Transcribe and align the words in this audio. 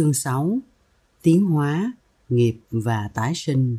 Chương 0.00 0.12
6 0.12 0.58
Tiến 1.22 1.44
hóa, 1.44 1.92
nghiệp 2.28 2.56
và 2.70 3.10
tái 3.14 3.32
sinh 3.34 3.76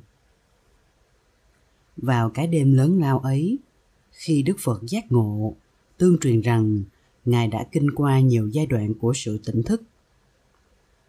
Vào 1.97 2.29
cái 2.29 2.47
đêm 2.47 2.73
lớn 2.73 2.99
lao 2.99 3.19
ấy, 3.19 3.57
khi 4.11 4.43
Đức 4.43 4.55
Phật 4.59 4.81
giác 4.87 5.11
ngộ, 5.11 5.55
tương 5.97 6.17
truyền 6.19 6.41
rằng 6.41 6.83
Ngài 7.25 7.47
đã 7.47 7.67
kinh 7.71 7.91
qua 7.91 8.19
nhiều 8.19 8.47
giai 8.47 8.65
đoạn 8.65 8.93
của 8.93 9.13
sự 9.15 9.37
tỉnh 9.45 9.63
thức. 9.63 9.81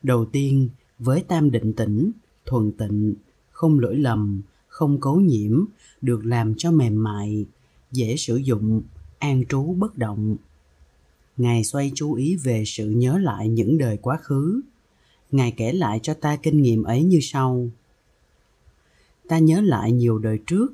Đầu 0.03 0.25
tiên, 0.25 0.69
với 0.99 1.25
tam 1.29 1.51
định 1.51 1.73
tĩnh, 1.73 2.13
thuần 2.47 2.73
tịnh, 2.73 3.15
không 3.51 3.81
lỗi 3.81 3.97
lầm, 3.97 4.43
không 4.69 5.01
cấu 5.01 5.21
nhiễm, 5.21 5.65
được 6.01 6.27
làm 6.27 6.55
cho 6.59 6.71
mềm 6.71 7.03
mại, 7.03 7.47
dễ 7.91 8.17
sử 8.17 8.37
dụng, 8.37 8.83
an 9.19 9.45
trú 9.49 9.75
bất 9.75 9.99
động. 9.99 10.37
Ngài 11.37 11.65
xoay 11.65 11.93
chú 11.95 12.15
ý 12.15 12.37
về 12.37 12.63
sự 12.67 12.91
nhớ 12.91 13.19
lại 13.19 13.49
những 13.49 13.79
đời 13.79 13.97
quá 13.97 14.17
khứ. 14.17 14.63
Ngài 15.33 15.51
kể 15.51 15.73
lại 15.73 16.01
cho 16.03 16.15
ta 16.15 16.37
kinh 16.37 16.63
nghiệm 16.63 16.83
ấy 16.83 17.05
như 17.05 17.19
sau. 17.23 17.69
Ta 19.29 19.39
nhớ 19.39 19.61
lại 19.61 19.93
nhiều 19.93 20.19
đời 20.19 20.39
trước, 20.47 20.73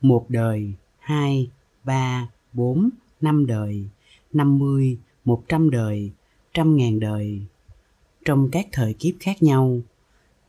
một 0.00 0.26
đời, 0.28 0.72
hai, 0.98 1.50
ba, 1.84 2.28
bốn, 2.52 2.90
năm 3.20 3.46
đời, 3.46 3.84
năm 4.32 4.58
mươi, 4.58 4.98
một 5.24 5.42
trăm 5.48 5.70
đời, 5.70 6.10
trăm 6.54 6.76
ngàn 6.76 7.00
đời. 7.00 7.40
Trong 8.24 8.48
các 8.52 8.66
thời 8.72 8.92
kiếp 8.92 9.14
khác 9.20 9.42
nhau, 9.42 9.80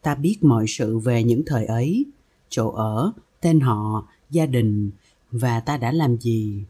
ta 0.01 0.16
biết 0.16 0.38
mọi 0.41 0.66
sự 0.67 0.97
về 0.97 1.23
những 1.23 1.44
thời 1.45 1.66
ấy, 1.66 2.05
chỗ 2.49 2.69
ở, 2.69 3.11
tên 3.41 3.59
họ, 3.59 4.07
gia 4.29 4.45
đình 4.45 4.91
và 5.31 5.59
ta 5.59 5.77
đã 5.77 5.91
làm 5.91 6.17
gì 6.17 6.63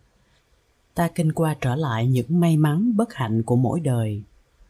ta 0.95 1.07
kinh 1.15 1.31
qua 1.31 1.55
trở 1.61 1.75
lại 1.75 2.07
những 2.07 2.39
may 2.39 2.57
mắn 2.57 2.97
bất 2.97 3.13
hạnh 3.13 3.43
của 3.43 3.55
mỗi 3.55 3.79
đời 3.79 4.21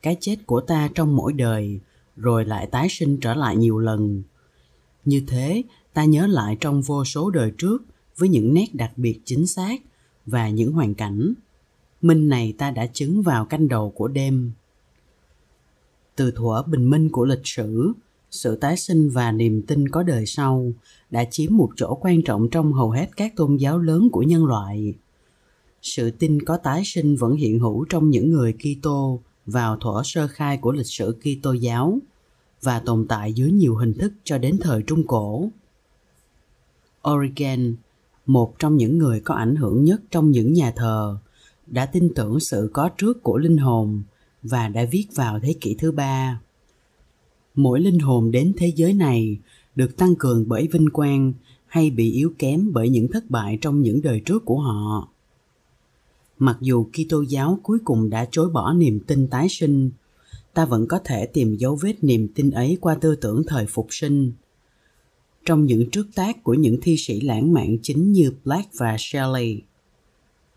cái 0.02 0.18
chết 0.20 0.36
của 0.46 0.62
ta 0.62 0.90
trong 0.96 1.16
mỗi 1.16 1.34
đời 1.34 1.80
rồi 2.16 2.46
lại 2.46 2.68
tái 2.68 2.88
sinh 2.90 3.18
trở 3.18 3.34
lại 3.34 3.56
nhiều 3.56 3.80
lần. 3.80 4.24
Như 5.06 5.24
thế, 5.28 5.64
ta 5.94 6.06
nhớ 6.06 6.28
lại 6.28 6.58
trong 6.60 6.82
vô 6.82 7.06
số 7.06 7.30
đời 7.30 7.52
trước 7.58 7.84
với 8.18 8.30
những 8.30 8.54
nét 8.54 8.68
đặc 8.74 8.92
biệt 8.98 9.20
chính 9.26 9.48
xác 9.48 9.82
và 10.26 10.50
những 10.50 10.72
hoàn 10.72 10.94
cảnh. 10.94 11.34
Minh 12.02 12.30
này 12.30 12.54
ta 12.58 12.72
đã 12.72 12.86
chứng 12.86 13.22
vào 13.22 13.46
canh 13.46 13.68
đầu 13.68 13.92
của 13.92 14.08
đêm. 14.08 14.52
Từ 16.16 16.32
thuở 16.32 16.64
bình 16.64 16.90
minh 16.90 17.10
của 17.10 17.26
lịch 17.26 17.42
sử, 17.44 17.94
sự 18.32 18.56
tái 18.56 18.78
sinh 18.78 19.10
và 19.10 19.32
niềm 19.32 19.62
tin 19.62 19.90
có 19.90 20.04
đời 20.04 20.26
sau 20.26 20.72
đã 21.12 21.26
chiếm 21.32 21.58
một 21.58 21.70
chỗ 21.76 21.98
quan 22.02 22.24
trọng 22.24 22.50
trong 22.50 22.74
hầu 22.74 22.92
hết 22.92 23.18
các 23.18 23.36
tôn 23.36 23.58
giáo 23.58 23.78
lớn 23.78 24.10
của 24.12 24.24
nhân 24.24 24.46
loại. 24.46 24.94
Sự 25.82 26.12
tin 26.12 26.42
có 26.42 26.58
tái 26.58 26.82
sinh 26.86 27.16
vẫn 27.16 27.36
hiện 27.36 27.60
hữu 27.60 27.86
trong 27.90 28.10
những 28.10 28.30
người 28.30 28.54
Kitô 28.54 29.22
vào 29.46 29.78
thuở 29.78 30.02
sơ 30.06 30.28
khai 30.28 30.58
của 30.58 30.72
lịch 30.72 30.88
sử 30.88 31.18
Kitô 31.22 31.54
giáo 31.54 32.00
và 32.62 32.80
tồn 32.80 33.06
tại 33.10 33.34
dưới 33.34 33.52
nhiều 33.52 33.76
hình 33.76 33.94
thức 33.94 34.14
cho 34.24 34.38
đến 34.38 34.58
thời 34.62 34.84
Trung 34.84 35.08
Cổ. 35.08 35.50
Origen, 37.10 37.76
một 38.26 38.60
trong 38.60 38.78
những 38.78 38.98
người 38.98 39.20
có 39.20 39.36
ảnh 39.36 39.56
hưởng 39.56 39.84
nhất 39.84 40.02
trong 40.12 40.32
những 40.32 40.54
nhà 40.54 40.72
thờ, 40.76 41.18
đã 41.68 41.86
tin 41.86 42.14
tưởng 42.16 42.40
sự 42.40 42.70
có 42.74 42.90
trước 42.98 43.24
của 43.24 43.38
linh 43.38 43.58
hồn 43.58 44.04
và 44.44 44.68
đã 44.68 44.86
viết 44.92 45.08
vào 45.16 45.40
thế 45.40 45.56
kỷ 45.62 45.76
thứ 45.80 45.92
ba. 45.92 46.42
Mỗi 47.56 47.80
linh 47.80 48.00
hồn 48.00 48.32
đến 48.32 48.54
thế 48.58 48.74
giới 48.76 48.94
này 48.94 49.38
được 49.76 49.98
tăng 49.98 50.16
cường 50.16 50.46
bởi 50.48 50.68
vinh 50.72 50.90
quang 50.90 51.34
hay 51.68 51.90
bị 51.90 52.12
yếu 52.12 52.34
kém 52.38 52.74
bởi 52.74 52.90
những 52.90 53.08
thất 53.08 53.30
bại 53.30 53.58
trong 53.62 53.82
những 53.82 54.02
đời 54.02 54.22
trước 54.26 54.46
của 54.46 54.60
họ. 54.60 55.10
Mặc 56.40 56.58
dù 56.62 56.86
Kitô 56.94 57.22
giáo 57.22 57.60
cuối 57.64 57.78
cùng 57.84 58.10
đã 58.10 58.28
chối 58.32 58.50
bỏ 58.50 58.74
niềm 58.74 59.00
tin 59.08 59.28
tái 59.28 59.48
sinh, 59.50 59.92
ta 60.54 60.66
vẫn 60.66 60.88
có 60.88 61.00
thể 61.04 61.26
tìm 61.26 61.56
dấu 61.56 61.76
vết 61.76 62.04
niềm 62.04 62.28
tin 62.28 62.52
ấy 62.52 62.78
qua 62.82 62.96
tư 62.96 63.16
tưởng 63.16 63.44
thời 63.48 63.66
phục 63.66 63.88
sinh. 63.90 64.32
Trong 65.46 65.66
những 65.66 65.90
trước 65.90 66.08
tác 66.16 66.44
của 66.44 66.54
những 66.54 66.78
thi 66.82 66.96
sĩ 66.98 67.22
lãng 67.22 67.54
mạn 67.54 67.78
chính 67.82 68.12
như 68.12 68.32
Black 68.44 68.70
và 68.78 68.96
Shelley, 69.00 69.62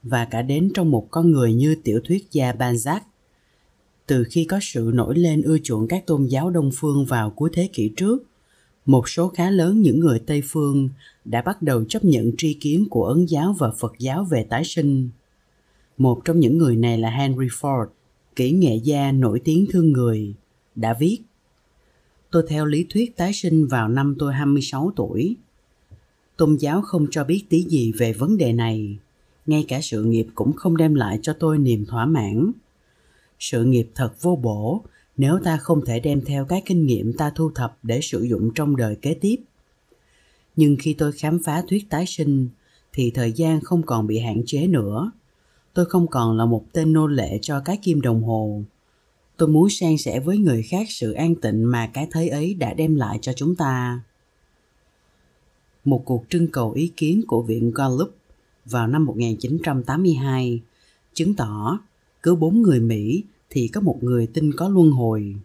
và 0.03 0.25
cả 0.25 0.43
đến 0.43 0.71
trong 0.75 0.91
một 0.91 1.07
con 1.11 1.31
người 1.31 1.55
như 1.55 1.75
tiểu 1.85 2.01
thuyết 2.05 2.33
gia 2.33 2.53
Balzac. 2.53 3.01
Từ 4.07 4.25
khi 4.31 4.45
có 4.45 4.59
sự 4.63 4.91
nổi 4.95 5.19
lên 5.19 5.43
ưa 5.43 5.59
chuộng 5.59 5.89
các 5.89 6.07
tôn 6.07 6.25
giáo 6.25 6.51
Đông 6.51 6.71
phương 6.75 7.05
vào 7.07 7.31
cuối 7.31 7.51
thế 7.53 7.69
kỷ 7.73 7.91
trước, 7.97 8.23
một 8.87 9.09
số 9.09 9.29
khá 9.29 9.51
lớn 9.51 9.83
những 9.83 10.01
người 10.01 10.19
Tây 10.19 10.43
phương 10.45 10.89
đã 11.25 11.43
bắt 11.43 11.63
đầu 11.63 11.85
chấp 11.85 12.05
nhận 12.05 12.33
tri 12.39 12.55
kiến 12.55 12.87
của 12.91 13.05
Ấn 13.05 13.27
giáo 13.27 13.57
và 13.59 13.71
Phật 13.79 13.93
giáo 13.99 14.25
về 14.25 14.47
tái 14.51 14.63
sinh. 14.65 15.11
Một 15.99 16.25
trong 16.25 16.41
những 16.41 16.59
người 16.59 16.77
này 16.77 16.99
là 16.99 17.11
Henry 17.11 17.47
Ford, 17.47 17.87
kỹ 18.37 18.53
nghệ 18.53 18.77
gia 18.77 19.13
nổi 19.13 19.41
tiếng 19.45 19.67
thương 19.71 19.93
người, 19.93 20.35
đã 20.75 20.97
viết 21.01 21.19
Tôi 22.31 22.45
theo 22.49 22.67
lý 22.67 22.87
thuyết 22.91 23.17
tái 23.17 23.33
sinh 23.33 23.67
vào 23.67 23.89
năm 23.89 24.17
tôi 24.19 24.35
26 24.35 24.93
tuổi. 24.97 25.37
Tôn 26.37 26.57
giáo 26.57 26.83
không 26.83 27.07
cho 27.11 27.25
biết 27.25 27.45
tí 27.49 27.63
gì 27.63 27.93
về 27.93 28.13
vấn 28.13 28.37
đề 28.37 28.53
này, 28.53 28.99
ngay 29.47 29.65
cả 29.69 29.81
sự 29.83 30.05
nghiệp 30.05 30.27
cũng 30.35 30.53
không 30.53 30.77
đem 30.77 30.95
lại 30.95 31.19
cho 31.23 31.33
tôi 31.33 31.59
niềm 31.59 31.87
thỏa 31.87 32.07
mãn. 32.07 32.53
Sự 33.39 33.65
nghiệp 33.65 33.89
thật 33.95 34.23
vô 34.23 34.37
bổ 34.37 34.83
nếu 35.17 35.39
ta 35.45 35.57
không 35.57 35.85
thể 35.85 36.01
đem 36.01 36.21
theo 36.25 36.45
các 36.45 36.63
kinh 36.67 36.87
nghiệm 36.87 37.13
ta 37.13 37.31
thu 37.35 37.51
thập 37.55 37.79
để 37.83 38.01
sử 38.03 38.23
dụng 38.23 38.51
trong 38.55 38.77
đời 38.77 38.97
kế 38.97 39.15
tiếp 39.15 39.37
nhưng 40.59 40.77
khi 40.81 40.95
tôi 40.95 41.13
khám 41.13 41.39
phá 41.45 41.63
thuyết 41.69 41.91
tái 41.91 42.05
sinh 42.07 42.49
thì 42.93 43.11
thời 43.11 43.33
gian 43.33 43.61
không 43.61 43.83
còn 43.83 44.07
bị 44.07 44.19
hạn 44.19 44.43
chế 44.47 44.67
nữa 44.67 45.11
tôi 45.79 45.87
không 45.87 46.07
còn 46.07 46.37
là 46.37 46.45
một 46.45 46.65
tên 46.73 46.93
nô 46.93 47.07
lệ 47.07 47.39
cho 47.43 47.61
cái 47.61 47.77
kim 47.83 48.01
đồng 48.01 48.23
hồ 48.23 48.63
tôi 49.37 49.49
muốn 49.49 49.69
san 49.71 49.99
sẻ 49.99 50.21
với 50.21 50.39
người 50.39 50.63
khác 50.63 50.87
sự 50.91 51.13
an 51.13 51.35
tịnh 51.35 51.71
mà 51.71 51.87
cái 51.87 52.09
thế 52.13 52.29
ấy 52.29 52.55
đã 52.55 52.75
đem 52.75 52.95
lại 52.95 53.19
cho 53.23 53.33
chúng 53.33 53.57
ta 53.57 54.01
một 55.85 56.03
cuộc 56.05 56.25
trưng 56.29 56.49
cầu 56.49 56.73
ý 56.73 56.93
kiến 56.97 57.23
của 57.27 57.43
viện 57.43 57.73
Gallup 57.75 58.17
vào 58.65 58.87
năm 58.87 59.05
1982 59.05 60.61
chứng 61.15 61.35
tỏ 61.35 61.79
cứ 62.23 62.35
bốn 62.35 62.63
người 62.63 62.81
Mỹ 62.81 63.25
thì 63.51 63.69
có 63.69 63.81
một 63.81 63.99
người 64.03 64.27
tin 64.27 64.53
có 64.57 64.69
luân 64.69 64.91
hồi. 64.91 65.37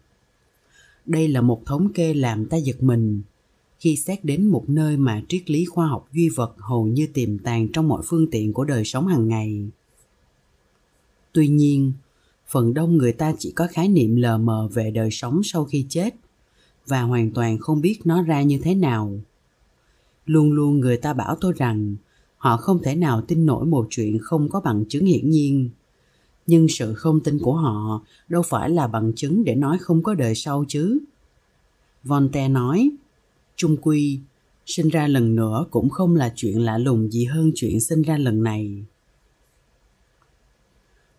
Đây 1.05 1.27
là 1.27 1.41
một 1.41 1.61
thống 1.65 1.93
kê 1.93 2.13
làm 2.13 2.45
ta 2.45 2.57
giật 2.57 2.83
mình 2.83 3.21
khi 3.79 3.95
xét 3.95 4.25
đến 4.25 4.47
một 4.47 4.69
nơi 4.69 4.97
mà 4.97 5.21
triết 5.27 5.49
lý 5.51 5.65
khoa 5.65 5.87
học 5.87 6.07
duy 6.13 6.29
vật 6.29 6.55
hầu 6.57 6.85
như 6.85 7.07
tiềm 7.13 7.37
tàng 7.37 7.67
trong 7.73 7.87
mọi 7.87 8.01
phương 8.05 8.27
tiện 8.31 8.53
của 8.53 8.63
đời 8.63 8.85
sống 8.85 9.07
hàng 9.07 9.27
ngày. 9.27 9.71
Tuy 11.33 11.47
nhiên, 11.47 11.93
phần 12.47 12.73
đông 12.73 12.97
người 12.97 13.11
ta 13.11 13.33
chỉ 13.39 13.51
có 13.51 13.67
khái 13.71 13.87
niệm 13.87 14.15
lờ 14.15 14.37
mờ 14.37 14.67
về 14.73 14.91
đời 14.91 15.11
sống 15.11 15.41
sau 15.43 15.65
khi 15.65 15.85
chết 15.89 16.15
và 16.87 17.01
hoàn 17.01 17.31
toàn 17.31 17.57
không 17.57 17.81
biết 17.81 17.99
nó 18.05 18.21
ra 18.21 18.41
như 18.41 18.59
thế 18.63 18.75
nào. 18.75 19.19
Luôn 20.25 20.51
luôn 20.51 20.79
người 20.79 20.97
ta 20.97 21.13
bảo 21.13 21.35
tôi 21.41 21.53
rằng 21.57 21.95
họ 22.37 22.57
không 22.57 22.81
thể 22.83 22.95
nào 22.95 23.21
tin 23.21 23.45
nổi 23.45 23.65
một 23.65 23.87
chuyện 23.89 24.19
không 24.21 24.49
có 24.49 24.59
bằng 24.59 24.85
chứng 24.89 25.05
hiển 25.05 25.29
nhiên. 25.29 25.69
Nhưng 26.47 26.67
sự 26.69 26.93
không 26.93 27.19
tin 27.19 27.39
của 27.39 27.53
họ 27.53 28.01
đâu 28.29 28.41
phải 28.41 28.69
là 28.69 28.87
bằng 28.87 29.13
chứng 29.15 29.43
để 29.43 29.55
nói 29.55 29.77
không 29.81 30.03
có 30.03 30.13
đời 30.13 30.35
sau 30.35 30.65
chứ. 30.67 30.99
Voltaire 32.03 32.49
nói 32.49 32.91
trung 33.55 33.77
quy 33.81 34.19
sinh 34.65 34.89
ra 34.89 35.07
lần 35.07 35.35
nữa 35.35 35.65
cũng 35.71 35.89
không 35.89 36.15
là 36.15 36.33
chuyện 36.35 36.59
lạ 36.59 36.77
lùng 36.77 37.11
gì 37.11 37.25
hơn 37.25 37.51
chuyện 37.55 37.79
sinh 37.79 38.01
ra 38.01 38.17
lần 38.17 38.43
này 38.43 38.83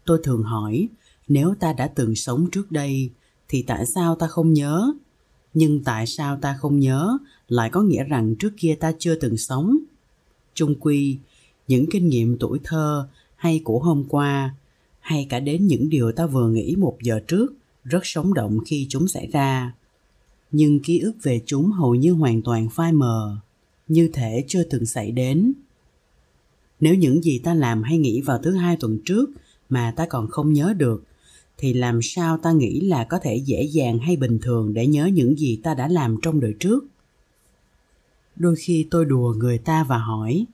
tôi 0.05 0.21
thường 0.23 0.43
hỏi, 0.43 0.89
nếu 1.29 1.55
ta 1.61 1.73
đã 1.73 1.89
từng 1.89 2.15
sống 2.15 2.51
trước 2.53 2.73
đây, 2.73 3.11
thì 3.49 3.63
tại 3.63 3.87
sao 3.87 4.15
ta 4.15 4.27
không 4.27 4.53
nhớ? 4.53 4.93
Nhưng 5.55 5.85
tại 5.85 6.07
sao 6.07 6.39
ta 6.43 6.57
không 6.61 6.81
nhớ 6.81 7.19
lại 7.49 7.71
có 7.71 7.83
nghĩa 7.83 8.05
rằng 8.05 8.35
trước 8.35 8.53
kia 8.57 8.77
ta 8.81 8.93
chưa 8.99 9.15
từng 9.15 9.37
sống? 9.37 9.79
Chung 10.55 10.75
quy, 10.81 11.19
những 11.69 11.87
kinh 11.91 12.09
nghiệm 12.09 12.39
tuổi 12.39 12.59
thơ 12.65 13.09
hay 13.37 13.61
của 13.65 13.79
hôm 13.79 14.05
qua, 14.09 14.55
hay 15.01 15.27
cả 15.31 15.41
đến 15.41 15.67
những 15.67 15.89
điều 15.89 16.13
ta 16.13 16.27
vừa 16.27 16.49
nghĩ 16.49 16.77
một 16.79 16.97
giờ 17.03 17.21
trước, 17.29 17.55
rất 17.85 18.07
sống 18.07 18.35
động 18.35 18.59
khi 18.67 18.87
chúng 18.89 19.09
xảy 19.09 19.27
ra. 19.27 19.75
Nhưng 20.51 20.81
ký 20.81 20.99
ức 20.99 21.13
về 21.23 21.41
chúng 21.47 21.71
hầu 21.71 21.95
như 21.95 22.13
hoàn 22.13 22.43
toàn 22.43 22.69
phai 22.71 22.93
mờ, 22.93 23.37
như 23.89 24.11
thể 24.13 24.45
chưa 24.49 24.63
từng 24.63 24.87
xảy 24.87 25.13
đến. 25.13 25.53
Nếu 26.81 26.95
những 26.95 27.23
gì 27.23 27.39
ta 27.39 27.55
làm 27.55 27.83
hay 27.83 27.99
nghĩ 27.99 28.21
vào 28.21 28.39
thứ 28.43 28.51
hai 28.51 28.77
tuần 28.77 28.99
trước 29.05 29.31
mà 29.75 29.93
ta 29.97 30.07
còn 30.07 30.29
không 30.29 30.53
nhớ 30.53 30.75
được, 30.77 31.05
thì 31.59 31.73
làm 31.73 32.03
sao 32.03 32.39
ta 32.39 32.53
nghĩ 32.53 32.81
là 32.81 33.05
có 33.05 33.19
thể 33.19 33.37
dễ 33.37 33.63
dàng 33.63 33.99
hay 33.99 34.17
bình 34.17 34.39
thường 34.43 34.75
để 34.75 34.87
nhớ 34.87 35.07
những 35.07 35.39
gì 35.39 35.61
ta 35.63 35.75
đã 35.75 35.89
làm 35.89 36.17
trong 36.23 36.41
đời 36.41 36.55
trước? 36.61 36.85
Đôi 38.37 38.57
khi 38.57 38.87
tôi 38.91 39.05
đùa 39.05 39.35
người 39.39 39.59
ta 39.59 39.85
và 39.85 39.99
hỏi, 39.99 40.47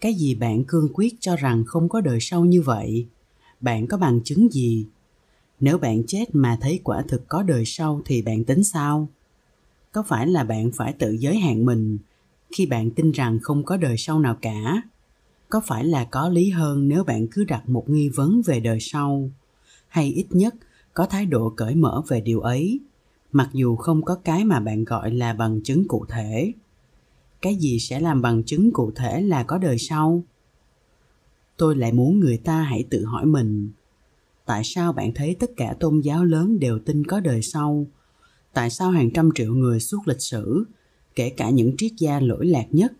cái 0.00 0.14
gì 0.14 0.34
bạn 0.34 0.64
cương 0.64 0.88
quyết 0.94 1.14
cho 1.20 1.36
rằng 1.36 1.64
không 1.66 1.88
có 1.88 2.00
đời 2.00 2.18
sau 2.20 2.44
như 2.44 2.62
vậy? 2.62 3.06
Bạn 3.60 3.86
có 3.86 3.96
bằng 3.96 4.20
chứng 4.24 4.52
gì? 4.52 4.86
Nếu 5.60 5.78
bạn 5.78 6.02
chết 6.06 6.24
mà 6.32 6.58
thấy 6.60 6.80
quả 6.84 7.02
thực 7.08 7.28
có 7.28 7.42
đời 7.42 7.64
sau 7.66 8.02
thì 8.04 8.22
bạn 8.22 8.44
tính 8.44 8.64
sao? 8.64 9.08
Có 9.92 10.02
phải 10.02 10.26
là 10.26 10.44
bạn 10.44 10.70
phải 10.72 10.92
tự 10.92 11.12
giới 11.12 11.38
hạn 11.38 11.64
mình 11.64 11.98
khi 12.52 12.66
bạn 12.66 12.90
tin 12.90 13.10
rằng 13.12 13.38
không 13.42 13.64
có 13.64 13.76
đời 13.76 13.96
sau 13.98 14.18
nào 14.18 14.36
cả? 14.42 14.82
Có 15.48 15.60
phải 15.66 15.84
là 15.84 16.04
có 16.04 16.28
lý 16.28 16.50
hơn 16.50 16.88
nếu 16.88 17.04
bạn 17.04 17.26
cứ 17.30 17.44
đặt 17.44 17.68
một 17.68 17.88
nghi 17.88 18.08
vấn 18.08 18.42
về 18.46 18.60
đời 18.60 18.78
sau? 18.80 19.30
Hay 19.88 20.12
ít 20.12 20.26
nhất, 20.30 20.54
có 20.94 21.06
thái 21.06 21.26
độ 21.26 21.52
cởi 21.56 21.74
mở 21.74 22.02
về 22.08 22.20
điều 22.20 22.40
ấy, 22.40 22.80
mặc 23.32 23.48
dù 23.52 23.76
không 23.76 24.02
có 24.02 24.14
cái 24.14 24.44
mà 24.44 24.60
bạn 24.60 24.84
gọi 24.84 25.10
là 25.10 25.32
bằng 25.32 25.60
chứng 25.62 25.88
cụ 25.88 26.04
thể. 26.08 26.52
Cái 27.42 27.56
gì 27.56 27.78
sẽ 27.78 28.00
làm 28.00 28.22
bằng 28.22 28.42
chứng 28.42 28.72
cụ 28.72 28.90
thể 28.94 29.20
là 29.20 29.42
có 29.42 29.58
đời 29.58 29.78
sau? 29.78 30.22
Tôi 31.56 31.76
lại 31.76 31.92
muốn 31.92 32.20
người 32.20 32.36
ta 32.36 32.62
hãy 32.62 32.84
tự 32.90 33.04
hỏi 33.04 33.26
mình, 33.26 33.70
tại 34.46 34.62
sao 34.64 34.92
bạn 34.92 35.14
thấy 35.14 35.36
tất 35.40 35.50
cả 35.56 35.74
tôn 35.80 36.00
giáo 36.00 36.24
lớn 36.24 36.58
đều 36.58 36.78
tin 36.78 37.06
có 37.06 37.20
đời 37.20 37.42
sau? 37.42 37.86
Tại 38.52 38.70
sao 38.70 38.90
hàng 38.90 39.10
trăm 39.10 39.30
triệu 39.34 39.54
người 39.54 39.80
suốt 39.80 40.08
lịch 40.08 40.20
sử, 40.20 40.64
kể 41.14 41.30
cả 41.30 41.50
những 41.50 41.74
triết 41.78 41.92
gia 41.98 42.20
lỗi 42.20 42.46
lạc 42.46 42.66
nhất 42.70 42.92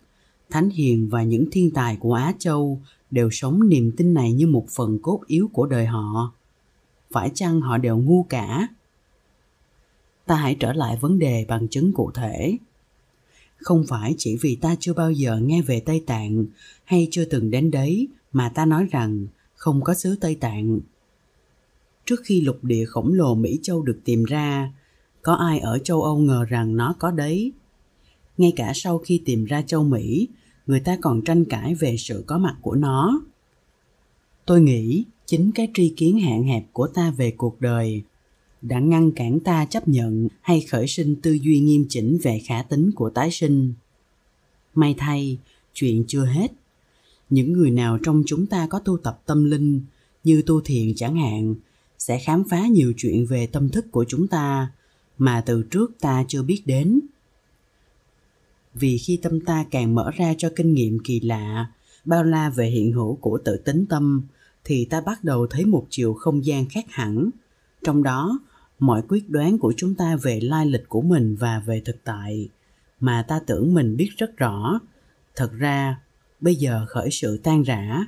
thánh 0.49 0.69
hiền 0.69 1.09
và 1.09 1.23
những 1.23 1.45
thiên 1.51 1.71
tài 1.71 1.95
của 1.95 2.13
á 2.13 2.33
châu 2.39 2.81
đều 3.11 3.29
sống 3.31 3.69
niềm 3.69 3.91
tin 3.97 4.13
này 4.13 4.33
như 4.33 4.47
một 4.47 4.65
phần 4.69 4.99
cốt 5.01 5.21
yếu 5.27 5.49
của 5.53 5.65
đời 5.65 5.85
họ. 5.85 6.33
Phải 7.11 7.31
chăng 7.33 7.61
họ 7.61 7.77
đều 7.77 7.97
ngu 7.97 8.23
cả? 8.23 8.67
Ta 10.25 10.35
hãy 10.35 10.55
trở 10.59 10.73
lại 10.73 10.97
vấn 11.01 11.19
đề 11.19 11.45
bằng 11.47 11.67
chứng 11.67 11.93
cụ 11.93 12.11
thể. 12.11 12.57
Không 13.57 13.85
phải 13.87 14.15
chỉ 14.17 14.37
vì 14.41 14.55
ta 14.55 14.75
chưa 14.79 14.93
bao 14.93 15.11
giờ 15.11 15.39
nghe 15.43 15.61
về 15.61 15.79
tây 15.79 16.03
tạng 16.05 16.45
hay 16.83 17.07
chưa 17.11 17.25
từng 17.25 17.51
đến 17.51 17.71
đấy 17.71 18.07
mà 18.31 18.49
ta 18.49 18.65
nói 18.65 18.87
rằng 18.91 19.27
không 19.53 19.81
có 19.81 19.93
xứ 19.93 20.17
tây 20.21 20.35
tạng. 20.35 20.79
Trước 22.05 22.21
khi 22.23 22.41
lục 22.41 22.63
địa 22.63 22.85
khổng 22.85 23.13
lồ 23.13 23.35
mỹ 23.35 23.59
châu 23.63 23.81
được 23.81 23.99
tìm 24.05 24.23
ra, 24.23 24.73
có 25.21 25.33
ai 25.33 25.59
ở 25.59 25.79
châu 25.79 26.03
âu 26.03 26.17
ngờ 26.17 26.45
rằng 26.49 26.77
nó 26.77 26.95
có 26.99 27.11
đấy? 27.11 27.51
Ngay 28.37 28.53
cả 28.55 28.71
sau 28.75 28.97
khi 28.97 29.21
tìm 29.25 29.45
ra 29.45 29.61
châu 29.61 29.83
mỹ 29.83 30.27
người 30.67 30.79
ta 30.79 30.97
còn 31.01 31.21
tranh 31.21 31.45
cãi 31.45 31.75
về 31.75 31.97
sự 31.97 32.23
có 32.27 32.37
mặt 32.37 32.55
của 32.61 32.75
nó. 32.75 33.21
Tôi 34.45 34.61
nghĩ 34.61 35.03
chính 35.25 35.51
cái 35.55 35.67
tri 35.73 35.93
kiến 35.97 36.19
hạn 36.19 36.43
hẹp 36.43 36.63
của 36.73 36.87
ta 36.87 37.11
về 37.11 37.31
cuộc 37.31 37.61
đời 37.61 38.03
đã 38.61 38.79
ngăn 38.79 39.11
cản 39.11 39.39
ta 39.39 39.65
chấp 39.65 39.87
nhận 39.87 40.27
hay 40.41 40.61
khởi 40.61 40.87
sinh 40.87 41.15
tư 41.21 41.33
duy 41.33 41.59
nghiêm 41.59 41.85
chỉnh 41.89 42.17
về 42.23 42.41
khả 42.45 42.61
tính 42.61 42.91
của 42.95 43.09
tái 43.09 43.31
sinh. 43.31 43.73
May 44.75 44.95
thay, 44.97 45.37
chuyện 45.73 46.03
chưa 46.07 46.25
hết. 46.25 46.51
Những 47.29 47.53
người 47.53 47.71
nào 47.71 47.97
trong 48.03 48.23
chúng 48.25 48.45
ta 48.45 48.67
có 48.67 48.79
tu 48.79 48.97
tập 48.97 49.21
tâm 49.25 49.43
linh 49.43 49.81
như 50.23 50.41
tu 50.45 50.61
thiền 50.61 50.95
chẳng 50.95 51.15
hạn 51.15 51.55
sẽ 51.97 52.19
khám 52.19 52.43
phá 52.49 52.67
nhiều 52.67 52.93
chuyện 52.97 53.25
về 53.25 53.47
tâm 53.47 53.69
thức 53.69 53.91
của 53.91 54.05
chúng 54.07 54.27
ta 54.27 54.71
mà 55.17 55.43
từ 55.45 55.63
trước 55.71 55.91
ta 55.99 56.25
chưa 56.27 56.43
biết 56.43 56.61
đến 56.65 56.99
vì 58.79 58.97
khi 58.97 59.19
tâm 59.21 59.39
ta 59.41 59.65
càng 59.71 59.95
mở 59.95 60.11
ra 60.11 60.33
cho 60.37 60.49
kinh 60.55 60.73
nghiệm 60.73 60.99
kỳ 60.99 61.19
lạ, 61.19 61.71
bao 62.05 62.23
la 62.23 62.49
về 62.49 62.67
hiện 62.67 62.91
hữu 62.91 63.15
của 63.15 63.39
tự 63.45 63.57
tính 63.57 63.85
tâm, 63.89 64.21
thì 64.63 64.85
ta 64.85 65.01
bắt 65.01 65.23
đầu 65.23 65.47
thấy 65.47 65.65
một 65.65 65.87
chiều 65.89 66.13
không 66.13 66.45
gian 66.45 66.65
khác 66.69 66.85
hẳn. 66.89 67.29
Trong 67.83 68.03
đó, 68.03 68.39
mọi 68.79 69.01
quyết 69.09 69.29
đoán 69.29 69.57
của 69.57 69.73
chúng 69.77 69.95
ta 69.95 70.15
về 70.15 70.39
lai 70.39 70.65
lịch 70.65 70.89
của 70.89 71.01
mình 71.01 71.35
và 71.35 71.59
về 71.65 71.81
thực 71.85 72.03
tại 72.03 72.49
mà 72.99 73.25
ta 73.27 73.39
tưởng 73.39 73.73
mình 73.73 73.97
biết 73.97 74.09
rất 74.17 74.37
rõ. 74.37 74.79
Thật 75.35 75.51
ra, 75.53 75.99
bây 76.41 76.55
giờ 76.55 76.85
khởi 76.89 77.11
sự 77.11 77.37
tan 77.37 77.63
rã. 77.63 78.05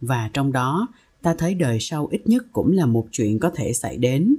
Và 0.00 0.30
trong 0.32 0.52
đó, 0.52 0.88
ta 1.22 1.34
thấy 1.38 1.54
đời 1.54 1.78
sau 1.80 2.06
ít 2.06 2.26
nhất 2.26 2.44
cũng 2.52 2.72
là 2.72 2.86
một 2.86 3.08
chuyện 3.12 3.38
có 3.38 3.50
thể 3.54 3.72
xảy 3.72 3.96
đến. 3.96 4.36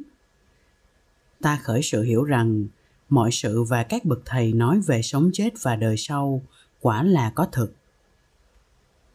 Ta 1.42 1.60
khởi 1.64 1.82
sự 1.82 2.02
hiểu 2.02 2.24
rằng 2.24 2.66
mọi 3.12 3.32
sự 3.32 3.64
và 3.64 3.84
các 3.84 4.06
bậc 4.06 4.22
thầy 4.26 4.54
nói 4.54 4.80
về 4.80 5.02
sống 5.02 5.30
chết 5.34 5.54
và 5.62 5.76
đời 5.76 5.98
sau 5.98 6.42
quả 6.80 7.04
là 7.04 7.30
có 7.36 7.46
thực. 7.52 7.74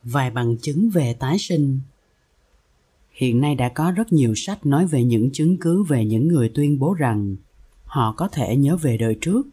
Vài 0.03 0.31
bằng 0.31 0.57
chứng 0.57 0.91
về 0.91 1.15
tái 1.15 1.39
sinh. 1.39 1.81
Hiện 3.11 3.41
nay 3.41 3.55
đã 3.55 3.69
có 3.69 3.93
rất 3.93 4.13
nhiều 4.13 4.35
sách 4.35 4.67
nói 4.67 4.87
về 4.87 5.05
những 5.05 5.31
chứng 5.33 5.57
cứ 5.57 5.83
về 5.83 6.05
những 6.05 6.29
người 6.29 6.49
tuyên 6.55 6.79
bố 6.79 6.95
rằng 6.95 7.37
họ 7.85 8.15
có 8.17 8.29
thể 8.29 8.57
nhớ 8.57 8.77
về 8.77 8.97
đời 8.97 9.17
trước. 9.21 9.47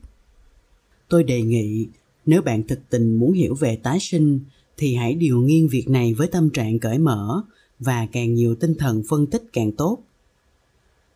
Tôi 1.09 1.23
đề 1.23 1.41
nghị, 1.41 1.87
nếu 2.25 2.41
bạn 2.41 2.63
thực 2.63 2.89
tình 2.89 3.15
muốn 3.15 3.31
hiểu 3.31 3.55
về 3.55 3.75
tái 3.75 3.99
sinh, 3.99 4.39
thì 4.77 4.95
hãy 4.95 5.15
điều 5.15 5.39
nghiên 5.39 5.67
việc 5.67 5.89
này 5.89 6.13
với 6.13 6.27
tâm 6.27 6.49
trạng 6.49 6.79
cởi 6.79 6.97
mở 6.97 7.43
và 7.79 8.07
càng 8.11 8.33
nhiều 8.33 8.55
tinh 8.55 8.75
thần 8.79 9.03
phân 9.09 9.27
tích 9.27 9.43
càng 9.53 9.71
tốt 9.71 9.97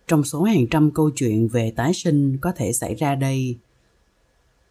trong 0.07 0.23
số 0.23 0.43
hàng 0.43 0.67
trăm 0.67 0.91
câu 0.91 1.09
chuyện 1.15 1.47
về 1.47 1.71
tái 1.75 1.93
sinh 1.93 2.37
có 2.41 2.51
thể 2.55 2.73
xảy 2.73 2.95
ra 2.95 3.15
đây 3.15 3.57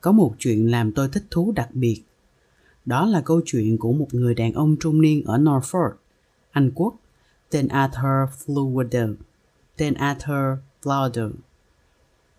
có 0.01 0.13
một 0.13 0.35
chuyện 0.39 0.71
làm 0.71 0.93
tôi 0.93 1.09
thích 1.09 1.25
thú 1.31 1.53
đặc 1.57 1.69
biệt 1.73 2.03
đó 2.87 3.07
là 3.07 3.21
câu 3.21 3.41
chuyện 3.45 3.79
của 3.79 3.93
một 3.93 4.07
người 4.13 4.35
đàn 4.35 4.53
ông 4.53 4.77
trung 4.81 5.01
niên 5.01 5.25
ở 5.25 5.39
Norfolk, 5.39 5.91
Anh 6.51 6.71
Quốc, 6.75 6.97
tên 7.51 7.69
Arthur 7.69 8.29
Flowder, 8.47 9.15
tên 9.77 9.95
Arthur 9.95 10.59
Flowder. 10.83 11.31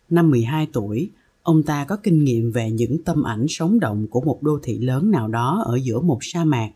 Năm 0.10 0.30
12 0.30 0.68
tuổi, 0.74 1.10
ông 1.44 1.64
ta 1.64 1.86
có 1.86 1.96
kinh 1.96 2.24
nghiệm 2.24 2.52
về 2.52 2.72
những 2.72 3.04
tâm 3.04 3.24
ảnh 3.24 3.46
sống 3.50 3.80
động 3.80 4.08
của 4.08 4.22
một 4.22 4.44
đô 4.44 4.60
thị 4.64 4.78
lớn 4.78 5.12
nào 5.12 5.28
đó 5.28 5.64
ở 5.66 5.80
giữa 5.84 6.00
một 6.00 6.20
sa 6.22 6.46
mạc. 6.46 6.70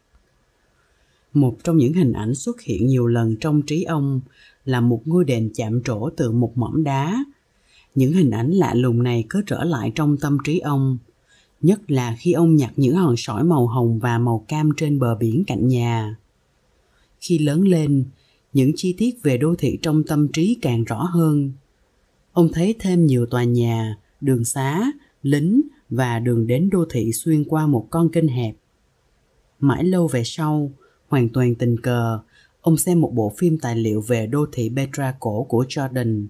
Một 1.34 1.58
trong 1.64 1.78
những 1.78 1.94
hình 1.94 2.14
ảnh 2.14 2.36
xuất 2.36 2.62
hiện 2.62 2.88
nhiều 2.88 3.08
lần 3.08 3.36
trong 3.36 3.62
trí 3.62 3.84
ông 3.84 4.22
là 4.66 4.82
một 4.82 5.02
ngôi 5.06 5.26
đền 5.26 5.52
chạm 5.54 5.84
trổ 5.84 6.10
từ 6.10 6.32
một 6.32 6.58
mỏm 6.58 6.84
đá. 6.84 7.26
Những 7.96 8.14
hình 8.14 8.32
ảnh 8.32 8.52
lạ 8.52 8.74
lùng 8.74 9.04
này 9.04 9.26
cứ 9.30 9.42
trở 9.46 9.64
lại 9.64 9.92
trong 9.96 10.18
tâm 10.18 10.38
trí 10.44 10.60
ông, 10.60 10.98
nhất 11.62 11.92
là 11.92 12.16
khi 12.20 12.32
ông 12.32 12.56
nhặt 12.56 12.74
những 12.76 12.96
hòn 12.96 13.18
sỏi 13.18 13.44
màu 13.44 13.68
hồng 13.68 14.00
và 14.00 14.18
màu 14.18 14.46
cam 14.48 14.70
trên 14.78 15.00
bờ 15.00 15.16
biển 15.16 15.44
cạnh 15.48 15.68
nhà. 15.68 16.16
Khi 17.20 17.40
lớn 17.40 17.62
lên, 17.62 18.06
những 18.54 18.72
chi 18.76 18.96
tiết 18.98 19.24
về 19.24 19.38
đô 19.38 19.56
thị 19.56 19.80
trong 19.82 20.04
tâm 20.04 20.28
trí 20.28 20.58
càng 20.62 20.84
rõ 20.84 21.04
hơn. 21.04 21.52
Ông 22.34 22.50
thấy 22.54 22.76
thêm 22.80 23.06
nhiều 23.06 23.26
tòa 23.26 23.44
nhà, 23.44 23.98
đường 24.22 24.46
xá, 24.46 24.92
lính 25.24 25.62
và 25.90 26.20
đường 26.20 26.48
đến 26.48 26.70
đô 26.70 26.86
thị 26.90 27.12
xuyên 27.14 27.44
qua 27.44 27.68
một 27.68 27.88
con 27.90 28.10
kênh 28.10 28.28
hẹp. 28.28 28.56
Mãi 29.60 29.84
lâu 29.84 30.08
về 30.08 30.24
sau, 30.26 30.72
hoàn 31.08 31.30
toàn 31.30 31.56
tình 31.56 31.80
cờ, 31.80 32.20
ông 32.62 32.78
xem 32.78 33.02
một 33.02 33.12
bộ 33.14 33.34
phim 33.38 33.58
tài 33.58 33.76
liệu 33.76 34.02
về 34.02 34.28
đô 34.28 34.46
thị 34.52 34.72
Petra 34.76 35.16
cổ 35.20 35.44
của 35.44 35.66
Jordan. 35.70 36.26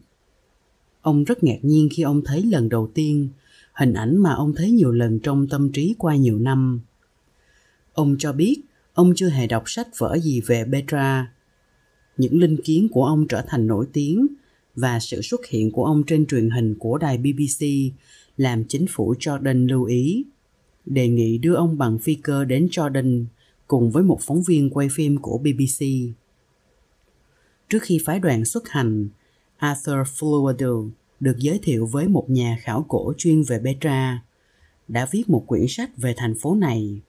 Ông 1.01 1.23
rất 1.23 1.43
ngạc 1.43 1.59
nhiên 1.61 1.89
khi 1.91 2.03
ông 2.03 2.21
thấy 2.25 2.43
lần 2.43 2.69
đầu 2.69 2.91
tiên 2.93 3.29
hình 3.73 3.93
ảnh 3.93 4.17
mà 4.17 4.33
ông 4.33 4.53
thấy 4.55 4.71
nhiều 4.71 4.91
lần 4.91 5.19
trong 5.19 5.47
tâm 5.47 5.71
trí 5.71 5.95
qua 5.97 6.15
nhiều 6.15 6.39
năm. 6.39 6.81
Ông 7.93 8.15
cho 8.19 8.33
biết 8.33 8.61
ông 8.93 9.13
chưa 9.15 9.29
hề 9.29 9.47
đọc 9.47 9.63
sách 9.65 9.87
vở 9.97 10.17
gì 10.23 10.41
về 10.41 10.65
Petra. 10.71 11.33
Những 12.17 12.39
linh 12.39 12.57
kiến 12.63 12.87
của 12.91 13.05
ông 13.05 13.27
trở 13.27 13.41
thành 13.47 13.67
nổi 13.67 13.85
tiếng 13.93 14.27
và 14.75 14.99
sự 14.99 15.21
xuất 15.21 15.45
hiện 15.45 15.71
của 15.71 15.85
ông 15.85 16.03
trên 16.07 16.25
truyền 16.25 16.49
hình 16.49 16.75
của 16.79 16.97
đài 16.97 17.17
BBC 17.17 17.65
làm 18.37 18.63
chính 18.63 18.85
phủ 18.89 19.13
Jordan 19.19 19.67
lưu 19.67 19.83
ý, 19.83 20.25
đề 20.85 21.07
nghị 21.07 21.37
đưa 21.37 21.53
ông 21.53 21.77
bằng 21.77 21.99
phi 21.99 22.15
cơ 22.15 22.45
đến 22.45 22.67
Jordan 22.71 23.25
cùng 23.67 23.91
với 23.91 24.03
một 24.03 24.19
phóng 24.21 24.41
viên 24.47 24.69
quay 24.69 24.89
phim 24.91 25.17
của 25.17 25.37
BBC. 25.37 25.85
Trước 27.71 27.83
khi 27.83 27.99
phái 28.05 28.19
đoàn 28.19 28.45
xuất 28.45 28.69
hành, 28.69 29.09
Arthur 29.57 29.95
Flowerdale 29.95 30.89
được 31.19 31.37
giới 31.37 31.59
thiệu 31.63 31.85
với 31.85 32.07
một 32.07 32.29
nhà 32.29 32.57
khảo 32.61 32.85
cổ 32.87 33.13
chuyên 33.17 33.43
về 33.43 33.59
Petra, 33.63 34.23
đã 34.87 35.07
viết 35.11 35.29
một 35.29 35.43
quyển 35.47 35.65
sách 35.67 35.97
về 35.97 36.13
thành 36.17 36.35
phố 36.35 36.55
này. 36.55 37.01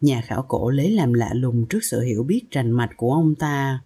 Nhà 0.00 0.22
khảo 0.26 0.42
cổ 0.42 0.70
lấy 0.70 0.90
làm 0.90 1.12
lạ 1.12 1.30
lùng 1.34 1.66
trước 1.68 1.78
sự 1.82 2.00
hiểu 2.00 2.22
biết 2.22 2.40
rành 2.50 2.70
mạch 2.70 2.90
của 2.96 3.12
ông 3.12 3.34
ta. 3.34 3.80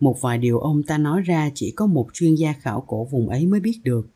Một 0.00 0.20
vài 0.20 0.38
điều 0.38 0.58
ông 0.58 0.82
ta 0.82 0.98
nói 0.98 1.20
ra 1.20 1.50
chỉ 1.54 1.70
có 1.70 1.86
một 1.86 2.08
chuyên 2.12 2.34
gia 2.34 2.52
khảo 2.52 2.80
cổ 2.80 3.04
vùng 3.04 3.28
ấy 3.28 3.46
mới 3.46 3.60
biết 3.60 3.80
được. 3.84 4.08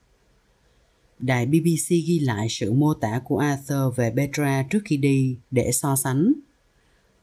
Đài 1.18 1.46
BBC 1.46 1.88
ghi 1.88 2.18
lại 2.18 2.46
sự 2.50 2.72
mô 2.72 2.94
tả 2.94 3.20
của 3.24 3.38
Arthur 3.38 3.96
về 3.96 4.12
Petra 4.16 4.62
trước 4.70 4.80
khi 4.84 4.96
đi 4.96 5.36
để 5.50 5.70
so 5.72 5.96
sánh. 5.96 6.32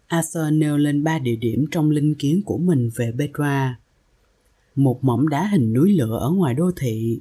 Arthur 0.07 0.51
nêu 0.51 0.77
lên 0.77 1.03
ba 1.03 1.19
địa 1.19 1.35
điểm 1.35 1.65
trong 1.71 1.89
linh 1.89 2.15
kiến 2.15 2.41
của 2.45 2.57
mình 2.57 2.89
về 2.95 3.13
Petra. 3.19 3.79
Một 4.75 5.03
mỏm 5.03 5.27
đá 5.27 5.47
hình 5.47 5.73
núi 5.73 5.91
lửa 5.93 6.17
ở 6.21 6.29
ngoài 6.29 6.53
đô 6.53 6.71
thị, 6.75 7.19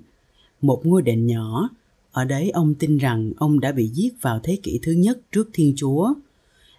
một 0.62 0.86
ngôi 0.86 1.02
đền 1.02 1.26
nhỏ, 1.26 1.68
ở 2.12 2.24
đấy 2.24 2.50
ông 2.50 2.74
tin 2.74 2.98
rằng 2.98 3.32
ông 3.36 3.60
đã 3.60 3.72
bị 3.72 3.86
giết 3.86 4.14
vào 4.20 4.40
thế 4.42 4.58
kỷ 4.62 4.80
thứ 4.82 4.92
nhất 4.92 5.18
trước 5.32 5.50
Thiên 5.52 5.72
Chúa, 5.76 6.14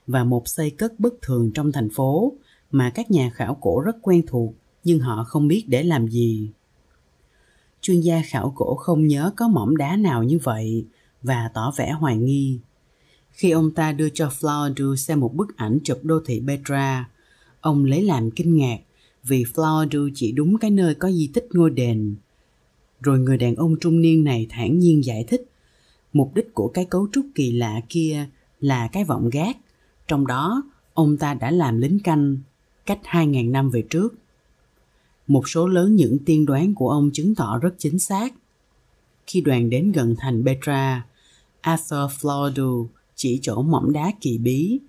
và 0.07 0.23
một 0.23 0.47
xây 0.47 0.69
cất 0.69 0.99
bất 0.99 1.13
thường 1.21 1.51
trong 1.53 1.71
thành 1.71 1.89
phố 1.89 2.33
mà 2.71 2.89
các 2.89 3.11
nhà 3.11 3.29
khảo 3.29 3.57
cổ 3.61 3.81
rất 3.81 3.95
quen 4.01 4.23
thuộc 4.27 4.53
nhưng 4.83 4.99
họ 4.99 5.23
không 5.23 5.47
biết 5.47 5.65
để 5.67 5.83
làm 5.83 6.07
gì. 6.07 6.49
Chuyên 7.81 8.01
gia 8.01 8.21
khảo 8.25 8.53
cổ 8.55 8.75
không 8.75 9.07
nhớ 9.07 9.31
có 9.35 9.47
mỏm 9.47 9.77
đá 9.77 9.95
nào 9.95 10.23
như 10.23 10.39
vậy 10.43 10.85
và 11.23 11.49
tỏ 11.53 11.73
vẻ 11.77 11.91
hoài 11.91 12.17
nghi. 12.17 12.59
Khi 13.31 13.51
ông 13.51 13.71
ta 13.71 13.91
đưa 13.91 14.09
cho 14.09 14.27
Flowerdew 14.39 14.95
xem 14.95 15.19
một 15.19 15.35
bức 15.35 15.57
ảnh 15.57 15.79
chụp 15.83 15.99
đô 16.03 16.19
thị 16.25 16.41
Petra, 16.47 17.09
ông 17.61 17.85
lấy 17.85 18.03
làm 18.03 18.31
kinh 18.31 18.55
ngạc 18.55 18.77
vì 19.27 19.43
Flowerdew 19.43 20.11
chỉ 20.15 20.31
đúng 20.31 20.57
cái 20.57 20.71
nơi 20.71 20.95
có 20.95 21.11
di 21.11 21.29
tích 21.33 21.47
ngôi 21.53 21.69
đền. 21.69 22.15
Rồi 23.01 23.19
người 23.19 23.37
đàn 23.37 23.55
ông 23.55 23.75
trung 23.79 24.01
niên 24.01 24.23
này 24.23 24.47
thản 24.49 24.79
nhiên 24.79 25.03
giải 25.03 25.23
thích 25.27 25.45
mục 26.15 26.35
đích 26.35 26.53
của 26.53 26.67
cái 26.67 26.85
cấu 26.85 27.07
trúc 27.13 27.25
kỳ 27.35 27.51
lạ 27.51 27.81
kia 27.89 28.25
là 28.59 28.87
cái 28.87 29.03
vọng 29.03 29.29
gác. 29.29 29.57
Trong 30.07 30.27
đó, 30.27 30.63
ông 30.93 31.17
ta 31.17 31.33
đã 31.33 31.51
làm 31.51 31.77
lính 31.77 31.99
canh 31.99 32.37
cách 32.85 32.99
2.000 33.03 33.51
năm 33.51 33.69
về 33.69 33.83
trước. 33.89 34.13
Một 35.27 35.49
số 35.49 35.67
lớn 35.67 35.95
những 35.95 36.17
tiên 36.25 36.45
đoán 36.45 36.75
của 36.75 36.89
ông 36.89 37.09
chứng 37.13 37.35
tỏ 37.35 37.57
rất 37.57 37.75
chính 37.77 37.99
xác. 37.99 38.33
Khi 39.27 39.41
đoàn 39.41 39.69
đến 39.69 39.91
gần 39.91 40.15
thành 40.17 40.43
Petra, 40.45 41.05
Arthur 41.61 42.11
Flordu 42.21 42.87
chỉ 43.15 43.39
chỗ 43.41 43.61
mỏm 43.61 43.93
đá 43.93 44.11
kỳ 44.21 44.37
bí 44.37 44.79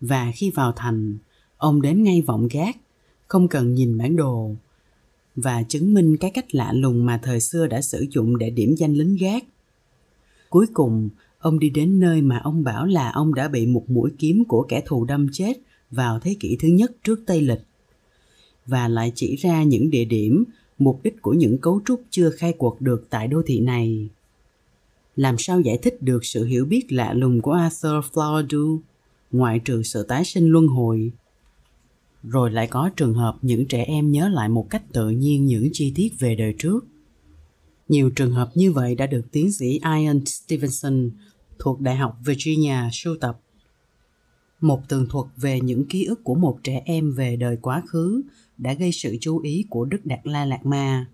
và 0.00 0.32
khi 0.34 0.50
vào 0.50 0.72
thành, 0.76 1.18
ông 1.56 1.82
đến 1.82 2.02
ngay 2.02 2.22
vọng 2.22 2.48
gác, 2.50 2.76
không 3.32 3.48
cần 3.48 3.74
nhìn 3.74 3.98
bản 3.98 4.16
đồ 4.16 4.50
và 5.36 5.62
chứng 5.62 5.94
minh 5.94 6.16
cái 6.16 6.30
cách 6.30 6.54
lạ 6.54 6.72
lùng 6.72 7.06
mà 7.06 7.20
thời 7.22 7.40
xưa 7.40 7.66
đã 7.66 7.82
sử 7.82 8.06
dụng 8.10 8.38
để 8.38 8.50
điểm 8.50 8.74
danh 8.74 8.94
lính 8.94 9.16
gác. 9.20 9.44
Cuối 10.50 10.66
cùng, 10.72 11.08
ông 11.38 11.58
đi 11.58 11.70
đến 11.70 12.00
nơi 12.00 12.22
mà 12.22 12.38
ông 12.38 12.64
bảo 12.64 12.86
là 12.86 13.10
ông 13.10 13.34
đã 13.34 13.48
bị 13.48 13.66
một 13.66 13.90
mũi 13.90 14.10
kiếm 14.18 14.44
của 14.44 14.66
kẻ 14.68 14.82
thù 14.86 15.04
đâm 15.04 15.26
chết 15.32 15.52
vào 15.90 16.20
thế 16.20 16.36
kỷ 16.40 16.56
thứ 16.60 16.68
nhất 16.68 16.92
trước 17.04 17.20
Tây 17.26 17.40
Lịch 17.40 17.60
và 18.66 18.88
lại 18.88 19.12
chỉ 19.14 19.36
ra 19.36 19.62
những 19.62 19.90
địa 19.90 20.04
điểm, 20.04 20.44
mục 20.78 21.00
đích 21.02 21.22
của 21.22 21.32
những 21.32 21.58
cấu 21.58 21.80
trúc 21.84 22.02
chưa 22.10 22.30
khai 22.30 22.52
quật 22.52 22.74
được 22.80 23.06
tại 23.10 23.28
đô 23.28 23.42
thị 23.46 23.60
này. 23.60 24.08
Làm 25.16 25.38
sao 25.38 25.60
giải 25.60 25.78
thích 25.82 26.02
được 26.02 26.24
sự 26.24 26.44
hiểu 26.44 26.64
biết 26.64 26.92
lạ 26.92 27.12
lùng 27.12 27.40
của 27.40 27.52
Arthur 27.52 28.04
Flowerdew, 28.12 28.78
ngoại 29.30 29.58
trừ 29.58 29.82
sự 29.82 30.02
tái 30.02 30.24
sinh 30.24 30.48
luân 30.48 30.66
hồi? 30.66 31.12
Rồi 32.22 32.50
lại 32.50 32.66
có 32.66 32.90
trường 32.96 33.14
hợp 33.14 33.36
những 33.42 33.66
trẻ 33.66 33.84
em 33.84 34.10
nhớ 34.10 34.28
lại 34.28 34.48
một 34.48 34.66
cách 34.70 34.82
tự 34.92 35.10
nhiên 35.10 35.46
những 35.46 35.68
chi 35.72 35.92
tiết 35.94 36.12
về 36.18 36.34
đời 36.34 36.54
trước. 36.58 36.86
Nhiều 37.88 38.10
trường 38.10 38.32
hợp 38.32 38.50
như 38.54 38.72
vậy 38.72 38.94
đã 38.94 39.06
được 39.06 39.22
tiến 39.32 39.52
sĩ 39.52 39.80
Ian 39.98 40.24
Stevenson 40.26 41.10
thuộc 41.58 41.80
Đại 41.80 41.96
học 41.96 42.18
Virginia 42.24 42.76
sưu 42.92 43.16
tập. 43.20 43.40
Một 44.60 44.88
tường 44.88 45.06
thuật 45.10 45.26
về 45.36 45.60
những 45.60 45.84
ký 45.84 46.04
ức 46.04 46.24
của 46.24 46.34
một 46.34 46.58
trẻ 46.62 46.82
em 46.84 47.12
về 47.12 47.36
đời 47.36 47.56
quá 47.62 47.82
khứ 47.86 48.22
đã 48.58 48.72
gây 48.72 48.92
sự 48.92 49.16
chú 49.20 49.38
ý 49.38 49.64
của 49.70 49.84
Đức 49.84 50.06
Đạt 50.06 50.20
La 50.24 50.44
Lạt 50.44 50.66
Ma. 50.66 51.06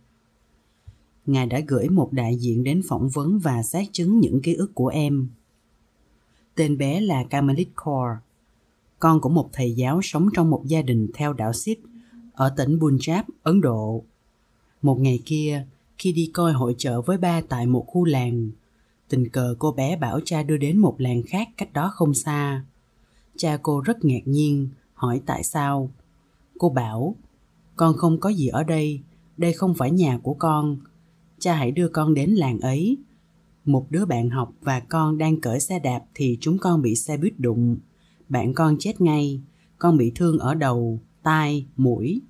Ngài 1.27 1.47
đã 1.47 1.61
gửi 1.61 1.89
một 1.89 2.13
đại 2.13 2.37
diện 2.37 2.65
đến 2.65 2.83
phỏng 2.89 3.09
vấn 3.09 3.39
và 3.39 3.63
xác 3.63 3.85
chứng 3.93 4.21
những 4.21 4.43
ký 4.43 4.55
ức 4.55 4.75
của 4.75 4.89
em. 4.89 5.29
Tên 6.55 6.79
bé 6.79 7.01
là 7.01 7.25
Kamalit 7.31 7.69
Kaur, 7.77 8.09
con 8.99 9.21
của 9.21 9.29
một 9.29 9.49
thầy 9.53 9.73
giáo 9.73 10.01
sống 10.03 10.29
trong 10.35 10.51
một 10.51 10.63
gia 10.67 10.83
đình 10.83 11.11
theo 11.15 11.33
đạo 11.33 11.53
Sikh 11.53 11.83
ở 12.33 12.55
tỉnh 12.57 12.79
Punjab, 12.79 13.23
Ấn 13.43 13.61
Độ. 13.61 14.05
Một 14.83 15.01
ngày 15.01 15.23
kia, 15.25 15.67
khi 15.99 16.13
đi 16.13 16.31
coi 16.35 16.53
hội 16.53 16.75
chợ 16.79 17.01
với 17.01 17.19
ba 17.19 17.41
tại 17.49 17.67
một 17.67 17.85
khu 17.87 18.05
làng, 18.05 18.51
tình 19.09 19.29
cờ 19.29 19.55
cô 19.59 19.73
bé 19.73 19.97
bảo 19.97 20.21
cha 20.25 20.43
đưa 20.43 20.57
đến 20.57 20.79
một 20.79 21.01
làng 21.01 21.23
khác 21.27 21.49
cách 21.57 21.73
đó 21.73 21.91
không 21.95 22.15
xa. 22.15 22.65
Cha 23.37 23.59
cô 23.63 23.81
rất 23.81 24.05
ngạc 24.05 24.23
nhiên, 24.25 24.69
hỏi 24.95 25.21
tại 25.27 25.45
sao. 25.45 25.91
Cô 26.59 26.69
bảo, 26.69 27.17
con 27.77 27.97
không 27.97 28.21
có 28.21 28.29
gì 28.29 28.49
ở 28.49 28.65
đây, 28.65 29.01
đây 29.37 29.53
không 29.53 29.75
phải 29.75 29.91
nhà 29.91 30.19
của 30.23 30.35
con. 30.35 30.77
Cha 31.39 31.55
hãy 31.55 31.71
đưa 31.71 31.89
con 31.89 32.15
đến 32.15 32.31
làng 32.31 32.61
ấy. 32.61 32.99
Một 33.65 33.87
đứa 33.91 34.05
bạn 34.05 34.31
học 34.31 34.53
và 34.61 34.81
con 34.81 35.19
đang 35.19 35.41
cởi 35.41 35.61
xe 35.61 35.79
đạp 35.79 36.05
thì 36.15 36.39
chúng 36.41 36.59
con 36.59 36.83
bị 36.83 36.95
xe 36.95 37.17
buýt 37.17 37.41
đụng. 37.41 37.77
Bạn 38.29 38.55
con 38.55 38.77
chết 38.79 39.01
ngay, 39.01 39.41
con 39.79 39.97
bị 39.97 40.13
thương 40.15 40.39
ở 40.39 40.55
đầu, 40.55 41.01
tai, 41.23 41.67
mũi. 41.77 42.21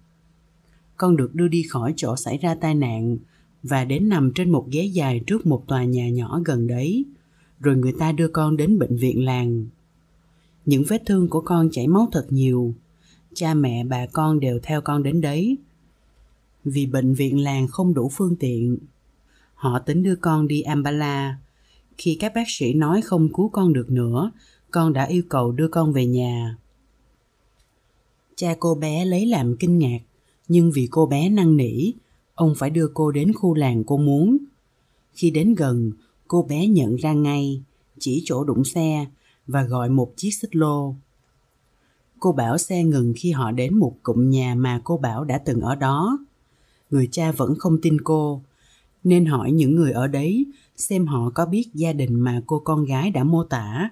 Con 0.97 1.17
được 1.17 1.35
đưa 1.35 1.49
đi 1.49 1.63
khỏi 1.63 1.95
chỗ 1.97 2.17
xảy 2.17 2.39
ra 2.39 2.55
tai 2.55 2.75
nạn 2.75 3.19
và 3.63 3.85
đến 3.85 4.09
nằm 4.09 4.33
trên 4.35 4.51
một 4.51 4.67
ghế 4.71 4.85
dài 4.85 5.21
trước 5.27 5.47
một 5.47 5.65
tòa 5.67 5.85
nhà 5.85 6.09
nhỏ 6.09 6.41
gần 6.45 6.67
đấy. 6.67 7.05
Rồi 7.61 7.77
người 7.77 7.93
ta 7.99 8.13
đưa 8.13 8.29
con 8.29 8.57
đến 8.57 8.79
bệnh 8.79 8.97
viện 8.97 9.25
làng. 9.25 9.67
Những 10.67 10.85
vết 10.89 11.03
thương 11.07 11.29
của 11.29 11.41
con 11.41 11.69
chảy 11.73 11.89
máu 11.89 12.09
thật 12.13 12.27
nhiều. 12.31 12.75
Cha 13.35 13.55
mẹ 13.55 13.85
bà 13.85 14.07
con 14.07 14.41
đều 14.41 14.59
theo 14.63 14.81
con 14.81 15.03
đến 15.03 15.21
đấy. 15.21 15.57
Vì 16.65 16.87
bệnh 16.87 17.15
viện 17.15 17.43
làng 17.43 17.69
không 17.69 17.95
đủ 17.95 18.11
phương 18.13 18.37
tiện. 18.37 18.79
Họ 19.55 19.79
tính 19.79 20.03
đưa 20.03 20.17
con 20.17 20.49
đi 20.49 20.61
Ambala. 20.61 21.39
Khi 21.99 22.17
các 22.21 22.33
bác 22.35 22.45
sĩ 22.47 22.75
nói 22.75 23.03
không 23.03 23.33
cứu 23.33 23.49
con 23.49 23.73
được 23.73 23.91
nữa, 23.91 24.31
con 24.71 24.93
đã 24.93 25.05
yêu 25.05 25.23
cầu 25.29 25.53
đưa 25.53 25.69
con 25.69 25.93
về 25.93 26.07
nhà. 26.07 26.57
Cha 28.37 28.57
cô 28.61 28.75
bé 28.75 29.05
lấy 29.05 29.27
làm 29.27 29.57
kinh 29.57 29.79
ngạc, 29.79 29.99
nhưng 30.49 30.73
vì 30.73 30.89
cô 30.91 31.07
bé 31.07 31.29
năn 31.29 31.57
nỉ, 31.57 31.93
ông 32.35 32.55
phải 32.57 32.71
đưa 32.71 32.89
cô 32.95 33.11
đến 33.11 33.33
khu 33.33 33.55
làng 33.55 33.85
cô 33.85 33.97
muốn. 33.97 34.37
Khi 35.13 35.31
đến 35.31 35.55
gần, 35.55 35.93
cô 36.29 36.43
bé 36.43 36.67
nhận 36.67 36.97
ra 36.97 37.13
ngay, 37.13 37.63
chỉ 37.99 38.23
chỗ 38.25 38.45
đụng 38.45 38.65
xe 38.65 39.07
và 39.47 39.63
gọi 39.63 39.91
một 39.91 40.13
chiếc 40.17 40.31
xích 40.31 40.57
lô. 40.57 40.95
Cô 42.21 42.33
bảo 42.33 42.59
xe 42.59 42.85
ngừng 42.85 43.13
khi 43.17 43.31
họ 43.31 43.51
đến 43.51 43.75
một 43.75 43.97
cụm 44.03 44.31
nhà 44.31 44.55
mà 44.55 44.81
cô 44.85 44.97
bảo 44.97 45.25
đã 45.25 45.39
từng 45.39 45.61
ở 45.61 45.75
đó. 45.75 46.19
Người 46.91 47.09
cha 47.13 47.33
vẫn 47.33 47.55
không 47.59 47.81
tin 47.83 48.01
cô, 48.01 48.43
nên 49.05 49.27
hỏi 49.27 49.53
những 49.53 49.75
người 49.75 49.93
ở 49.93 50.07
đấy 50.07 50.47
xem 50.77 51.07
họ 51.07 51.31
có 51.35 51.47
biết 51.47 51.71
gia 51.75 51.93
đình 51.93 52.21
mà 52.21 52.43
cô 52.47 52.59
con 52.59 52.85
gái 52.85 53.11
đã 53.11 53.25
mô 53.25 53.45
tả. 53.45 53.91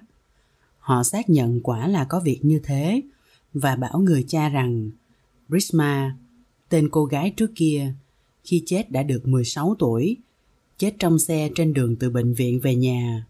Họ 0.87 1.03
xác 1.03 1.29
nhận 1.29 1.59
quả 1.63 1.87
là 1.87 2.05
có 2.05 2.19
việc 2.19 2.39
như 2.43 2.59
thế 2.63 3.01
và 3.53 3.75
bảo 3.75 3.99
người 3.99 4.25
cha 4.27 4.49
rằng 4.49 4.89
Prisma, 5.47 6.17
tên 6.69 6.89
cô 6.89 7.05
gái 7.05 7.33
trước 7.37 7.51
kia, 7.55 7.93
khi 8.43 8.63
chết 8.65 8.91
đã 8.91 9.03
được 9.03 9.27
16 9.27 9.75
tuổi, 9.79 10.17
chết 10.77 10.95
trong 10.99 11.19
xe 11.19 11.49
trên 11.55 11.73
đường 11.73 11.95
từ 11.95 12.09
bệnh 12.09 12.33
viện 12.33 12.59
về 12.59 12.75
nhà. 12.75 13.27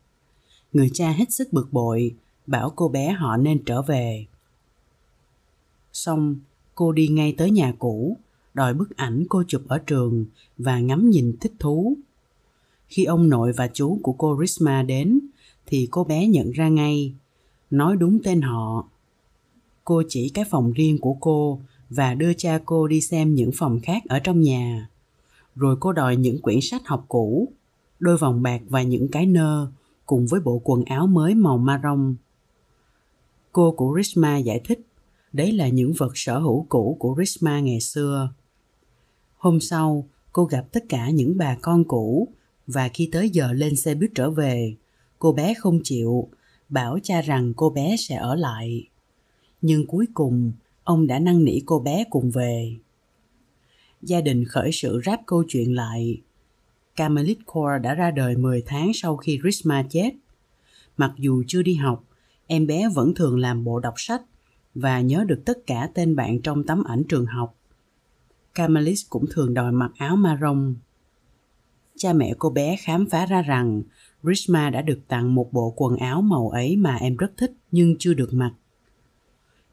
Người 0.73 0.89
cha 0.93 1.11
hết 1.11 1.31
sức 1.31 1.53
bực 1.53 1.73
bội, 1.73 2.15
bảo 2.47 2.73
cô 2.75 2.87
bé 2.87 3.11
họ 3.11 3.37
nên 3.37 3.63
trở 3.65 3.81
về. 3.81 4.25
Xong, 5.93 6.35
cô 6.75 6.91
đi 6.91 7.07
ngay 7.07 7.33
tới 7.37 7.51
nhà 7.51 7.73
cũ, 7.79 8.17
đòi 8.53 8.73
bức 8.73 8.97
ảnh 8.97 9.23
cô 9.29 9.43
chụp 9.47 9.61
ở 9.67 9.77
trường 9.77 10.25
và 10.57 10.79
ngắm 10.79 11.09
nhìn 11.09 11.35
thích 11.39 11.53
thú. 11.59 11.97
Khi 12.87 13.05
ông 13.05 13.29
nội 13.29 13.51
và 13.51 13.67
chú 13.73 13.99
của 14.03 14.13
cô 14.13 14.37
Risma 14.41 14.83
đến, 14.83 15.19
thì 15.65 15.87
cô 15.91 16.03
bé 16.03 16.27
nhận 16.27 16.51
ra 16.51 16.69
ngay, 16.69 17.13
nói 17.71 17.95
đúng 17.97 18.19
tên 18.23 18.41
họ. 18.41 18.87
Cô 19.83 20.03
chỉ 20.09 20.29
cái 20.29 20.45
phòng 20.49 20.73
riêng 20.73 20.97
của 20.97 21.13
cô 21.13 21.61
và 21.89 22.13
đưa 22.13 22.33
cha 22.33 22.59
cô 22.65 22.87
đi 22.87 23.01
xem 23.01 23.35
những 23.35 23.51
phòng 23.55 23.79
khác 23.83 24.03
ở 24.09 24.19
trong 24.19 24.41
nhà. 24.41 24.89
Rồi 25.55 25.77
cô 25.79 25.91
đòi 25.91 26.15
những 26.15 26.41
quyển 26.41 26.59
sách 26.61 26.81
học 26.85 27.05
cũ, 27.07 27.47
đôi 27.99 28.17
vòng 28.17 28.41
bạc 28.41 28.61
và 28.69 28.81
những 28.81 29.07
cái 29.07 29.25
nơ 29.25 29.67
cùng 30.05 30.27
với 30.27 30.39
bộ 30.39 30.61
quần 30.63 30.83
áo 30.83 31.07
mới 31.07 31.35
màu 31.35 31.57
marron. 31.57 32.15
Cô 33.51 33.71
của 33.71 33.93
Rishma 33.97 34.37
giải 34.37 34.61
thích 34.65 34.79
đấy 35.33 35.51
là 35.51 35.67
những 35.67 35.93
vật 35.97 36.11
sở 36.15 36.39
hữu 36.39 36.65
cũ 36.69 36.97
của 36.99 37.15
Rishma 37.17 37.59
ngày 37.59 37.79
xưa. 37.79 38.29
Hôm 39.37 39.59
sau, 39.59 40.07
cô 40.31 40.45
gặp 40.45 40.65
tất 40.71 40.83
cả 40.89 41.09
những 41.09 41.37
bà 41.37 41.57
con 41.61 41.83
cũ 41.83 42.27
và 42.67 42.89
khi 42.93 43.09
tới 43.11 43.29
giờ 43.29 43.51
lên 43.51 43.75
xe 43.75 43.95
buýt 43.95 44.11
trở 44.15 44.29
về, 44.29 44.75
cô 45.19 45.31
bé 45.31 45.53
không 45.53 45.79
chịu, 45.83 46.27
bảo 46.69 46.99
cha 47.03 47.21
rằng 47.21 47.53
cô 47.53 47.69
bé 47.69 47.95
sẽ 47.99 48.15
ở 48.15 48.35
lại. 48.35 48.87
Nhưng 49.61 49.87
cuối 49.87 50.05
cùng, 50.13 50.51
ông 50.83 51.07
đã 51.07 51.19
năn 51.19 51.43
nỉ 51.43 51.59
cô 51.65 51.79
bé 51.79 52.03
cùng 52.09 52.31
về. 52.31 52.75
Gia 54.01 54.21
đình 54.21 54.45
khởi 54.45 54.71
sự 54.71 55.01
ráp 55.05 55.19
câu 55.25 55.43
chuyện 55.47 55.75
lại. 55.75 56.21
Carmelit 56.95 57.37
Core 57.45 57.79
đã 57.83 57.93
ra 57.93 58.11
đời 58.11 58.37
10 58.37 58.63
tháng 58.65 58.91
sau 58.93 59.17
khi 59.17 59.39
Risma 59.43 59.85
chết. 59.89 60.11
Mặc 60.97 61.13
dù 61.17 61.43
chưa 61.47 61.61
đi 61.61 61.75
học, 61.75 62.03
em 62.47 62.67
bé 62.67 62.89
vẫn 62.95 63.13
thường 63.15 63.39
làm 63.39 63.63
bộ 63.63 63.79
đọc 63.79 63.93
sách 63.97 64.21
và 64.75 65.01
nhớ 65.01 65.23
được 65.27 65.41
tất 65.45 65.57
cả 65.67 65.89
tên 65.93 66.15
bạn 66.15 66.41
trong 66.41 66.63
tấm 66.63 66.83
ảnh 66.83 67.03
trường 67.09 67.25
học. 67.25 67.55
Kamalis 68.55 69.01
cũng 69.09 69.25
thường 69.31 69.53
đòi 69.53 69.71
mặc 69.71 69.91
áo 69.97 70.15
marron. 70.15 70.75
Cha 71.97 72.13
mẹ 72.13 72.33
cô 72.39 72.49
bé 72.49 72.75
khám 72.79 73.05
phá 73.09 73.25
ra 73.25 73.41
rằng 73.41 73.81
Rishma 74.23 74.69
đã 74.69 74.81
được 74.81 74.99
tặng 75.07 75.35
một 75.35 75.53
bộ 75.53 75.73
quần 75.77 75.97
áo 75.97 76.21
màu 76.21 76.49
ấy 76.49 76.75
mà 76.75 76.95
em 76.95 77.17
rất 77.17 77.31
thích 77.37 77.53
nhưng 77.71 77.95
chưa 77.99 78.13
được 78.13 78.33
mặc. 78.33 78.51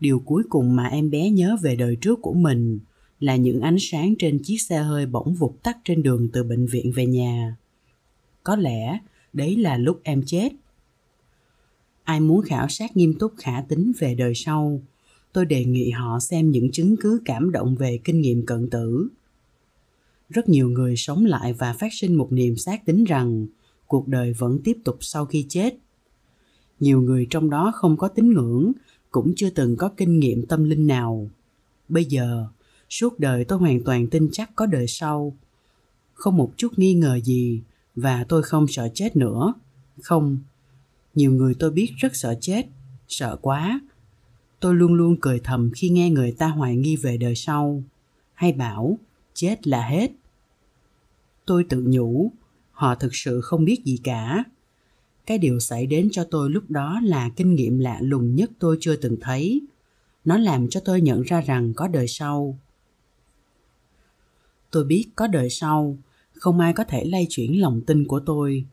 Điều 0.00 0.18
cuối 0.18 0.42
cùng 0.48 0.76
mà 0.76 0.86
em 0.86 1.10
bé 1.10 1.30
nhớ 1.30 1.56
về 1.62 1.76
đời 1.76 1.96
trước 2.00 2.18
của 2.22 2.34
mình 2.34 2.78
là 3.20 3.36
những 3.36 3.60
ánh 3.60 3.76
sáng 3.80 4.14
trên 4.18 4.40
chiếc 4.42 4.58
xe 4.58 4.78
hơi 4.78 5.06
bỗng 5.06 5.34
vụt 5.34 5.52
tắt 5.62 5.78
trên 5.84 6.02
đường 6.02 6.28
từ 6.32 6.44
bệnh 6.44 6.66
viện 6.66 6.92
về 6.94 7.06
nhà. 7.06 7.56
Có 8.44 8.56
lẽ 8.56 8.98
đấy 9.32 9.56
là 9.56 9.76
lúc 9.76 10.00
em 10.02 10.22
chết. 10.26 10.52
Ai 12.04 12.20
muốn 12.20 12.42
khảo 12.42 12.68
sát 12.68 12.96
nghiêm 12.96 13.14
túc 13.18 13.32
khả 13.36 13.62
tính 13.68 13.92
về 13.98 14.14
đời 14.14 14.32
sau, 14.34 14.80
tôi 15.32 15.46
đề 15.46 15.64
nghị 15.64 15.90
họ 15.90 16.20
xem 16.20 16.50
những 16.50 16.70
chứng 16.72 16.96
cứ 17.00 17.20
cảm 17.24 17.52
động 17.52 17.76
về 17.76 17.98
kinh 18.04 18.20
nghiệm 18.20 18.46
cận 18.46 18.70
tử. 18.70 19.08
Rất 20.28 20.48
nhiều 20.48 20.68
người 20.68 20.96
sống 20.96 21.24
lại 21.24 21.52
và 21.52 21.72
phát 21.72 21.94
sinh 21.94 22.14
một 22.14 22.32
niềm 22.32 22.56
xác 22.56 22.86
tính 22.86 23.04
rằng 23.04 23.46
cuộc 23.86 24.08
đời 24.08 24.32
vẫn 24.32 24.58
tiếp 24.64 24.78
tục 24.84 24.96
sau 25.00 25.26
khi 25.26 25.46
chết. 25.48 25.74
Nhiều 26.80 27.00
người 27.00 27.26
trong 27.30 27.50
đó 27.50 27.72
không 27.74 27.96
có 27.96 28.08
tín 28.08 28.32
ngưỡng, 28.32 28.72
cũng 29.10 29.32
chưa 29.36 29.50
từng 29.50 29.76
có 29.76 29.88
kinh 29.96 30.18
nghiệm 30.18 30.46
tâm 30.46 30.64
linh 30.64 30.86
nào. 30.86 31.30
Bây 31.88 32.04
giờ, 32.04 32.46
suốt 32.90 33.18
đời 33.18 33.44
tôi 33.44 33.58
hoàn 33.58 33.84
toàn 33.84 34.06
tin 34.06 34.28
chắc 34.32 34.50
có 34.56 34.66
đời 34.66 34.86
sau. 34.86 35.36
Không 36.14 36.36
một 36.36 36.52
chút 36.56 36.78
nghi 36.78 36.94
ngờ 36.94 37.20
gì 37.24 37.60
và 37.96 38.24
tôi 38.28 38.42
không 38.42 38.66
sợ 38.68 38.88
chết 38.94 39.16
nữa. 39.16 39.54
Không, 40.02 40.38
nhiều 41.14 41.32
người 41.32 41.54
tôi 41.54 41.70
biết 41.70 41.92
rất 41.96 42.16
sợ 42.16 42.34
chết, 42.40 42.66
sợ 43.08 43.36
quá. 43.40 43.80
Tôi 44.60 44.74
luôn 44.74 44.94
luôn 44.94 45.16
cười 45.20 45.40
thầm 45.44 45.70
khi 45.74 45.88
nghe 45.88 46.10
người 46.10 46.32
ta 46.32 46.46
hoài 46.48 46.76
nghi 46.76 46.96
về 46.96 47.16
đời 47.16 47.34
sau, 47.34 47.82
hay 48.34 48.52
bảo 48.52 48.98
chết 49.34 49.66
là 49.66 49.88
hết. 49.88 50.10
Tôi 51.46 51.64
tự 51.68 51.84
nhủ, 51.86 52.30
họ 52.74 52.94
thực 52.94 53.14
sự 53.14 53.40
không 53.40 53.64
biết 53.64 53.84
gì 53.84 54.00
cả. 54.04 54.44
Cái 55.26 55.38
điều 55.38 55.60
xảy 55.60 55.86
đến 55.86 56.08
cho 56.12 56.24
tôi 56.30 56.50
lúc 56.50 56.70
đó 56.70 57.00
là 57.04 57.30
kinh 57.36 57.54
nghiệm 57.54 57.78
lạ 57.78 57.98
lùng 58.00 58.34
nhất 58.34 58.50
tôi 58.58 58.76
chưa 58.80 58.96
từng 58.96 59.16
thấy. 59.20 59.62
Nó 60.24 60.38
làm 60.38 60.68
cho 60.68 60.80
tôi 60.84 61.00
nhận 61.00 61.22
ra 61.22 61.40
rằng 61.40 61.74
có 61.74 61.88
đời 61.88 62.08
sau. 62.08 62.58
Tôi 64.70 64.84
biết 64.84 65.06
có 65.16 65.26
đời 65.26 65.50
sau, 65.50 65.98
không 66.32 66.60
ai 66.60 66.72
có 66.72 66.84
thể 66.84 67.04
lay 67.04 67.26
chuyển 67.30 67.60
lòng 67.60 67.80
tin 67.86 68.06
của 68.06 68.20
tôi. 68.20 68.64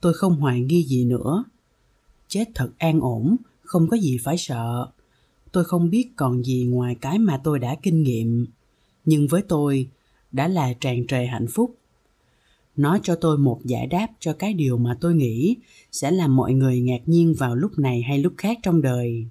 Tôi 0.00 0.14
không 0.14 0.36
hoài 0.36 0.60
nghi 0.60 0.82
gì 0.82 1.04
nữa. 1.04 1.44
Chết 2.28 2.44
thật 2.54 2.70
an 2.78 3.00
ổn, 3.00 3.36
không 3.62 3.88
có 3.88 3.96
gì 3.96 4.18
phải 4.18 4.38
sợ. 4.38 4.88
Tôi 5.52 5.64
không 5.64 5.90
biết 5.90 6.08
còn 6.16 6.42
gì 6.42 6.64
ngoài 6.64 6.96
cái 7.00 7.18
mà 7.18 7.40
tôi 7.44 7.58
đã 7.58 7.76
kinh 7.82 8.02
nghiệm. 8.02 8.46
Nhưng 9.04 9.26
với 9.26 9.42
tôi, 9.42 9.88
đã 10.32 10.48
là 10.48 10.72
tràn 10.72 11.06
trề 11.06 11.26
hạnh 11.26 11.46
phúc 11.46 11.79
nó 12.80 12.98
cho 13.02 13.14
tôi 13.14 13.38
một 13.38 13.60
giải 13.64 13.86
đáp 13.86 14.08
cho 14.20 14.32
cái 14.32 14.54
điều 14.54 14.76
mà 14.76 14.96
tôi 15.00 15.14
nghĩ 15.14 15.56
sẽ 15.92 16.10
làm 16.10 16.36
mọi 16.36 16.54
người 16.54 16.80
ngạc 16.80 17.02
nhiên 17.06 17.34
vào 17.38 17.54
lúc 17.54 17.78
này 17.78 18.02
hay 18.02 18.18
lúc 18.18 18.32
khác 18.36 18.58
trong 18.62 18.82
đời. 18.82 19.26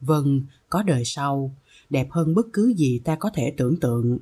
Vâng 0.00 0.42
có 0.68 0.82
đời 0.82 1.04
sau, 1.04 1.54
đẹp 1.90 2.06
hơn 2.10 2.34
bất 2.34 2.46
cứ 2.52 2.74
gì 2.76 3.00
ta 3.04 3.16
có 3.16 3.30
thể 3.34 3.54
tưởng 3.56 3.80
tượng. 3.80 4.18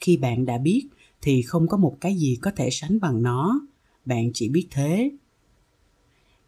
Khi 0.00 0.16
bạn 0.16 0.46
đã 0.46 0.58
biết, 0.58 0.88
thì 1.22 1.42
không 1.42 1.68
có 1.68 1.76
một 1.76 1.96
cái 2.00 2.14
gì 2.14 2.38
có 2.42 2.50
thể 2.56 2.68
sánh 2.70 3.00
bằng 3.00 3.22
nó. 3.22 3.60
Bạn 4.04 4.30
chỉ 4.34 4.48
biết 4.48 4.66
thế. 4.70 5.10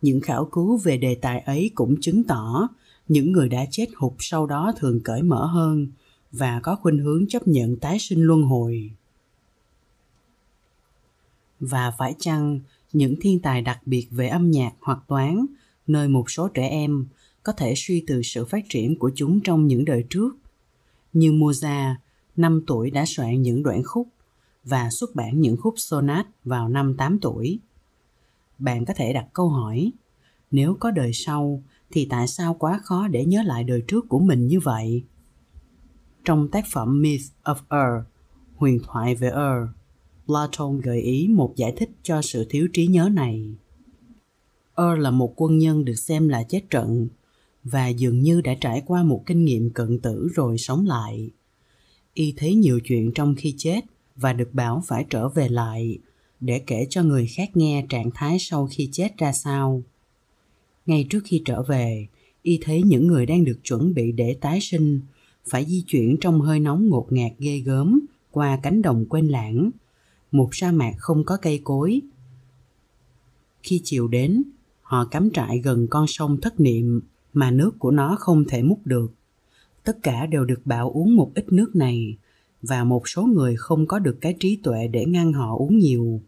Những 0.02 0.20
khảo 0.20 0.44
cứu 0.44 0.76
về 0.76 0.96
đề 0.96 1.14
tài 1.14 1.40
ấy 1.40 1.70
cũng 1.74 2.00
chứng 2.00 2.24
tỏ 2.24 2.68
những 3.08 3.32
người 3.32 3.48
đã 3.48 3.66
chết 3.70 3.86
hụt 3.96 4.12
sau 4.18 4.46
đó 4.46 4.72
thường 4.78 5.00
cởi 5.04 5.22
mở 5.22 5.46
hơn 5.46 5.86
và 6.32 6.60
có 6.62 6.76
khuynh 6.76 6.98
hướng 6.98 7.26
chấp 7.28 7.48
nhận 7.48 7.76
tái 7.76 7.98
sinh 7.98 8.22
luân 8.22 8.42
hồi 8.42 8.90
và 11.60 11.92
phải 11.98 12.14
chăng 12.18 12.60
những 12.92 13.14
thiên 13.20 13.40
tài 13.40 13.62
đặc 13.62 13.80
biệt 13.86 14.06
về 14.10 14.28
âm 14.28 14.50
nhạc 14.50 14.72
hoặc 14.80 14.98
toán 15.08 15.46
nơi 15.86 16.08
một 16.08 16.30
số 16.30 16.48
trẻ 16.48 16.68
em 16.68 17.06
có 17.42 17.52
thể 17.52 17.74
suy 17.76 18.04
từ 18.06 18.22
sự 18.22 18.44
phát 18.44 18.64
triển 18.68 18.98
của 18.98 19.10
chúng 19.14 19.40
trong 19.40 19.66
những 19.66 19.84
đời 19.84 20.04
trước 20.10 20.36
như 21.12 21.32
Mozart, 21.32 21.94
5 22.36 22.62
tuổi 22.66 22.90
đã 22.90 23.04
soạn 23.06 23.42
những 23.42 23.62
đoạn 23.62 23.82
khúc 23.84 24.08
và 24.64 24.90
xuất 24.90 25.14
bản 25.14 25.40
những 25.40 25.56
khúc 25.56 25.74
sonat 25.76 26.26
vào 26.44 26.68
năm 26.68 26.96
8 26.96 27.18
tuổi. 27.20 27.58
Bạn 28.58 28.84
có 28.84 28.94
thể 28.96 29.12
đặt 29.12 29.26
câu 29.32 29.48
hỏi, 29.48 29.92
nếu 30.50 30.76
có 30.80 30.90
đời 30.90 31.10
sau 31.12 31.62
thì 31.90 32.06
tại 32.10 32.28
sao 32.28 32.54
quá 32.54 32.80
khó 32.82 33.08
để 33.08 33.24
nhớ 33.24 33.42
lại 33.42 33.64
đời 33.64 33.82
trước 33.88 34.08
của 34.08 34.18
mình 34.18 34.46
như 34.46 34.60
vậy? 34.60 35.04
Trong 36.24 36.48
tác 36.48 36.64
phẩm 36.72 37.02
Myth 37.02 37.24
of 37.44 37.56
Earth, 37.68 38.08
huyền 38.56 38.80
thoại 38.84 39.14
về 39.14 39.28
Earth, 39.30 39.79
Platon 40.30 40.80
gợi 40.80 41.00
ý 41.00 41.28
một 41.28 41.56
giải 41.56 41.72
thích 41.76 41.90
cho 42.02 42.22
sự 42.22 42.46
thiếu 42.50 42.68
trí 42.72 42.86
nhớ 42.86 43.08
này. 43.12 43.54
Er 44.76 44.98
là 44.98 45.10
một 45.10 45.32
quân 45.36 45.58
nhân 45.58 45.84
được 45.84 45.94
xem 45.94 46.28
là 46.28 46.42
chết 46.42 46.70
trận 46.70 47.08
và 47.64 47.88
dường 47.88 48.20
như 48.20 48.40
đã 48.40 48.54
trải 48.54 48.82
qua 48.86 49.02
một 49.02 49.22
kinh 49.26 49.44
nghiệm 49.44 49.70
cận 49.70 49.98
tử 49.98 50.28
rồi 50.34 50.58
sống 50.58 50.86
lại. 50.86 51.30
Y 52.14 52.34
thấy 52.36 52.54
nhiều 52.54 52.80
chuyện 52.84 53.12
trong 53.14 53.34
khi 53.34 53.54
chết 53.58 53.80
và 54.16 54.32
được 54.32 54.54
bảo 54.54 54.82
phải 54.86 55.06
trở 55.10 55.28
về 55.28 55.48
lại 55.48 55.98
để 56.40 56.58
kể 56.58 56.86
cho 56.90 57.02
người 57.02 57.26
khác 57.26 57.50
nghe 57.54 57.86
trạng 57.88 58.10
thái 58.14 58.38
sau 58.38 58.68
khi 58.70 58.88
chết 58.92 59.18
ra 59.18 59.32
sao. 59.32 59.82
Ngay 60.86 61.06
trước 61.10 61.20
khi 61.24 61.42
trở 61.44 61.62
về, 61.62 62.06
y 62.42 62.58
thấy 62.62 62.82
những 62.82 63.06
người 63.06 63.26
đang 63.26 63.44
được 63.44 63.58
chuẩn 63.64 63.94
bị 63.94 64.12
để 64.12 64.36
tái 64.40 64.60
sinh 64.60 65.00
phải 65.50 65.64
di 65.64 65.82
chuyển 65.86 66.16
trong 66.20 66.40
hơi 66.40 66.60
nóng 66.60 66.88
ngột 66.88 67.06
ngạt 67.10 67.32
ghê 67.38 67.58
gớm 67.58 68.00
qua 68.30 68.58
cánh 68.62 68.82
đồng 68.82 69.04
quên 69.08 69.26
lãng, 69.26 69.70
một 70.32 70.48
sa 70.52 70.72
mạc 70.72 70.92
không 70.98 71.24
có 71.24 71.36
cây 71.36 71.60
cối. 71.64 72.00
Khi 73.62 73.80
chiều 73.84 74.08
đến, 74.08 74.42
họ 74.82 75.04
cắm 75.04 75.30
trại 75.30 75.58
gần 75.58 75.86
con 75.90 76.06
sông 76.06 76.40
thất 76.40 76.60
niệm 76.60 77.00
mà 77.32 77.50
nước 77.50 77.78
của 77.78 77.90
nó 77.90 78.16
không 78.18 78.44
thể 78.48 78.62
múc 78.62 78.86
được. 78.86 79.12
Tất 79.84 80.02
cả 80.02 80.26
đều 80.26 80.44
được 80.44 80.66
bảo 80.66 80.90
uống 80.90 81.16
một 81.16 81.32
ít 81.34 81.52
nước 81.52 81.76
này 81.76 82.16
và 82.62 82.84
một 82.84 83.08
số 83.08 83.22
người 83.22 83.56
không 83.56 83.86
có 83.86 83.98
được 83.98 84.18
cái 84.20 84.36
trí 84.40 84.56
tuệ 84.56 84.88
để 84.88 85.04
ngăn 85.04 85.32
họ 85.32 85.56
uống 85.56 85.78
nhiều. 85.78 86.20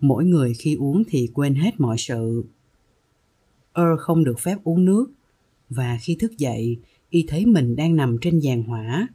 Mỗi 0.00 0.24
người 0.24 0.54
khi 0.54 0.74
uống 0.74 1.02
thì 1.08 1.28
quên 1.34 1.54
hết 1.54 1.80
mọi 1.80 1.98
sự. 1.98 2.44
er 3.74 3.98
không 3.98 4.24
được 4.24 4.38
phép 4.40 4.56
uống 4.64 4.84
nước 4.84 5.06
và 5.70 5.98
khi 6.00 6.14
thức 6.14 6.38
dậy, 6.38 6.78
y 7.10 7.24
thấy 7.28 7.46
mình 7.46 7.76
đang 7.76 7.96
nằm 7.96 8.18
trên 8.20 8.38
giàn 8.38 8.62
hỏa 8.62 9.08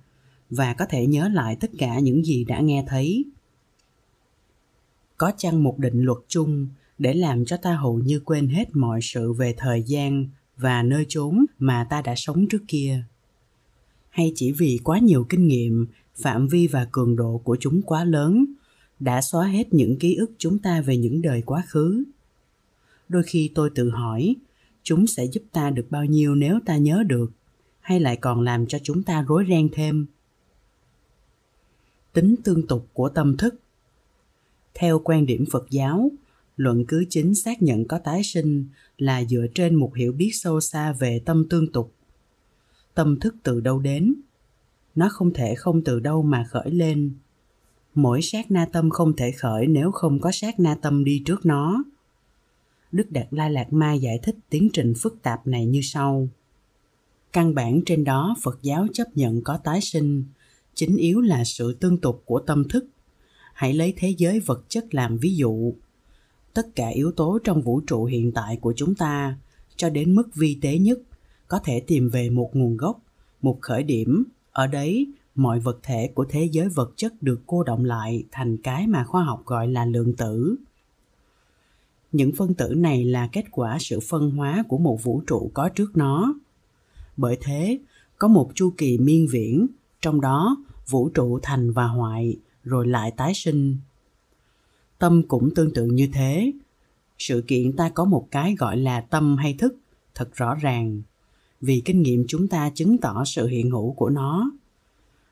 và 0.50 0.74
có 0.74 0.86
thể 0.90 1.08
nhớ 1.08 1.30
lại 1.34 1.58
tất 1.60 1.72
cả 1.78 2.00
những 2.00 2.26
gì 2.26 2.44
đã 2.44 2.60
nghe 2.60 2.86
thấy. 2.88 3.26
Có 5.24 5.32
chăng 5.38 5.64
một 5.64 5.80
định 5.80 6.02
luật 6.02 6.18
chung 6.28 6.68
để 6.98 7.14
làm 7.14 7.46
cho 7.46 7.58
ta 7.58 7.76
hầu 7.76 8.00
như 8.00 8.20
quên 8.20 8.48
hết 8.48 8.76
mọi 8.76 9.00
sự 9.02 9.34
về 9.34 9.56
thời 9.58 9.84
gian 9.84 10.28
và 10.58 10.84
nơi 10.84 11.06
chốn 11.10 11.46
mà 11.60 11.88
ta 11.90 12.02
đã 12.02 12.14
sống 12.16 12.48
trước 12.50 12.62
kia? 12.68 13.04
Hay 14.10 14.32
chỉ 14.36 14.52
vì 14.52 14.80
quá 14.84 15.00
nhiều 15.00 15.26
kinh 15.30 15.48
nghiệm, 15.48 15.88
phạm 16.16 16.48
vi 16.48 16.68
và 16.68 16.88
cường 16.92 17.16
độ 17.16 17.42
của 17.44 17.58
chúng 17.60 17.82
quá 17.82 18.04
lớn, 18.04 18.46
đã 19.00 19.22
xóa 19.22 19.48
hết 19.48 19.74
những 19.74 20.00
ký 20.00 20.16
ức 20.16 20.32
chúng 20.38 20.60
ta 20.60 20.82
về 20.82 20.98
những 20.98 21.22
đời 21.22 21.42
quá 21.42 21.64
khứ? 21.68 22.04
Đôi 23.10 23.24
khi 23.24 23.52
tôi 23.56 23.70
tự 23.76 23.90
hỏi, 23.90 24.36
chúng 24.84 25.08
sẽ 25.08 25.26
giúp 25.26 25.44
ta 25.52 25.70
được 25.70 25.86
bao 25.90 26.06
nhiêu 26.06 26.36
nếu 26.36 26.60
ta 26.66 26.78
nhớ 26.78 27.04
được, 27.08 27.32
hay 27.80 28.00
lại 28.00 28.16
còn 28.16 28.42
làm 28.42 28.68
cho 28.68 28.80
chúng 28.84 29.04
ta 29.04 29.22
rối 29.22 29.46
ren 29.50 29.70
thêm? 29.72 30.06
Tính 32.14 32.36
tương 32.44 32.68
tục 32.68 32.88
của 32.94 33.10
tâm 33.10 33.38
thức 33.38 33.63
theo 34.74 35.02
quan 35.04 35.26
điểm 35.26 35.46
phật 35.52 35.70
giáo, 35.70 36.12
luận 36.56 36.86
cứ 36.88 37.06
chính 37.10 37.36
xác 37.36 37.62
nhận 37.62 37.88
có 37.88 38.00
tái 38.00 38.24
sinh 38.24 38.66
là 38.98 39.24
dựa 39.24 39.46
trên 39.56 39.76
một 39.76 39.96
hiểu 39.96 40.14
biết 40.14 40.32
sâu 40.34 40.62
xa 40.62 40.92
về 40.92 41.22
tâm 41.26 41.50
tương 41.50 41.72
tục. 41.72 41.94
Tâm 42.94 43.20
thức 43.20 43.36
từ 43.44 43.60
đâu 43.60 43.80
đến? 43.80 44.14
Nó 44.96 45.10
không 45.12 45.34
thể 45.34 45.56
không 45.56 45.84
từ 45.84 46.00
đâu 46.00 46.22
mà 46.22 46.46
khởi 46.50 46.72
lên. 46.72 47.14
Mỗi 47.96 48.22
sát 48.22 48.52
na 48.52 48.66
tâm 48.66 48.90
không 48.90 49.16
thể 49.16 49.32
khởi 49.32 49.68
nếu 49.68 49.92
không 49.92 50.20
có 50.20 50.32
sát 50.32 50.60
na 50.60 50.76
tâm 50.82 51.04
đi 51.04 51.22
trước 51.26 51.46
nó. 51.46 51.84
Đức 52.92 53.12
đạt 53.12 53.28
lai 53.32 53.52
lạt 53.52 53.74
ma 53.74 53.94
giải 53.94 54.20
thích 54.24 54.36
tiến 54.50 54.70
trình 54.74 54.94
phức 54.98 55.22
tạp 55.22 55.48
này 55.48 55.66
như 55.66 55.80
sau. 55.84 56.28
Căn 57.34 57.56
bản 57.56 57.82
trên 57.86 58.04
đó 58.04 58.36
phật 58.44 58.60
giáo 58.62 58.88
chấp 58.94 59.08
nhận 59.16 59.42
có 59.42 59.58
tái 59.58 59.82
sinh, 59.82 60.24
chính 60.74 60.98
yếu 60.98 61.22
là 61.22 61.44
sự 61.44 61.74
tương 61.74 61.98
tục 61.98 62.22
của 62.26 62.40
tâm 62.40 62.68
thức 62.68 62.86
hãy 63.54 63.74
lấy 63.74 63.94
thế 63.98 64.16
giới 64.18 64.40
vật 64.40 64.66
chất 64.70 64.94
làm 64.94 65.18
ví 65.18 65.36
dụ. 65.36 65.74
Tất 66.54 66.76
cả 66.76 66.88
yếu 66.88 67.12
tố 67.12 67.40
trong 67.44 67.62
vũ 67.62 67.82
trụ 67.88 68.06
hiện 68.06 68.32
tại 68.32 68.58
của 68.58 68.74
chúng 68.76 68.96
ta, 68.96 69.38
cho 69.76 69.90
đến 69.90 70.16
mức 70.16 70.36
vi 70.36 70.58
tế 70.62 70.78
nhất, 70.78 71.00
có 71.48 71.60
thể 71.60 71.80
tìm 71.80 72.10
về 72.10 72.30
một 72.30 72.50
nguồn 72.54 72.78
gốc, 72.78 73.00
một 73.42 73.58
khởi 73.62 73.84
điểm. 73.84 74.24
Ở 74.52 74.68
đấy, 74.68 75.08
mọi 75.36 75.60
vật 75.60 75.80
thể 75.84 76.08
của 76.08 76.26
thế 76.30 76.50
giới 76.52 76.70
vật 76.70 76.94
chất 76.96 77.14
được 77.24 77.42
cô 77.48 77.64
động 77.64 77.86
lại 77.86 78.24
thành 78.32 78.58
cái 78.58 78.88
mà 78.88 79.04
khoa 79.04 79.24
học 79.24 79.42
gọi 79.46 79.68
là 79.68 79.86
lượng 79.86 80.16
tử. 80.16 80.56
Những 82.12 82.32
phân 82.38 82.54
tử 82.54 82.74
này 82.78 83.06
là 83.06 83.30
kết 83.32 83.46
quả 83.52 83.78
sự 83.80 84.00
phân 84.00 84.32
hóa 84.32 84.64
của 84.68 84.78
một 84.78 85.04
vũ 85.04 85.22
trụ 85.28 85.52
có 85.54 85.70
trước 85.70 85.98
nó. 85.98 86.34
Bởi 87.18 87.38
thế, 87.42 87.80
có 88.18 88.28
một 88.28 88.52
chu 88.56 88.74
kỳ 88.78 88.98
miên 88.98 89.28
viễn, 89.32 89.68
trong 90.02 90.22
đó 90.22 90.58
vũ 90.90 91.10
trụ 91.10 91.40
thành 91.44 91.72
và 91.72 91.88
hoại 91.88 92.38
rồi 92.64 92.88
lại 92.88 93.12
tái 93.18 93.34
sinh. 93.34 93.78
Tâm 95.00 95.24
cũng 95.28 95.54
tương 95.56 95.74
tự 95.74 95.86
như 95.86 96.10
thế. 96.14 96.52
Sự 97.18 97.44
kiện 97.48 97.76
ta 97.76 97.90
có 97.90 98.06
một 98.06 98.28
cái 98.32 98.56
gọi 98.56 98.78
là 98.78 99.02
tâm 99.02 99.38
hay 99.38 99.54
thức, 99.54 99.76
thật 100.16 100.36
rõ 100.36 100.56
ràng. 100.56 101.02
Vì 101.62 101.82
kinh 101.86 102.02
nghiệm 102.02 102.26
chúng 102.28 102.48
ta 102.48 102.70
chứng 102.70 102.98
tỏ 102.98 103.24
sự 103.26 103.48
hiện 103.48 103.72
hữu 103.72 103.94
của 103.94 104.10
nó. 104.10 104.52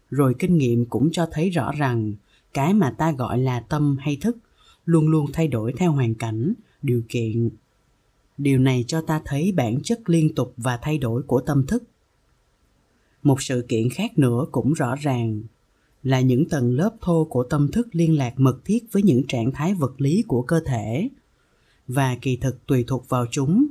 Rồi 0.10 0.36
kinh 0.39 0.58
nghiệm 0.58 0.86
cũng 0.86 1.12
cho 1.12 1.28
thấy 1.32 1.50
rõ 1.50 1.72
rằng, 1.72 2.13
cái 2.54 2.74
mà 2.74 2.91
ta 2.98 3.12
gọi 3.12 3.38
là 3.38 3.60
tâm 3.60 3.98
hay 4.00 4.17
thức 4.22 4.38
luôn 4.86 5.08
luôn 5.08 5.26
thay 5.34 5.48
đổi 5.48 5.74
theo 5.78 5.91
hoàn 5.91 6.15
cảnh, 6.15 6.54
điều 6.82 7.04
kiện. 7.10 7.50
Điều 8.38 8.60
này 8.60 8.84
cho 8.88 9.02
ta 9.02 9.22
thấy 9.26 9.52
bản 9.52 9.82
chất 9.84 10.10
liên 10.10 10.36
tục 10.36 10.54
và 10.58 10.78
thay 10.82 10.98
đổi 10.98 11.24
của 11.24 11.41
tâm 11.41 11.65
thức. 11.67 11.84
Một 13.24 13.41
sự 13.41 13.65
kiện 13.67 13.89
khác 13.89 14.17
nữa 14.17 14.46
cũng 14.52 14.74
rõ 14.74 14.96
ràng 14.96 15.44
là 16.04 16.22
những 16.22 16.50
tầng 16.50 16.74
lớp 16.74 16.96
thô 17.02 17.26
của 17.26 17.44
tâm 17.44 17.72
thức 17.72 17.88
liên 17.92 18.18
lạc 18.18 18.34
mật 18.38 18.66
thiết 18.66 18.84
với 18.92 19.04
những 19.04 19.28
trạng 19.28 19.52
thái 19.52 19.74
vật 19.74 20.02
lý 20.02 20.24
của 20.28 20.42
cơ 20.42 20.60
thể 20.66 21.10
và 21.88 22.18
kỳ 22.22 22.38
thực 22.38 22.68
tùy 22.68 22.84
thuộc 22.88 23.10
vào 23.10 23.26
chúng. 23.32 23.68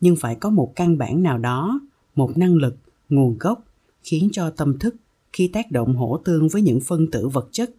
Nhưng 0.00 0.16
phải 0.16 0.34
có 0.34 0.50
một 0.50 0.72
căn 0.76 0.98
bản 0.98 1.22
nào 1.22 1.38
đó, 1.38 1.80
một 2.14 2.38
năng 2.38 2.56
lực, 2.56 2.76
nguồn 3.08 3.38
gốc 3.38 3.64
khiến 4.02 4.28
cho 4.32 4.50
tâm 4.50 4.78
thức 4.78 4.96
khi 5.32 5.48
tác 5.48 5.70
động 5.70 5.96
hỗ 5.96 6.20
tương 6.24 6.48
với 6.48 6.62
những 6.62 6.80
phân 6.80 7.10
tử 7.10 7.28
vật 7.28 7.48
chất 7.52 7.70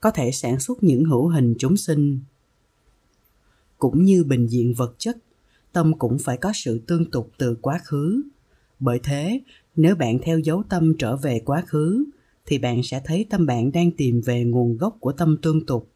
có 0.00 0.10
thể 0.10 0.32
sản 0.32 0.60
xuất 0.60 0.82
những 0.82 1.04
hữu 1.04 1.28
hình 1.28 1.54
chúng 1.58 1.76
sinh. 1.76 2.20
Cũng 3.78 4.04
như 4.04 4.24
bình 4.24 4.46
diện 4.46 4.74
vật 4.74 4.94
chất, 4.98 5.16
tâm 5.72 5.98
cũng 5.98 6.18
phải 6.18 6.36
có 6.36 6.52
sự 6.54 6.80
tương 6.86 7.10
tục 7.10 7.30
từ 7.38 7.56
quá 7.60 7.80
khứ. 7.84 8.22
Bởi 8.80 9.00
thế, 9.02 9.40
nếu 9.76 9.96
bạn 9.96 10.18
theo 10.22 10.38
dấu 10.38 10.62
tâm 10.68 10.94
trở 10.98 11.16
về 11.16 11.42
quá 11.44 11.62
khứ 11.66 12.04
thì 12.46 12.58
bạn 12.58 12.82
sẽ 12.82 13.00
thấy 13.04 13.26
tâm 13.30 13.46
bạn 13.46 13.72
đang 13.72 13.90
tìm 13.90 14.20
về 14.20 14.44
nguồn 14.44 14.76
gốc 14.76 14.96
của 15.00 15.12
tâm 15.12 15.36
tương 15.42 15.66
tục. 15.66 15.92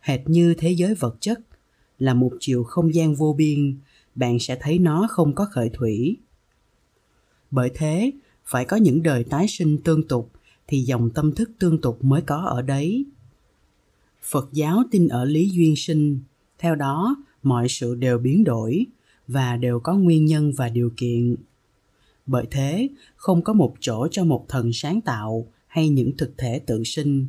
Hệt 0.00 0.20
như 0.26 0.54
thế 0.58 0.70
giới 0.70 0.94
vật 0.94 1.16
chất 1.20 1.40
là 1.98 2.14
một 2.14 2.32
chiều 2.40 2.64
không 2.64 2.94
gian 2.94 3.14
vô 3.14 3.34
biên, 3.38 3.78
bạn 4.14 4.38
sẽ 4.38 4.56
thấy 4.60 4.78
nó 4.78 5.06
không 5.10 5.34
có 5.34 5.46
khởi 5.50 5.70
thủy. 5.72 6.16
Bởi 7.50 7.70
thế, 7.74 8.10
phải 8.44 8.64
có 8.64 8.76
những 8.76 9.02
đời 9.02 9.24
tái 9.24 9.46
sinh 9.48 9.78
tương 9.78 10.08
tục 10.08 10.32
thì 10.66 10.80
dòng 10.80 11.10
tâm 11.10 11.32
thức 11.32 11.50
tương 11.58 11.80
tục 11.80 12.04
mới 12.04 12.22
có 12.22 12.36
ở 12.36 12.62
đấy. 12.62 13.04
Phật 14.22 14.48
giáo 14.52 14.82
tin 14.90 15.08
ở 15.08 15.24
lý 15.24 15.50
duyên 15.50 15.76
sinh, 15.76 16.20
theo 16.58 16.74
đó 16.74 17.16
mọi 17.42 17.68
sự 17.68 17.94
đều 17.94 18.18
biến 18.18 18.44
đổi 18.44 18.86
và 19.26 19.56
đều 19.56 19.80
có 19.80 19.94
nguyên 19.94 20.24
nhân 20.24 20.52
và 20.52 20.68
điều 20.68 20.90
kiện. 20.96 21.36
Bởi 22.26 22.46
thế, 22.50 22.88
không 23.16 23.42
có 23.42 23.52
một 23.52 23.74
chỗ 23.80 24.08
cho 24.10 24.24
một 24.24 24.44
thần 24.48 24.72
sáng 24.72 25.00
tạo 25.00 25.46
hay 25.76 25.88
những 25.88 26.16
thực 26.16 26.38
thể 26.38 26.58
tự 26.58 26.84
sinh. 26.84 27.26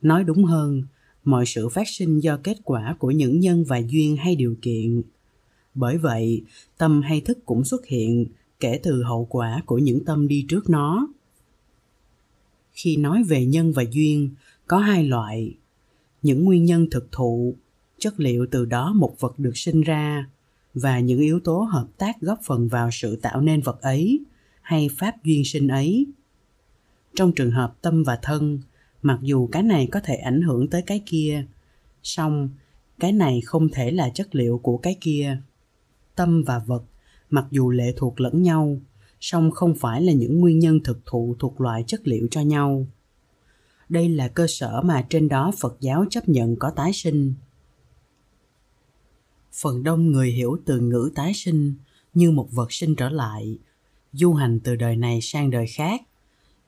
Nói 0.00 0.24
đúng 0.24 0.44
hơn, 0.44 0.82
mọi 1.24 1.46
sự 1.46 1.68
phát 1.68 1.88
sinh 1.88 2.20
do 2.20 2.36
kết 2.36 2.56
quả 2.64 2.96
của 2.98 3.10
những 3.10 3.40
nhân 3.40 3.64
và 3.64 3.78
duyên 3.78 4.16
hay 4.16 4.36
điều 4.36 4.56
kiện. 4.62 5.02
Bởi 5.74 5.98
vậy, 5.98 6.42
tâm 6.78 7.02
hay 7.02 7.20
thức 7.20 7.38
cũng 7.46 7.64
xuất 7.64 7.86
hiện 7.86 8.26
kể 8.60 8.80
từ 8.82 9.02
hậu 9.02 9.24
quả 9.24 9.62
của 9.66 9.78
những 9.78 10.04
tâm 10.04 10.28
đi 10.28 10.44
trước 10.48 10.70
nó. 10.70 11.08
Khi 12.72 12.96
nói 12.96 13.22
về 13.22 13.46
nhân 13.46 13.72
và 13.72 13.84
duyên, 13.90 14.30
có 14.66 14.78
hai 14.78 15.04
loại. 15.04 15.54
Những 16.22 16.44
nguyên 16.44 16.64
nhân 16.64 16.86
thực 16.90 17.12
thụ, 17.12 17.56
chất 17.98 18.20
liệu 18.20 18.46
từ 18.50 18.64
đó 18.64 18.92
một 18.92 19.20
vật 19.20 19.38
được 19.38 19.56
sinh 19.56 19.80
ra, 19.80 20.28
và 20.74 21.00
những 21.00 21.20
yếu 21.20 21.40
tố 21.40 21.58
hợp 21.58 21.86
tác 21.98 22.20
góp 22.20 22.40
phần 22.44 22.68
vào 22.68 22.88
sự 22.92 23.16
tạo 23.16 23.40
nên 23.40 23.60
vật 23.60 23.80
ấy, 23.80 24.20
hay 24.60 24.88
pháp 24.98 25.24
duyên 25.24 25.44
sinh 25.44 25.68
ấy 25.68 26.06
trong 27.14 27.32
trường 27.32 27.50
hợp 27.50 27.74
tâm 27.82 28.02
và 28.04 28.18
thân, 28.22 28.60
mặc 29.02 29.18
dù 29.22 29.46
cái 29.46 29.62
này 29.62 29.88
có 29.92 30.00
thể 30.04 30.14
ảnh 30.14 30.42
hưởng 30.42 30.68
tới 30.68 30.82
cái 30.82 31.02
kia, 31.06 31.46
song 32.02 32.48
cái 33.00 33.12
này 33.12 33.40
không 33.40 33.68
thể 33.68 33.90
là 33.90 34.10
chất 34.10 34.34
liệu 34.34 34.58
của 34.58 34.76
cái 34.76 34.96
kia. 35.00 35.38
Tâm 36.14 36.42
và 36.46 36.58
vật, 36.58 36.84
mặc 37.30 37.46
dù 37.50 37.70
lệ 37.70 37.92
thuộc 37.96 38.20
lẫn 38.20 38.42
nhau, 38.42 38.78
song 39.20 39.50
không 39.50 39.74
phải 39.74 40.02
là 40.02 40.12
những 40.12 40.40
nguyên 40.40 40.58
nhân 40.58 40.80
thực 40.84 40.98
thụ 41.06 41.36
thuộc 41.38 41.60
loại 41.60 41.84
chất 41.86 42.00
liệu 42.08 42.28
cho 42.30 42.40
nhau. 42.40 42.86
Đây 43.88 44.08
là 44.08 44.28
cơ 44.28 44.46
sở 44.48 44.82
mà 44.82 45.06
trên 45.10 45.28
đó 45.28 45.52
phật 45.60 45.76
giáo 45.80 46.04
chấp 46.10 46.28
nhận 46.28 46.56
có 46.56 46.70
tái 46.70 46.92
sinh. 46.92 47.34
Phần 49.52 49.82
đông 49.82 50.06
người 50.06 50.30
hiểu 50.30 50.56
từ 50.64 50.80
ngữ 50.80 51.10
tái 51.14 51.32
sinh 51.34 51.74
như 52.14 52.30
một 52.30 52.48
vật 52.52 52.72
sinh 52.72 52.94
trở 52.94 53.08
lại, 53.08 53.58
du 54.12 54.34
hành 54.34 54.60
từ 54.60 54.76
đời 54.76 54.96
này 54.96 55.20
sang 55.22 55.50
đời 55.50 55.66
khác 55.66 56.02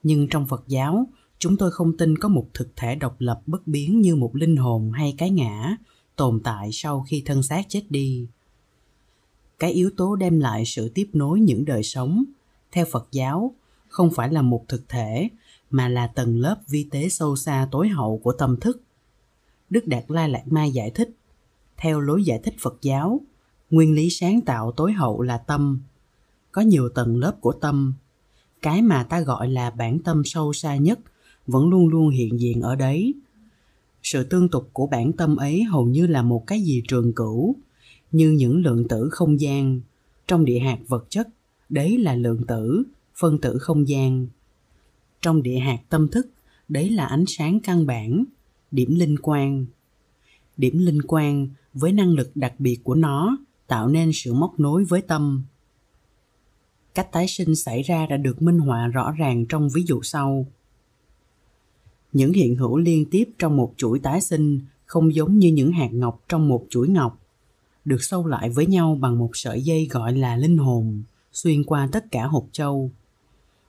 nhưng 0.05 0.29
trong 0.29 0.47
phật 0.47 0.65
giáo, 0.69 1.09
chúng 1.39 1.57
tôi 1.57 1.71
không 1.71 1.97
tin 1.97 2.19
có 2.19 2.29
một 2.29 2.47
thực 2.55 2.77
thể 2.77 2.95
độc 2.95 3.17
lập 3.19 3.43
bất 3.47 3.67
biến 3.67 4.01
như 4.01 4.17
một 4.17 4.37
linh 4.37 4.57
hồn 4.57 4.93
hay 4.93 5.15
cái 5.19 5.31
ngã 5.31 5.77
tồn 6.17 6.41
tại 6.45 6.71
sau 6.73 7.03
khi 7.09 7.23
thân 7.27 7.43
xác 7.43 7.67
chết 7.69 7.83
đi. 7.91 8.27
Cái 9.59 9.73
yếu 9.73 9.91
tố 9.97 10.17
đem 10.17 10.41
lại 10.41 10.65
sự 10.67 10.89
tiếp 10.89 11.09
nối 11.13 11.41
những 11.41 11.65
đời 11.65 11.83
sống, 11.83 12.25
theo 12.73 12.85
phật 12.91 13.09
giáo, 13.13 13.55
không 13.89 14.11
phải 14.11 14.33
là 14.33 14.43
một 14.43 14.65
thực 14.69 14.89
thể, 14.89 15.29
mà 15.71 15.89
là 15.89 16.07
tầng 16.07 16.39
lớp 16.39 16.57
vi 16.69 16.89
tế 16.91 17.09
sâu 17.09 17.37
xa 17.37 17.69
tối 17.71 17.89
hậu 17.89 18.19
của 18.19 18.33
tâm 18.33 18.57
thức. 18.61 18.83
Đức 19.71 19.87
đạt 19.87 20.05
lai 20.09 20.29
lạt 20.29 20.43
ma 20.47 20.65
giải 20.65 20.91
thích, 20.91 21.11
theo 21.77 22.01
lối 22.01 22.25
giải 22.25 22.41
thích 22.45 22.55
phật 22.61 22.79
giáo, 22.83 23.21
nguyên 23.71 23.95
lý 23.95 24.11
sáng 24.11 24.41
tạo 24.41 24.73
tối 24.73 24.93
hậu 24.93 25.23
là 25.23 25.39
tâm. 25.39 25.81
Có 26.53 26.63
nhiều 26.63 26.89
tầng 26.89 27.17
lớp 27.17 27.41
của 27.41 27.53
tâm 27.53 27.95
cái 28.65 28.83
mà 28.83 29.05
ta 29.05 29.21
gọi 29.21 29.49
là 29.49 29.71
bản 29.71 29.99
tâm 29.99 30.23
sâu 30.25 30.53
xa 30.53 30.77
nhất 30.77 30.99
vẫn 31.47 31.69
luôn 31.69 31.89
luôn 31.89 32.11
hiện 32.11 32.41
diện 32.41 32.61
ở 32.61 32.77
đấy. 32.77 33.15
Sự 34.03 34.25
tương 34.25 34.49
tục 34.49 34.71
của 34.73 34.87
bản 34.87 35.13
tâm 35.13 35.37
ấy 35.37 35.63
hầu 35.63 35.87
như 35.87 36.07
là 36.07 36.23
một 36.23 36.47
cái 36.47 36.61
gì 36.61 36.83
trường 36.89 37.13
cửu, 37.13 37.57
như 38.13 38.31
những 38.31 38.63
lượng 38.63 38.89
tử 38.89 39.09
không 39.13 39.41
gian 39.41 39.81
trong 40.27 40.45
địa 40.45 40.59
hạt 40.59 40.79
vật 40.89 41.07
chất. 41.09 41.29
Đấy 41.69 41.99
là 41.99 42.15
lượng 42.15 42.47
tử, 42.47 42.83
phân 43.15 43.39
tử 43.39 43.59
không 43.59 43.89
gian. 43.89 44.27
Trong 45.21 45.43
địa 45.43 45.59
hạt 45.59 45.79
tâm 45.89 46.09
thức, 46.09 46.27
đấy 46.69 46.91
là 46.91 47.07
ánh 47.07 47.25
sáng 47.27 47.61
căn 47.61 47.87
bản, 47.87 48.25
điểm 48.71 48.95
linh 48.95 49.17
quan 49.23 49.67
điểm 50.57 50.79
linh 50.79 51.03
quan 51.03 51.49
với 51.75 51.93
năng 51.93 52.15
lực 52.15 52.31
đặc 52.35 52.55
biệt 52.59 52.81
của 52.85 52.95
nó 52.95 53.39
tạo 53.67 53.89
nên 53.89 54.11
sự 54.15 54.35
móc 54.35 54.61
nối 54.61 54.85
với 54.85 55.03
tâm 55.03 55.45
cách 56.95 57.13
tái 57.13 57.29
sinh 57.29 57.55
xảy 57.55 57.83
ra 57.83 58.07
đã 58.07 58.17
được 58.17 58.43
minh 58.43 58.59
họa 58.59 58.87
rõ 58.87 59.13
ràng 59.13 59.47
trong 59.49 59.69
ví 59.75 59.85
dụ 59.87 60.03
sau. 60.03 60.47
Những 62.13 62.33
hiện 62.33 62.57
hữu 62.57 62.77
liên 62.77 63.05
tiếp 63.11 63.29
trong 63.39 63.57
một 63.57 63.75
chuỗi 63.77 63.99
tái 63.99 64.21
sinh 64.21 64.61
không 64.87 65.15
giống 65.15 65.39
như 65.39 65.53
những 65.53 65.73
hạt 65.73 65.89
ngọc 65.93 66.25
trong 66.29 66.49
một 66.49 66.67
chuỗi 66.71 66.89
ngọc, 66.89 67.21
được 67.85 68.03
sâu 68.03 68.27
lại 68.27 68.51
với 68.51 68.67
nhau 68.67 68.99
bằng 69.01 69.19
một 69.19 69.31
sợi 69.33 69.63
dây 69.63 69.89
gọi 69.91 70.13
là 70.13 70.37
linh 70.37 70.57
hồn, 70.57 71.03
xuyên 71.33 71.65
qua 71.65 71.89
tất 71.93 72.05
cả 72.11 72.27
hộp 72.27 72.47
châu. 72.53 72.91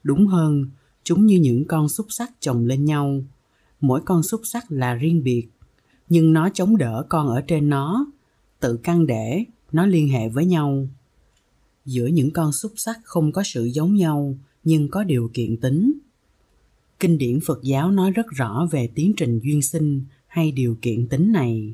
Đúng 0.04 0.28
hơn, 0.28 0.70
chúng 1.04 1.26
như 1.26 1.40
những 1.40 1.66
con 1.68 1.90
xúc 1.90 2.06
sắc 2.10 2.32
chồng 2.40 2.66
lên 2.66 2.86
nhau. 2.86 3.22
Mỗi 3.82 4.02
con 4.06 4.24
xúc 4.24 4.42
sắc 4.44 4.72
là 4.72 4.94
riêng 4.94 5.24
biệt, 5.24 5.48
nhưng 6.10 6.34
nó 6.34 6.50
chống 6.54 6.78
đỡ 6.78 7.06
con 7.10 7.28
ở 7.28 7.42
trên 7.42 7.70
nó, 7.70 8.06
tự 8.60 8.78
căn 8.78 9.08
để 9.08 9.44
nó 9.72 9.86
liên 9.86 10.08
hệ 10.10 10.30
với 10.30 10.46
nhau 10.46 10.88
giữa 11.86 12.06
những 12.06 12.32
con 12.32 12.52
xúc 12.52 12.74
sắc 12.76 13.00
không 13.04 13.32
có 13.32 13.44
sự 13.46 13.66
giống 13.66 13.96
nhau, 13.96 14.36
nhưng 14.64 14.90
có 14.90 15.04
điều 15.04 15.32
kiện 15.34 15.58
tính. 15.58 15.94
Kinh 17.00 17.18
điển 17.18 17.40
phật 17.40 17.64
giáo 17.64 17.92
nói 17.92 18.12
rất 18.12 18.28
rõ 18.28 18.68
về 18.72 18.90
tiến 18.96 19.14
trình 19.18 19.40
duyên 19.44 19.62
sinh 19.62 20.04
hay 20.28 20.52
điều 20.52 20.78
kiện 20.82 21.08
tính 21.08 21.32
này. 21.32 21.74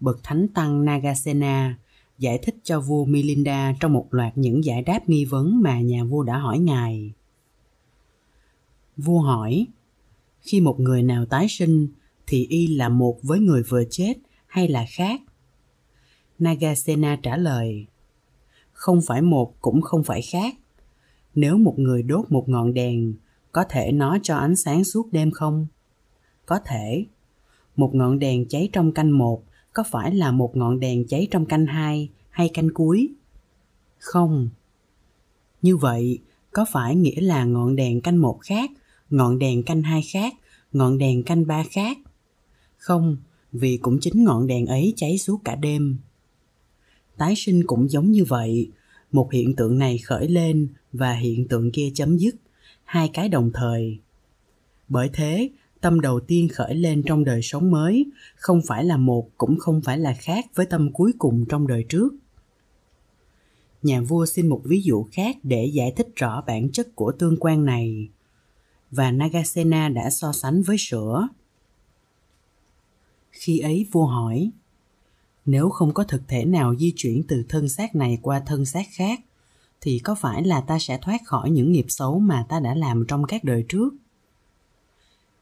Bậc 0.00 0.20
thánh 0.22 0.48
tăng 0.48 0.84
nagasena 0.84 1.78
giải 2.18 2.38
thích 2.38 2.56
cho 2.62 2.80
vua 2.80 3.04
milinda 3.04 3.74
trong 3.80 3.92
một 3.92 4.06
loạt 4.10 4.38
những 4.38 4.64
giải 4.64 4.82
đáp 4.82 5.08
nghi 5.08 5.24
vấn 5.24 5.62
mà 5.62 5.80
nhà 5.80 6.04
vua 6.04 6.22
đã 6.22 6.38
hỏi 6.38 6.58
ngài. 6.58 7.12
Vua 8.96 9.20
hỏi, 9.20 9.66
khi 10.40 10.60
một 10.60 10.80
người 10.80 11.02
nào 11.02 11.26
tái 11.26 11.46
sinh, 11.48 11.88
thì 12.26 12.46
y 12.46 12.66
là 12.66 12.88
một 12.88 13.18
với 13.22 13.40
người 13.40 13.62
vừa 13.62 13.84
chết 13.90 14.14
hay 14.46 14.68
là 14.68 14.86
khác? 14.88 15.20
Nagasena 16.38 17.16
trả 17.22 17.36
lời 17.36 17.86
không 18.74 19.00
phải 19.06 19.22
một 19.22 19.54
cũng 19.60 19.82
không 19.82 20.04
phải 20.04 20.22
khác. 20.22 20.54
Nếu 21.34 21.58
một 21.58 21.78
người 21.78 22.02
đốt 22.02 22.24
một 22.32 22.48
ngọn 22.48 22.74
đèn, 22.74 23.14
có 23.52 23.64
thể 23.68 23.92
nó 23.92 24.18
cho 24.22 24.36
ánh 24.36 24.56
sáng 24.56 24.84
suốt 24.84 25.08
đêm 25.12 25.30
không? 25.30 25.66
Có 26.46 26.58
thể. 26.66 27.06
Một 27.76 27.94
ngọn 27.94 28.18
đèn 28.18 28.48
cháy 28.48 28.68
trong 28.72 28.92
canh 28.92 29.18
một, 29.18 29.42
có 29.72 29.82
phải 29.90 30.14
là 30.14 30.32
một 30.32 30.56
ngọn 30.56 30.80
đèn 30.80 31.06
cháy 31.06 31.28
trong 31.30 31.46
canh 31.46 31.66
hai 31.66 32.10
hay 32.30 32.48
canh 32.48 32.68
cuối? 32.74 33.08
Không. 33.98 34.48
Như 35.62 35.76
vậy, 35.76 36.18
có 36.52 36.64
phải 36.72 36.96
nghĩa 36.96 37.20
là 37.20 37.44
ngọn 37.44 37.76
đèn 37.76 38.00
canh 38.00 38.16
một 38.22 38.38
khác, 38.40 38.70
ngọn 39.10 39.38
đèn 39.38 39.62
canh 39.62 39.82
hai 39.82 40.02
khác, 40.12 40.34
ngọn 40.72 40.98
đèn 40.98 41.22
canh 41.22 41.46
ba 41.46 41.64
khác? 41.70 41.98
Không, 42.76 43.16
vì 43.52 43.76
cũng 43.76 43.98
chính 44.00 44.24
ngọn 44.24 44.46
đèn 44.46 44.66
ấy 44.66 44.92
cháy 44.96 45.18
suốt 45.18 45.40
cả 45.44 45.54
đêm 45.54 45.98
tái 47.16 47.34
sinh 47.36 47.62
cũng 47.66 47.90
giống 47.90 48.10
như 48.10 48.24
vậy. 48.24 48.70
Một 49.12 49.32
hiện 49.32 49.56
tượng 49.56 49.78
này 49.78 49.98
khởi 49.98 50.28
lên 50.28 50.68
và 50.92 51.12
hiện 51.12 51.48
tượng 51.48 51.70
kia 51.70 51.90
chấm 51.94 52.16
dứt. 52.16 52.34
Hai 52.84 53.10
cái 53.12 53.28
đồng 53.28 53.50
thời. 53.54 53.98
Bởi 54.88 55.10
thế, 55.12 55.50
tâm 55.80 56.00
đầu 56.00 56.20
tiên 56.20 56.48
khởi 56.48 56.74
lên 56.74 57.02
trong 57.02 57.24
đời 57.24 57.42
sống 57.42 57.70
mới, 57.70 58.06
không 58.36 58.60
phải 58.66 58.84
là 58.84 58.96
một 58.96 59.28
cũng 59.38 59.58
không 59.58 59.80
phải 59.84 59.98
là 59.98 60.14
khác 60.18 60.46
với 60.54 60.66
tâm 60.66 60.92
cuối 60.92 61.12
cùng 61.18 61.44
trong 61.48 61.66
đời 61.66 61.84
trước. 61.88 62.14
Nhà 63.82 64.00
vua 64.00 64.26
xin 64.26 64.48
một 64.48 64.60
ví 64.64 64.82
dụ 64.82 65.06
khác 65.12 65.36
để 65.42 65.70
giải 65.72 65.92
thích 65.96 66.08
rõ 66.16 66.42
bản 66.46 66.70
chất 66.72 66.96
của 66.96 67.12
tương 67.12 67.36
quan 67.40 67.64
này. 67.64 68.08
Và 68.90 69.10
nagasena 69.10 69.88
đã 69.88 70.10
so 70.10 70.32
sánh 70.32 70.62
với 70.62 70.76
sữa. 70.78 71.28
Khi 73.30 73.58
ấy 73.58 73.86
vua 73.92 74.06
hỏi 74.06 74.50
nếu 75.46 75.68
không 75.68 75.94
có 75.94 76.04
thực 76.04 76.28
thể 76.28 76.44
nào 76.44 76.74
di 76.76 76.92
chuyển 76.96 77.22
từ 77.28 77.44
thân 77.48 77.68
xác 77.68 77.94
này 77.94 78.18
qua 78.22 78.40
thân 78.46 78.64
xác 78.64 78.86
khác, 78.90 79.20
thì 79.80 79.98
có 79.98 80.14
phải 80.14 80.44
là 80.44 80.60
ta 80.60 80.78
sẽ 80.78 80.98
thoát 81.02 81.20
khỏi 81.24 81.50
những 81.50 81.72
nghiệp 81.72 81.86
xấu 81.88 82.18
mà 82.18 82.46
ta 82.48 82.60
đã 82.60 82.74
làm 82.74 83.04
trong 83.08 83.24
các 83.24 83.44
đời 83.44 83.64
trước? 83.68 83.94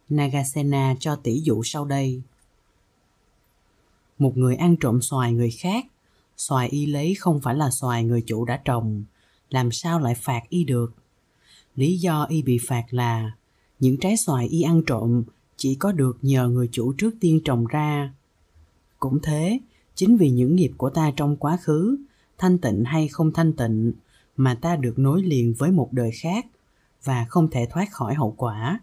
Nagasena 0.08 0.94
cho 1.00 1.16
tỷ 1.16 1.40
dụ 1.40 1.62
sau 1.62 1.84
đây. 1.84 2.22
Một 4.18 4.36
người 4.36 4.56
ăn 4.56 4.76
trộm 4.76 5.02
xoài 5.02 5.32
người 5.32 5.50
khác, 5.50 5.86
xoài 6.36 6.68
y 6.68 6.86
lấy 6.86 7.14
không 7.14 7.40
phải 7.40 7.54
là 7.54 7.70
xoài 7.70 8.04
người 8.04 8.22
chủ 8.26 8.44
đã 8.44 8.60
trồng, 8.64 9.04
làm 9.50 9.72
sao 9.72 10.00
lại 10.00 10.14
phạt 10.14 10.42
y 10.48 10.64
được? 10.64 10.94
Lý 11.76 11.98
do 11.98 12.24
y 12.24 12.42
bị 12.42 12.58
phạt 12.68 12.84
là, 12.90 13.32
những 13.80 13.96
trái 13.96 14.16
xoài 14.16 14.48
y 14.48 14.62
ăn 14.62 14.82
trộm 14.86 15.22
chỉ 15.56 15.74
có 15.74 15.92
được 15.92 16.18
nhờ 16.22 16.48
người 16.48 16.68
chủ 16.72 16.92
trước 16.92 17.14
tiên 17.20 17.40
trồng 17.44 17.66
ra. 17.66 18.14
Cũng 18.98 19.18
thế 19.22 19.58
chính 19.94 20.16
vì 20.16 20.30
những 20.30 20.56
nghiệp 20.56 20.72
của 20.76 20.90
ta 20.90 21.12
trong 21.16 21.36
quá 21.36 21.58
khứ 21.62 21.96
thanh 22.38 22.58
tịnh 22.58 22.84
hay 22.84 23.08
không 23.08 23.32
thanh 23.32 23.52
tịnh 23.52 23.92
mà 24.36 24.54
ta 24.54 24.76
được 24.76 24.98
nối 24.98 25.22
liền 25.22 25.54
với 25.58 25.70
một 25.70 25.92
đời 25.92 26.10
khác 26.10 26.46
và 27.04 27.26
không 27.28 27.50
thể 27.50 27.66
thoát 27.70 27.92
khỏi 27.92 28.14
hậu 28.14 28.34
quả 28.36 28.80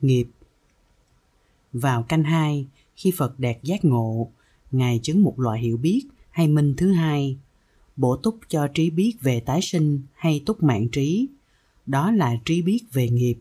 nghiệp 0.00 0.26
vào 1.72 2.02
canh 2.02 2.22
hai 2.24 2.66
khi 2.96 3.12
Phật 3.16 3.40
đạt 3.40 3.56
giác 3.62 3.84
ngộ, 3.84 4.30
Ngài 4.70 5.00
chứng 5.02 5.22
một 5.22 5.40
loại 5.40 5.60
hiểu 5.60 5.76
biết 5.76 6.02
hay 6.30 6.48
minh 6.48 6.74
thứ 6.76 6.92
hai, 6.92 7.38
bổ 7.96 8.16
túc 8.16 8.38
cho 8.48 8.68
trí 8.74 8.90
biết 8.90 9.16
về 9.20 9.40
tái 9.40 9.60
sinh 9.62 10.02
hay 10.14 10.42
túc 10.46 10.62
mạng 10.62 10.88
trí. 10.92 11.28
Đó 11.86 12.10
là 12.10 12.36
trí 12.44 12.62
biết 12.62 12.82
về 12.92 13.08
nghiệp, 13.08 13.38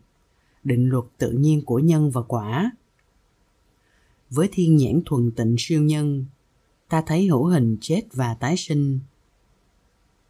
định 0.64 0.90
luật 0.90 1.06
tự 1.18 1.32
nhiên 1.32 1.62
của 1.66 1.80
nhân 1.80 2.12
và 2.12 2.22
quả. 2.22 2.72
Với 4.30 4.50
thiên 4.52 4.76
nhãn 4.76 5.02
thuần 5.06 5.32
tịnh 5.32 5.56
siêu 5.60 5.84
nhân, 5.84 6.26
ta 6.90 7.04
thấy 7.06 7.28
hữu 7.28 7.46
hình 7.46 7.78
chết 7.82 8.02
và 8.14 8.34
tái 8.34 8.58
sinh. 8.58 9.00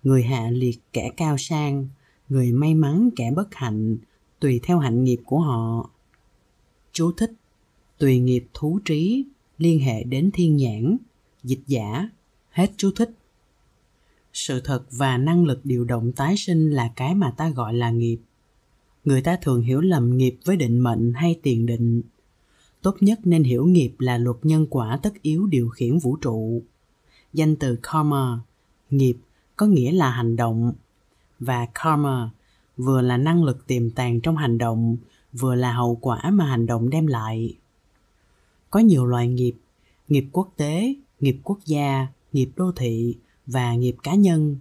Người 0.03 0.23
hạ 0.23 0.49
liệt 0.51 0.79
kẻ 0.93 1.09
cao 1.17 1.37
sang, 1.37 1.87
người 2.29 2.51
may 2.51 2.75
mắn 2.75 3.09
kẻ 3.15 3.31
bất 3.31 3.55
hạnh, 3.55 3.97
tùy 4.39 4.59
theo 4.63 4.79
hạnh 4.79 5.03
nghiệp 5.03 5.19
của 5.25 5.39
họ. 5.39 5.89
Chú 6.91 7.11
thích 7.11 7.31
Tùy 7.99 8.19
nghiệp 8.19 8.45
thú 8.53 8.79
trí, 8.85 9.25
liên 9.57 9.79
hệ 9.79 10.03
đến 10.03 10.29
thiên 10.33 10.55
nhãn, 10.55 10.97
dịch 11.43 11.59
giả, 11.67 12.09
hết 12.49 12.71
chú 12.77 12.91
thích. 12.95 13.11
Sự 14.33 14.61
thật 14.63 14.83
và 14.91 15.17
năng 15.17 15.45
lực 15.45 15.59
điều 15.63 15.85
động 15.85 16.11
tái 16.11 16.37
sinh 16.37 16.69
là 16.69 16.91
cái 16.95 17.15
mà 17.15 17.31
ta 17.31 17.49
gọi 17.49 17.73
là 17.73 17.91
nghiệp. 17.91 18.17
Người 19.05 19.21
ta 19.21 19.37
thường 19.41 19.61
hiểu 19.61 19.81
lầm 19.81 20.17
nghiệp 20.17 20.37
với 20.45 20.57
định 20.57 20.79
mệnh 20.79 21.13
hay 21.13 21.39
tiền 21.43 21.65
định. 21.65 22.01
Tốt 22.81 22.95
nhất 22.99 23.19
nên 23.23 23.43
hiểu 23.43 23.65
nghiệp 23.65 23.91
là 23.99 24.17
luật 24.17 24.37
nhân 24.43 24.67
quả 24.69 24.99
tất 25.03 25.21
yếu 25.21 25.47
điều 25.47 25.69
khiển 25.69 25.99
vũ 25.99 26.15
trụ. 26.15 26.63
Danh 27.33 27.55
từ 27.55 27.77
karma, 27.83 28.39
nghiệp 28.89 29.17
có 29.55 29.65
nghĩa 29.65 29.91
là 29.91 30.09
hành 30.09 30.35
động. 30.35 30.73
Và 31.39 31.67
karma 31.73 32.29
vừa 32.77 33.01
là 33.01 33.17
năng 33.17 33.43
lực 33.43 33.67
tiềm 33.67 33.89
tàng 33.89 34.21
trong 34.21 34.37
hành 34.37 34.57
động 34.57 34.97
vừa 35.33 35.55
là 35.55 35.73
hậu 35.73 35.95
quả 35.95 36.29
mà 36.33 36.45
hành 36.45 36.65
động 36.65 36.89
đem 36.89 37.07
lại. 37.07 37.57
Có 38.69 38.79
nhiều 38.79 39.05
loại 39.05 39.27
nghiệp 39.27 39.55
nghiệp 40.07 40.25
quốc 40.31 40.49
tế 40.57 40.95
nghiệp 41.19 41.39
quốc 41.43 41.59
gia 41.65 42.07
nghiệp 42.33 42.49
đô 42.55 42.71
thị 42.71 43.15
và 43.45 43.75
nghiệp 43.75 43.95
cá 44.03 44.15
nhân. 44.15 44.57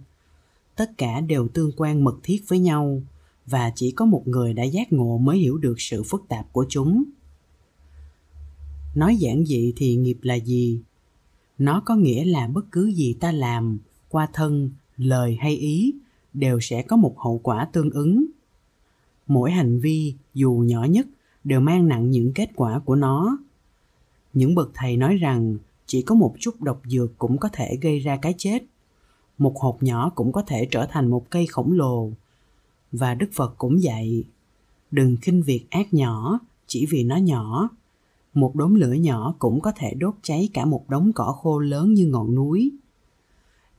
Tất 0.75 0.91
cả 0.97 1.21
đều 1.21 1.47
tương 1.47 1.71
quan 1.77 2.03
mật 2.03 2.15
thiết 2.23 2.43
với 2.47 2.59
nhau 2.59 3.01
và 3.45 3.71
chỉ 3.75 3.91
có 3.91 4.05
một 4.05 4.27
người 4.27 4.53
đã 4.53 4.63
giác 4.63 4.93
ngộ 4.93 5.17
mới 5.17 5.37
hiểu 5.37 5.57
được 5.57 5.75
sự 5.77 6.03
phức 6.03 6.23
tạp 6.27 6.53
của 6.53 6.65
chúng 6.69 7.03
nói 8.95 9.15
giản 9.15 9.45
dị 9.45 9.73
thì 9.75 9.95
nghiệp 9.95 10.17
là 10.21 10.35
gì? 10.35 10.81
Nó 11.57 11.81
có 11.85 11.95
nghĩa 11.95 12.25
là 12.25 12.47
bất 12.47 12.65
cứ 12.71 12.91
gì 12.91 13.13
ta 13.19 13.31
làm, 13.31 13.79
qua 14.09 14.27
thân, 14.33 14.71
lời 14.97 15.37
hay 15.41 15.55
ý, 15.55 15.93
đều 16.33 16.59
sẽ 16.59 16.81
có 16.81 16.95
một 16.95 17.19
hậu 17.19 17.39
quả 17.43 17.67
tương 17.73 17.89
ứng. 17.89 18.25
Mỗi 19.27 19.51
hành 19.51 19.79
vi, 19.79 20.13
dù 20.33 20.63
nhỏ 20.65 20.83
nhất, 20.83 21.07
đều 21.43 21.59
mang 21.59 21.87
nặng 21.87 22.11
những 22.11 22.33
kết 22.33 22.49
quả 22.55 22.79
của 22.79 22.95
nó. 22.95 23.37
Những 24.33 24.55
bậc 24.55 24.71
thầy 24.73 24.97
nói 24.97 25.15
rằng, 25.15 25.57
chỉ 25.85 26.01
có 26.01 26.15
một 26.15 26.35
chút 26.39 26.61
độc 26.61 26.81
dược 26.85 27.17
cũng 27.17 27.37
có 27.37 27.49
thể 27.53 27.77
gây 27.81 27.99
ra 27.99 28.17
cái 28.17 28.33
chết. 28.37 28.63
Một 29.37 29.59
hột 29.59 29.83
nhỏ 29.83 30.11
cũng 30.15 30.31
có 30.31 30.41
thể 30.41 30.67
trở 30.71 30.85
thành 30.85 31.07
một 31.09 31.29
cây 31.29 31.47
khổng 31.47 31.71
lồ. 31.71 32.11
Và 32.91 33.15
đức 33.15 33.29
phật 33.33 33.55
cũng 33.57 33.81
dạy, 33.81 34.23
đừng 34.91 35.17
khinh 35.21 35.41
việc 35.41 35.65
ác 35.69 35.93
nhỏ 35.93 36.39
chỉ 36.67 36.85
vì 36.85 37.03
nó 37.03 37.17
nhỏ 37.17 37.69
một 38.33 38.55
đốm 38.55 38.75
lửa 38.75 38.93
nhỏ 38.93 39.35
cũng 39.39 39.61
có 39.61 39.71
thể 39.75 39.93
đốt 39.93 40.15
cháy 40.21 40.49
cả 40.53 40.65
một 40.65 40.89
đống 40.89 41.11
cỏ 41.15 41.35
khô 41.41 41.59
lớn 41.59 41.93
như 41.93 42.05
ngọn 42.05 42.35
núi. 42.35 42.71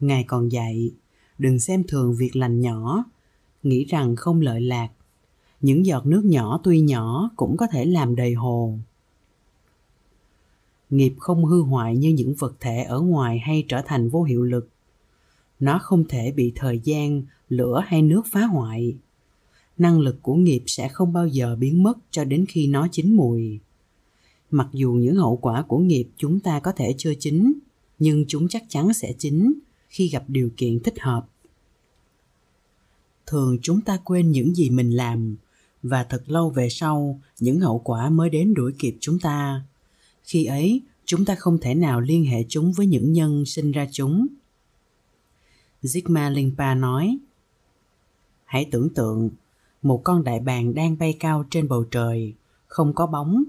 Ngài 0.00 0.24
còn 0.24 0.52
dạy 0.52 0.90
đừng 1.38 1.58
xem 1.58 1.84
thường 1.88 2.14
việc 2.14 2.36
lành 2.36 2.60
nhỏ. 2.60 3.04
Nghĩ 3.62 3.84
rằng 3.84 4.16
không 4.16 4.40
lợi 4.40 4.60
lạc. 4.60 4.88
Những 5.60 5.86
giọt 5.86 6.06
nước 6.06 6.24
nhỏ 6.24 6.60
tuy 6.64 6.80
nhỏ 6.80 7.30
cũng 7.36 7.56
có 7.56 7.66
thể 7.66 7.84
làm 7.84 8.16
đầy 8.16 8.34
hồ. 8.34 8.74
Nghiệp 10.90 11.14
không 11.18 11.44
hư 11.44 11.62
hoại 11.62 11.96
như 11.96 12.08
những 12.08 12.34
vật 12.34 12.54
thể 12.60 12.82
ở 12.82 13.00
ngoài 13.00 13.38
hay 13.38 13.64
trở 13.68 13.82
thành 13.86 14.08
vô 14.08 14.22
hiệu 14.22 14.44
lực. 14.44 14.68
Nó 15.60 15.78
không 15.78 16.04
thể 16.08 16.32
bị 16.32 16.52
thời 16.54 16.80
gian, 16.84 17.22
lửa 17.48 17.82
hay 17.86 18.02
nước 18.02 18.22
phá 18.32 18.40
hoại. 18.40 18.96
Năng 19.78 20.00
lực 20.00 20.22
của 20.22 20.34
nghiệp 20.34 20.62
sẽ 20.66 20.88
không 20.88 21.12
bao 21.12 21.26
giờ 21.26 21.56
biến 21.56 21.82
mất 21.82 21.98
cho 22.10 22.24
đến 22.24 22.44
khi 22.48 22.66
nó 22.66 22.88
chín 22.92 23.14
mùi 23.14 23.60
mặc 24.50 24.68
dù 24.72 24.92
những 24.92 25.16
hậu 25.16 25.36
quả 25.36 25.62
của 25.62 25.78
nghiệp 25.78 26.08
chúng 26.16 26.40
ta 26.40 26.60
có 26.60 26.72
thể 26.72 26.94
chưa 26.98 27.12
chính 27.20 27.52
nhưng 27.98 28.24
chúng 28.28 28.48
chắc 28.48 28.62
chắn 28.68 28.92
sẽ 28.92 29.12
chính 29.18 29.52
khi 29.88 30.08
gặp 30.08 30.24
điều 30.28 30.50
kiện 30.56 30.80
thích 30.82 31.00
hợp. 31.00 31.26
Thường 33.26 33.58
chúng 33.62 33.80
ta 33.80 33.98
quên 34.04 34.30
những 34.30 34.54
gì 34.54 34.70
mình 34.70 34.90
làm 34.90 35.36
và 35.82 36.04
thật 36.04 36.22
lâu 36.26 36.50
về 36.50 36.68
sau 36.70 37.20
những 37.40 37.60
hậu 37.60 37.78
quả 37.78 38.10
mới 38.10 38.30
đến 38.30 38.54
đuổi 38.54 38.72
kịp 38.78 38.96
chúng 39.00 39.18
ta. 39.18 39.64
Khi 40.22 40.44
ấy 40.44 40.80
chúng 41.04 41.24
ta 41.24 41.34
không 41.34 41.58
thể 41.58 41.74
nào 41.74 42.00
liên 42.00 42.24
hệ 42.24 42.44
chúng 42.48 42.72
với 42.72 42.86
những 42.86 43.12
nhân 43.12 43.44
sinh 43.46 43.72
ra 43.72 43.86
chúng. 43.92 44.26
Zigma 45.82 46.32
Limpa 46.32 46.74
nói 46.74 47.18
Hãy 48.44 48.68
tưởng 48.70 48.94
tượng 48.94 49.30
một 49.82 50.00
con 50.04 50.24
đại 50.24 50.40
bàng 50.40 50.74
đang 50.74 50.98
bay 50.98 51.16
cao 51.20 51.44
trên 51.50 51.68
bầu 51.68 51.84
trời, 51.90 52.34
không 52.66 52.94
có 52.94 53.06
bóng, 53.06 53.44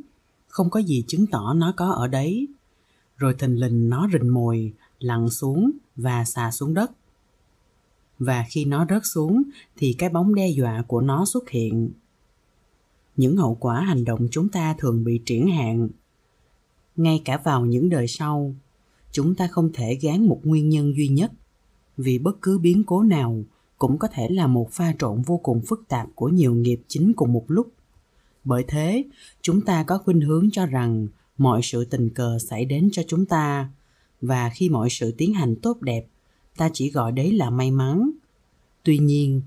không 0.52 0.70
có 0.70 0.80
gì 0.80 1.04
chứng 1.08 1.28
tỏ 1.28 1.54
nó 1.54 1.74
có 1.78 1.92
ở 1.92 2.08
đấy. 2.08 2.48
Rồi 3.18 3.36
thình 3.40 3.60
lình 3.60 3.90
nó 3.90 4.08
rình 4.14 4.34
mồi, 4.34 4.74
lặn 5.00 5.30
xuống 5.30 5.72
và 5.96 6.26
xà 6.26 6.52
xuống 6.52 6.74
đất. 6.74 6.92
Và 8.20 8.46
khi 8.50 8.66
nó 8.66 8.86
rớt 8.90 9.02
xuống 9.06 9.44
thì 9.78 9.96
cái 9.98 10.10
bóng 10.10 10.36
đe 10.36 10.48
dọa 10.48 10.84
của 10.88 11.02
nó 11.02 11.26
xuất 11.26 11.50
hiện 11.50 11.92
những 13.18 13.38
hậu 13.38 13.56
quả 13.60 13.82
hành 13.82 14.06
động 14.06 14.28
chúng 14.32 14.50
ta 14.50 14.76
thường 14.80 15.04
bị 15.04 15.22
triển 15.26 15.48
hạn 15.48 15.90
ngay 16.96 17.22
cả 17.26 17.38
vào 17.44 17.66
những 17.66 17.90
đời 17.90 18.08
sau 18.08 18.56
chúng 19.12 19.36
ta 19.36 19.48
không 19.48 19.70
thể 19.74 19.98
gán 20.02 20.26
một 20.26 20.40
nguyên 20.44 20.70
nhân 20.70 20.94
duy 20.96 21.08
nhất 21.08 21.32
vì 21.98 22.20
bất 22.20 22.42
cứ 22.42 22.60
biến 22.60 22.84
cố 22.84 23.04
nào 23.04 23.44
cũng 23.78 23.98
có 23.98 24.08
thể 24.08 24.28
là 24.30 24.48
một 24.48 24.72
pha 24.72 24.94
trộn 25.00 25.22
vô 25.22 25.38
cùng 25.38 25.62
phức 25.62 25.84
tạp 25.88 26.08
của 26.16 26.30
nhiều 26.30 26.54
nghiệp 26.54 26.82
chính 26.88 27.14
cùng 27.16 27.34
một 27.34 27.46
lúc 27.48 27.72
bởi 28.43 28.63
thế, 28.67 29.04
chúng 29.41 29.62
ta 29.62 29.84
có 29.84 29.97
khuynh 29.97 30.21
hướng 30.21 30.49
cho 30.51 30.65
rằng 30.65 31.08
mọi 31.38 31.62
sự 31.63 31.86
tình 31.86 32.10
cờ 32.10 32.38
xảy 32.39 32.65
đến 32.65 32.89
cho 32.91 33.04
chúng 33.08 33.25
ta. 33.25 33.69
Và 34.21 34.49
khi 34.49 34.69
mọi 34.69 34.89
sự 34.89 35.12
tiến 35.12 35.34
hành 35.34 35.56
tốt 35.56 35.82
đẹp, 35.82 36.06
ta 36.58 36.69
chỉ 36.73 36.89
gọi 36.89 37.12
đấy 37.12 37.32
là 37.32 37.49
may 37.49 37.71
mắn. 37.71 38.12
Tuy 38.84 38.97
nhiên, 38.97 39.41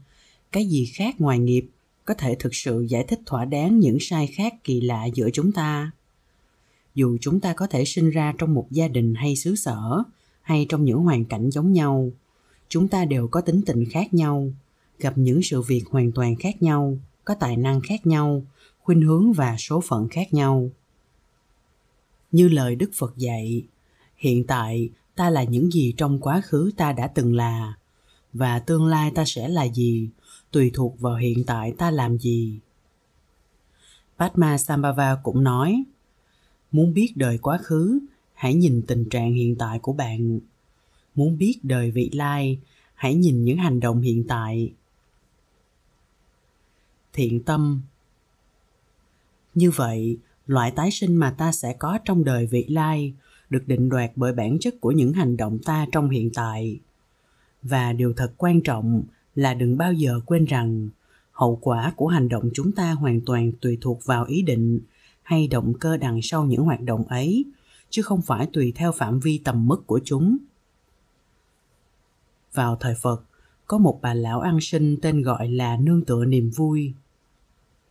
cái 0.53 0.67
gì 0.67 0.87
khác 0.95 1.21
ngoài 1.21 1.39
nghiệp 1.39 1.67
có 2.05 2.15
thể 2.15 2.37
thực 2.39 2.55
sự 2.55 2.87
giải 2.89 3.05
thích 3.09 3.21
thỏa 3.27 3.45
đáng 3.45 3.79
những 3.79 3.99
sai 4.01 4.27
khác 4.27 4.55
kỳ 4.65 4.81
lạ 4.81 5.05
giữa 5.15 5.31
chúng 5.33 5.53
ta? 5.53 5.91
Dù 6.95 7.17
chúng 7.21 7.41
ta 7.41 7.53
có 7.53 7.67
thể 7.67 7.85
sinh 7.85 8.11
ra 8.11 8.35
trong 8.39 8.55
một 8.55 8.67
gia 8.71 8.89
đình 8.89 9.15
hay 9.15 9.37
xứ 9.37 9.57
sở, 9.57 10.03
hay 10.43 10.67
trong 10.69 10.85
những 10.85 10.99
hoàn 10.99 11.25
cảnh 11.25 11.51
giống 11.51 11.73
nhau, 11.73 12.11
chúng 12.69 12.89
ta 12.89 13.05
đều 13.05 13.29
có 13.29 13.41
tính 13.41 13.63
tình 13.67 13.85
khác 13.91 14.15
nhau, 14.15 14.53
gặp 14.99 15.19
những 15.19 15.43
sự 15.43 15.63
việc 15.63 15.85
hoàn 15.91 16.13
toàn 16.13 16.37
khác 16.37 16.63
nhau, 16.63 16.99
có 17.25 17.35
tài 17.35 17.57
năng 17.57 17.81
khác 17.81 18.07
nhau 18.07 18.43
khuynh 18.85 19.03
hướng 19.03 19.33
và 19.33 19.57
số 19.59 19.81
phận 19.81 20.09
khác 20.09 20.35
nhau 20.35 20.71
như 22.33 22.49
lời 22.49 22.77
đức 22.77 22.91
phật 22.95 23.17
dạy 23.17 23.63
hiện 24.17 24.47
tại 24.47 24.89
ta 25.15 25.31
là 25.31 25.43
những 25.43 25.71
gì 25.71 25.95
trong 25.97 26.21
quá 26.21 26.41
khứ 26.45 26.71
ta 26.77 26.93
đã 26.93 27.07
từng 27.07 27.35
là 27.35 27.75
và 28.33 28.59
tương 28.59 28.87
lai 28.87 29.11
ta 29.15 29.25
sẽ 29.27 29.49
là 29.49 29.65
gì 29.69 30.09
tùy 30.51 30.71
thuộc 30.75 31.01
vào 31.01 31.17
hiện 31.17 31.45
tại 31.47 31.73
ta 31.79 31.91
làm 31.91 32.19
gì. 32.19 32.59
Padma 34.19 34.59
Sambhava 34.59 35.17
cũng 35.23 35.45
nói, 35.45 35.85
muốn 36.73 36.95
biết 36.95 37.13
đời 37.17 37.39
quá 37.39 37.59
khứ, 37.59 37.99
hãy 38.35 38.55
nhìn 38.55 38.83
tình 38.87 39.09
trạng 39.09 39.33
hiện 39.33 39.57
tại 39.59 39.79
của 39.79 39.93
bạn. 39.93 40.41
Muốn 41.15 41.39
biết 41.39 41.59
đời 41.63 41.91
vị 41.91 42.11
lai, 42.13 42.59
hãy 42.95 43.15
nhìn 43.15 43.45
những 43.45 43.59
hành 43.59 43.81
động 43.81 44.01
hiện 44.01 44.25
tại. 44.29 44.73
Thiện 47.13 47.43
tâm 47.43 47.83
như 49.55 49.71
vậy, 49.71 50.19
loại 50.47 50.71
tái 50.71 50.91
sinh 50.91 51.17
mà 51.17 51.31
ta 51.31 51.53
sẽ 51.53 51.73
có 51.79 51.99
trong 52.05 52.25
đời 52.25 52.47
vị 52.47 52.67
lai 52.69 53.15
được 53.51 53.69
định 53.69 53.89
đoạt 53.89 54.11
bởi 54.17 54.33
bản 54.33 54.59
chất 54.61 54.75
của 54.81 54.93
những 54.93 55.13
hành 55.13 55.37
động 55.37 55.59
ta 55.65 55.87
trong 55.93 56.11
hiện 56.11 56.31
tại. 56.35 56.81
Và 57.63 57.93
điều 57.93 58.13
thật 58.13 58.33
quan 58.37 58.61
trọng 58.61 59.03
là 59.35 59.55
đừng 59.55 59.79
bao 59.79 59.93
giờ 59.93 60.21
quên 60.27 60.45
rằng 60.45 60.89
hậu 61.33 61.59
quả 61.63 61.93
của 61.97 62.09
hành 62.09 62.29
động 62.29 62.51
chúng 62.55 62.73
ta 62.73 62.93
hoàn 62.93 63.21
toàn 63.21 63.53
tùy 63.61 63.79
thuộc 63.81 64.05
vào 64.05 64.25
ý 64.25 64.43
định 64.43 64.81
hay 65.23 65.49
động 65.49 65.75
cơ 65.81 65.97
đằng 65.97 66.23
sau 66.23 66.45
những 66.45 66.65
hoạt 66.65 66.81
động 66.81 67.05
ấy 67.05 67.45
chứ 67.91 68.03
không 68.03 68.23
phải 68.23 68.49
tùy 68.53 68.73
theo 68.77 68.93
phạm 68.93 69.21
vi 69.21 69.41
tầm 69.45 69.67
mức 69.67 69.87
của 69.87 70.01
chúng 70.05 70.37
vào 72.53 72.77
thời 72.81 72.95
phật 73.03 73.23
có 73.67 73.79
một 73.79 73.99
bà 74.03 74.15
lão 74.15 74.41
ăn 74.41 74.59
sinh 74.61 74.97
tên 75.03 75.23
gọi 75.23 75.49
là 75.49 75.77
nương 75.77 76.05
tựa 76.05 76.25
niềm 76.25 76.51
vui 76.51 76.95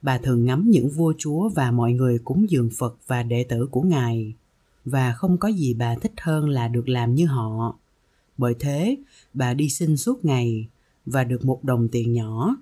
bà 0.04 0.18
thường 0.18 0.46
ngắm 0.46 0.70
những 0.70 0.90
vua 0.90 1.14
chúa 1.18 1.50
và 1.50 1.72
mọi 1.72 1.94
người 1.94 2.20
cúng 2.20 2.50
dường 2.50 2.70
phật 2.78 2.98
và 3.08 3.24
đệ 3.24 3.44
tử 3.44 3.68
của 3.72 3.82
ngài. 3.82 4.34
Và 4.86 5.14
không 5.14 5.38
có 5.38 5.48
gì 5.48 5.74
bà 5.74 5.96
thích 5.96 6.12
hơn 6.22 6.50
là 6.50 6.68
được 6.68 6.90
làm 6.90 7.16
như 7.16 7.26
họ. 7.26 7.80
Bởi 8.38 8.54
thế, 8.60 8.98
bà 9.34 9.54
đi 9.54 9.70
xin 9.70 9.98
suốt 9.98 10.26
ngày 10.26 10.68
và 11.06 11.24
được 11.24 11.46
một 11.46 11.64
đồng 11.64 11.88
tiền 11.88 12.14
nhỏ. 12.14 12.56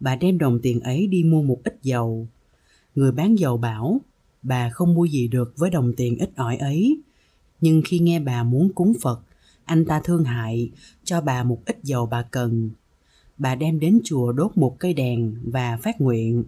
Bà 0.00 0.16
đem 0.16 0.38
đồng 0.38 0.58
tiền 0.62 0.80
ấy 0.80 1.06
đi 1.06 1.24
mua 1.24 1.42
một 1.42 1.60
ít 1.64 1.78
dầu. 1.82 2.28
Người 2.94 3.12
bán 3.12 3.38
dầu 3.38 3.56
bảo, 3.56 4.00
bà 4.42 4.70
không 4.70 4.94
mua 4.94 5.04
gì 5.04 5.28
được 5.28 5.52
với 5.56 5.70
đồng 5.70 5.92
tiền 5.96 6.18
ít 6.18 6.30
ỏi 6.36 6.56
ấy. 6.56 7.00
Nhưng 7.60 7.82
khi 7.84 7.98
nghe 7.98 8.20
bà 8.20 8.42
muốn 8.42 8.72
cúng 8.74 8.92
phật, 9.00 9.20
anh 9.64 9.84
ta 9.84 10.00
thương 10.04 10.24
hại, 10.24 10.70
cho 11.04 11.20
bà 11.20 11.44
một 11.44 11.62
ít 11.66 11.78
dầu 11.82 12.06
bà 12.06 12.22
cần. 12.22 12.70
Bà 13.38 13.54
đem 13.54 13.80
đến 13.80 14.00
chùa 14.04 14.32
đốt 14.32 14.56
một 14.56 14.76
cây 14.78 14.94
đèn 14.94 15.34
và 15.44 15.76
phát 15.82 16.00
nguyện 16.00 16.44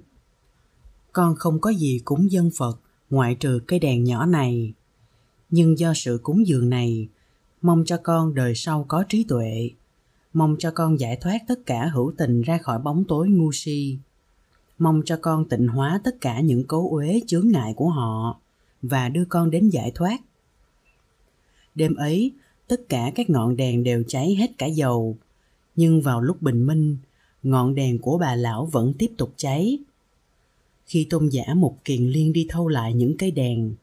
con 1.13 1.35
không 1.35 1.61
có 1.61 1.71
gì 1.71 2.01
cúng 2.05 2.33
dân 2.33 2.51
phật, 2.59 2.81
ngoại 3.11 3.35
trừ 3.35 3.61
cây 3.67 3.79
đèn 3.79 4.05
nhỏ 4.05 4.27
này. 4.27 4.73
Nhưng 5.51 5.79
do 5.79 5.93
sự 5.95 6.21
cúng 6.23 6.47
dường 6.47 6.71
này, 6.71 7.09
mong 7.63 7.85
cho 7.87 7.97
con 8.03 8.35
đời 8.35 8.55
sau 8.55 8.85
có 8.89 9.05
trí 9.09 9.25
tuệ. 9.25 9.71
Mong 10.33 10.57
cho 10.59 10.71
con 10.71 11.01
giải 11.01 11.17
thoát 11.17 11.39
tất 11.49 11.67
cả 11.67 11.91
hữu 11.95 12.13
tình 12.19 12.43
ra 12.43 12.59
khỏi 12.59 12.79
bóng 12.79 13.05
tối 13.09 13.29
ngu 13.29 13.53
si. 13.53 13.99
Mong 14.79 15.03
cho 15.05 15.19
con 15.23 15.49
tịnh 15.49 15.69
hóa 15.69 16.01
tất 16.05 16.21
cả 16.21 16.41
những 16.41 16.65
cố 16.67 16.91
uế 16.91 17.21
chướng 17.27 17.49
ngại 17.49 17.75
của 17.77 17.89
họ 17.89 18.41
và 18.83 19.09
đưa 19.09 19.25
con 19.25 19.51
đến 19.51 19.69
giải 19.69 19.93
thoát. 19.95 20.21
Đêm 21.75 21.95
ấy, 21.95 22.33
tất 22.69 22.89
cả 22.89 23.13
các 23.15 23.31
ngọn 23.31 23.57
đèn 23.57 23.85
đều 23.85 24.03
cháy 24.09 24.35
hết 24.35 24.51
cả 24.59 24.67
dầu. 24.67 25.17
Nhưng 25.77 26.03
vào 26.03 26.21
lúc 26.21 26.43
bình 26.43 26.67
minh, 26.67 26.97
ngọn 27.43 27.75
đèn 27.75 27.99
của 27.99 28.19
bà 28.19 28.35
lão 28.35 28.67
vẫn 28.67 28.95
tiếp 28.99 29.11
tục 29.19 29.33
cháy 29.37 29.79
khi 30.91 31.07
tôn 31.11 31.29
giả 31.29 31.55
một 31.55 31.85
kiền 31.85 32.07
liên 32.07 32.33
đi 32.33 32.47
thâu 32.49 32.69
lại 32.69 32.95
những 32.95 33.17
cây 33.17 33.31
đèn, 33.31 33.75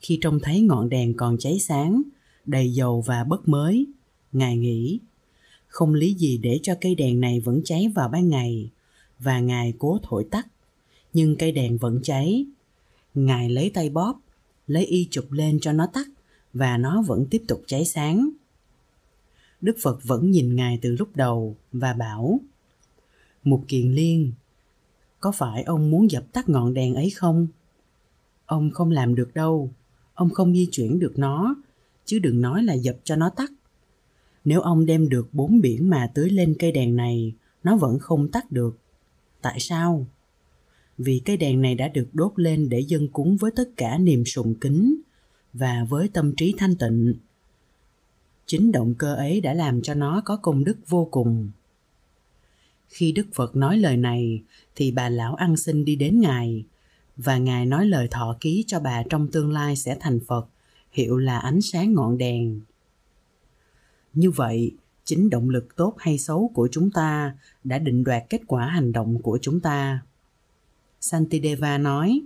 khi 0.00 0.18
trông 0.22 0.40
thấy 0.40 0.60
ngọn 0.60 0.88
đèn 0.88 1.14
còn 1.16 1.38
cháy 1.38 1.58
sáng, 1.58 2.02
đầy 2.46 2.72
dầu 2.72 3.00
và 3.00 3.24
bất 3.24 3.48
mới, 3.48 3.86
ngài 4.32 4.56
nghĩ, 4.56 4.98
không 5.66 5.94
lý 5.94 6.14
gì 6.14 6.38
để 6.38 6.60
cho 6.62 6.74
cây 6.80 6.94
đèn 6.94 7.20
này 7.20 7.40
vẫn 7.40 7.60
cháy 7.64 7.88
vào 7.94 8.08
ban 8.08 8.28
ngày, 8.28 8.70
và 9.18 9.40
ngài 9.40 9.72
cố 9.78 9.98
thổi 10.02 10.26
tắt, 10.30 10.46
nhưng 11.12 11.36
cây 11.36 11.52
đèn 11.52 11.78
vẫn 11.78 12.00
cháy. 12.02 12.46
Ngài 13.14 13.50
lấy 13.50 13.70
tay 13.74 13.90
bóp, 13.90 14.20
lấy 14.66 14.86
y 14.86 15.08
chụp 15.10 15.32
lên 15.32 15.60
cho 15.60 15.72
nó 15.72 15.86
tắt, 15.92 16.06
và 16.52 16.76
nó 16.76 17.02
vẫn 17.02 17.26
tiếp 17.30 17.42
tục 17.48 17.62
cháy 17.66 17.84
sáng. 17.84 18.30
Đức 19.60 19.76
phật 19.82 20.04
vẫn 20.04 20.30
nhìn 20.30 20.56
ngài 20.56 20.78
từ 20.82 20.96
lúc 20.98 21.16
đầu 21.16 21.56
và 21.72 21.92
bảo 21.92 22.40
một 23.44 23.64
kiền 23.68 23.92
liên 23.92 24.32
có 25.20 25.32
phải 25.32 25.62
ông 25.62 25.90
muốn 25.90 26.10
dập 26.10 26.24
tắt 26.32 26.48
ngọn 26.48 26.74
đèn 26.74 26.94
ấy 26.94 27.10
không? 27.10 27.46
Ông 28.46 28.70
không 28.70 28.90
làm 28.90 29.14
được 29.14 29.34
đâu. 29.34 29.70
Ông 30.14 30.30
không 30.30 30.54
di 30.54 30.68
chuyển 30.72 30.98
được 30.98 31.18
nó, 31.18 31.54
chứ 32.04 32.18
đừng 32.18 32.40
nói 32.40 32.62
là 32.62 32.74
dập 32.74 32.96
cho 33.04 33.16
nó 33.16 33.30
tắt. 33.30 33.52
Nếu 34.44 34.60
ông 34.60 34.86
đem 34.86 35.08
được 35.08 35.28
bốn 35.32 35.60
biển 35.60 35.90
mà 35.90 36.10
tưới 36.14 36.30
lên 36.30 36.54
cây 36.58 36.72
đèn 36.72 36.96
này, 36.96 37.34
nó 37.64 37.76
vẫn 37.76 37.98
không 37.98 38.28
tắt 38.28 38.52
được. 38.52 38.78
Tại 39.42 39.60
sao? 39.60 40.06
Vì 40.98 41.22
cây 41.24 41.36
đèn 41.36 41.62
này 41.62 41.74
đã 41.74 41.88
được 41.88 42.08
đốt 42.12 42.32
lên 42.36 42.68
để 42.68 42.80
dân 42.80 43.08
cúng 43.08 43.36
với 43.36 43.50
tất 43.50 43.70
cả 43.76 43.98
niềm 43.98 44.24
sùng 44.24 44.54
kính 44.54 45.00
và 45.52 45.86
với 45.88 46.08
tâm 46.08 46.34
trí 46.36 46.54
thanh 46.58 46.76
tịnh. 46.76 47.14
Chính 48.46 48.72
động 48.72 48.94
cơ 48.94 49.14
ấy 49.14 49.40
đã 49.40 49.54
làm 49.54 49.82
cho 49.82 49.94
nó 49.94 50.22
có 50.24 50.36
công 50.36 50.64
đức 50.64 50.76
vô 50.88 51.08
cùng 51.10 51.50
khi 52.90 53.12
đức 53.12 53.26
phật 53.34 53.56
nói 53.56 53.76
lời 53.76 53.96
này, 53.96 54.42
thì 54.74 54.90
bà 54.90 55.08
lão 55.08 55.34
ăn 55.34 55.56
xin 55.56 55.84
đi 55.84 55.96
đến 55.96 56.20
ngài, 56.20 56.64
và 57.16 57.38
ngài 57.38 57.66
nói 57.66 57.86
lời 57.86 58.08
thọ 58.10 58.36
ký 58.40 58.64
cho 58.66 58.80
bà 58.80 59.02
trong 59.02 59.28
tương 59.28 59.52
lai 59.52 59.76
sẽ 59.76 59.96
thành 60.00 60.20
phật, 60.26 60.46
hiệu 60.92 61.18
là 61.18 61.38
ánh 61.38 61.60
sáng 61.60 61.94
ngọn 61.94 62.18
đèn. 62.18 62.60
Như 64.14 64.30
vậy, 64.30 64.72
chính 65.04 65.30
động 65.30 65.48
lực 65.50 65.76
tốt 65.76 65.94
hay 65.98 66.18
xấu 66.18 66.50
của 66.54 66.68
chúng 66.72 66.90
ta 66.90 67.34
đã 67.64 67.78
định 67.78 68.04
đoạt 68.04 68.22
kết 68.30 68.40
quả 68.46 68.66
hành 68.66 68.92
động 68.92 69.22
của 69.22 69.38
chúng 69.42 69.60
ta. 69.60 70.00
Santideva 71.00 71.78
nói, 71.78 72.20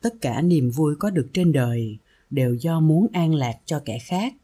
tất 0.00 0.14
cả 0.20 0.42
niềm 0.42 0.70
vui 0.70 0.94
có 0.96 1.10
được 1.10 1.28
trên 1.32 1.52
đời 1.52 1.98
đều 2.30 2.54
do 2.54 2.80
muốn 2.80 3.06
an 3.12 3.34
lạc 3.34 3.58
cho 3.64 3.80
kẻ 3.84 3.98
khác. 3.98 4.34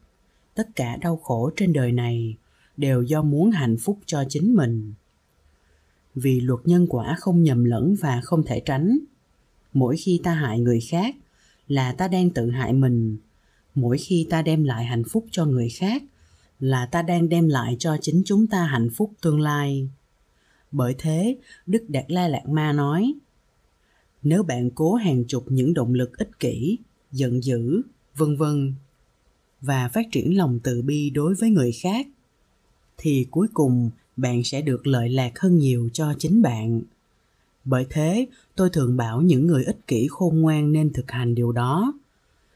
Tất 0.55 0.69
cả 0.75 0.97
đau 0.97 1.17
khổ 1.17 1.51
trên 1.55 1.73
đời 1.73 1.91
này 1.91 2.35
đều 2.77 3.03
do 3.03 3.21
muốn 3.21 3.51
hạnh 3.51 3.77
phúc 3.77 3.99
cho 4.05 4.23
chính 4.29 4.55
mình 4.55 4.93
vì 6.15 6.39
luật 6.39 6.59
nhân 6.65 6.87
quả 6.89 7.15
không 7.19 7.43
nhầm 7.43 7.63
lẫn 7.63 7.95
và 8.01 8.21
không 8.23 8.43
thể 8.43 8.59
tránh. 8.59 8.99
Mỗi 9.73 9.97
khi 9.97 10.19
ta 10.23 10.33
hại 10.33 10.59
người 10.59 10.79
khác 10.89 11.15
là 11.67 11.91
ta 11.91 12.07
đang 12.07 12.29
tự 12.29 12.49
hại 12.49 12.73
mình. 12.73 13.17
Mỗi 13.75 13.97
khi 13.97 14.27
ta 14.29 14.41
đem 14.41 14.63
lại 14.63 14.85
hạnh 14.85 15.03
phúc 15.03 15.25
cho 15.31 15.45
người 15.45 15.69
khác 15.69 16.03
là 16.59 16.85
ta 16.85 17.01
đang 17.01 17.29
đem 17.29 17.47
lại 17.47 17.75
cho 17.79 17.97
chính 18.01 18.21
chúng 18.25 18.47
ta 18.47 18.65
hạnh 18.65 18.89
phúc 18.95 19.13
tương 19.21 19.39
lai. 19.39 19.89
Bởi 20.71 20.95
thế, 20.97 21.37
đức 21.65 21.83
đạt 21.87 22.05
la 22.07 22.27
lạt 22.27 22.49
ma 22.49 22.73
nói, 22.73 23.13
nếu 24.23 24.43
bạn 24.43 24.69
cố 24.75 24.93
hàng 24.93 25.23
chục 25.27 25.45
những 25.47 25.73
động 25.73 25.93
lực 25.93 26.17
ích 26.17 26.39
kỷ, 26.39 26.77
giận 27.11 27.43
dữ, 27.43 27.81
vân 28.15 28.37
vân, 28.37 28.73
và 29.61 29.89
phát 29.89 30.05
triển 30.11 30.37
lòng 30.37 30.59
từ 30.63 30.81
bi 30.81 31.09
đối 31.09 31.33
với 31.33 31.49
người 31.49 31.71
khác, 31.71 32.07
thì 32.97 33.27
cuối 33.31 33.47
cùng 33.53 33.89
bạn 34.17 34.43
sẽ 34.43 34.61
được 34.61 34.87
lợi 34.87 35.09
lạc 35.09 35.39
hơn 35.39 35.57
nhiều 35.57 35.89
cho 35.93 36.13
chính 36.19 36.41
bạn. 36.41 36.81
Bởi 37.65 37.85
thế, 37.89 38.25
tôi 38.55 38.69
thường 38.69 38.97
bảo 38.97 39.21
những 39.21 39.47
người 39.47 39.63
ích 39.63 39.87
kỷ 39.87 40.07
khôn 40.09 40.41
ngoan 40.41 40.71
nên 40.71 40.93
thực 40.93 41.11
hành 41.11 41.35
điều 41.35 41.51
đó. 41.51 41.93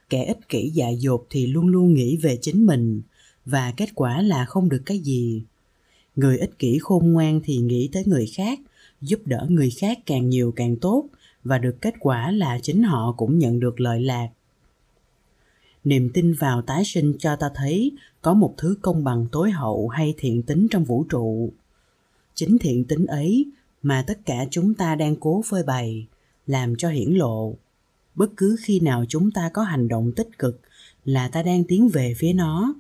Kẻ 0.10 0.26
ích 0.26 0.50
kỷ 0.50 0.70
dại 0.70 0.98
dột 0.98 1.28
thì 1.30 1.48
luôn 1.48 1.68
luôn 1.68 1.94
nghĩ 1.94 2.18
về 2.18 2.38
chính 2.42 2.66
mình, 2.66 3.02
và 3.46 3.74
kết 3.78 3.90
quả 3.96 4.22
là 4.22 4.46
không 4.46 4.70
được 4.70 4.82
cái 4.86 5.00
gì. 5.00 5.42
Người 6.16 6.38
ích 6.38 6.60
kỷ 6.60 6.78
khôn 6.82 7.12
ngoan 7.12 7.42
thì 7.44 7.58
nghĩ 7.58 7.90
tới 7.92 8.04
người 8.06 8.28
khác, 8.36 8.60
giúp 9.02 9.20
đỡ 9.26 9.46
người 9.50 9.70
khác 9.70 10.00
càng 10.06 10.30
nhiều 10.30 10.54
càng 10.56 10.76
tốt, 10.76 11.06
và 11.44 11.58
được 11.58 11.82
kết 11.82 11.94
quả 12.00 12.32
là 12.32 12.60
chính 12.64 12.84
họ 12.84 13.12
cũng 13.18 13.40
nhận 13.40 13.60
được 13.60 13.80
lợi 13.80 14.02
lạc 14.02 14.30
niềm 15.88 16.10
tin 16.14 16.34
vào 16.34 16.62
tái 16.62 16.84
sinh 16.86 17.14
cho 17.20 17.36
ta 17.36 17.50
thấy 17.56 17.92
có 18.22 18.34
một 18.34 18.54
thứ 18.58 18.78
công 18.82 19.04
bằng 19.04 19.28
tối 19.32 19.52
hậu 19.52 19.88
hay 19.88 20.14
thiện 20.18 20.44
tính 20.44 20.68
trong 20.72 20.84
vũ 20.84 21.04
trụ. 21.04 21.52
Chính 22.36 22.58
thiện 22.58 22.84
tính 22.84 23.06
ấy 23.06 23.46
mà 23.82 24.04
tất 24.08 24.20
cả 24.26 24.46
chúng 24.52 24.74
ta 24.74 24.96
đang 24.96 25.16
cố 25.16 25.44
phơi 25.46 25.64
bày, 25.64 26.08
làm 26.48 26.76
cho 26.76 26.90
hiển 26.90 27.12
lộ. 27.12 27.54
Bất 28.16 28.30
cứ 28.38 28.56
khi 28.60 28.80
nào 28.80 29.06
chúng 29.10 29.32
ta 29.32 29.50
có 29.54 29.64
hành 29.64 29.88
động 29.88 30.12
tích 30.16 30.40
cực 30.40 30.62
là 31.06 31.28
ta 31.28 31.44
đang 31.44 31.64
tiến 31.64 31.90
về 31.90 32.14
phía 32.18 32.34
nó. 32.34 32.74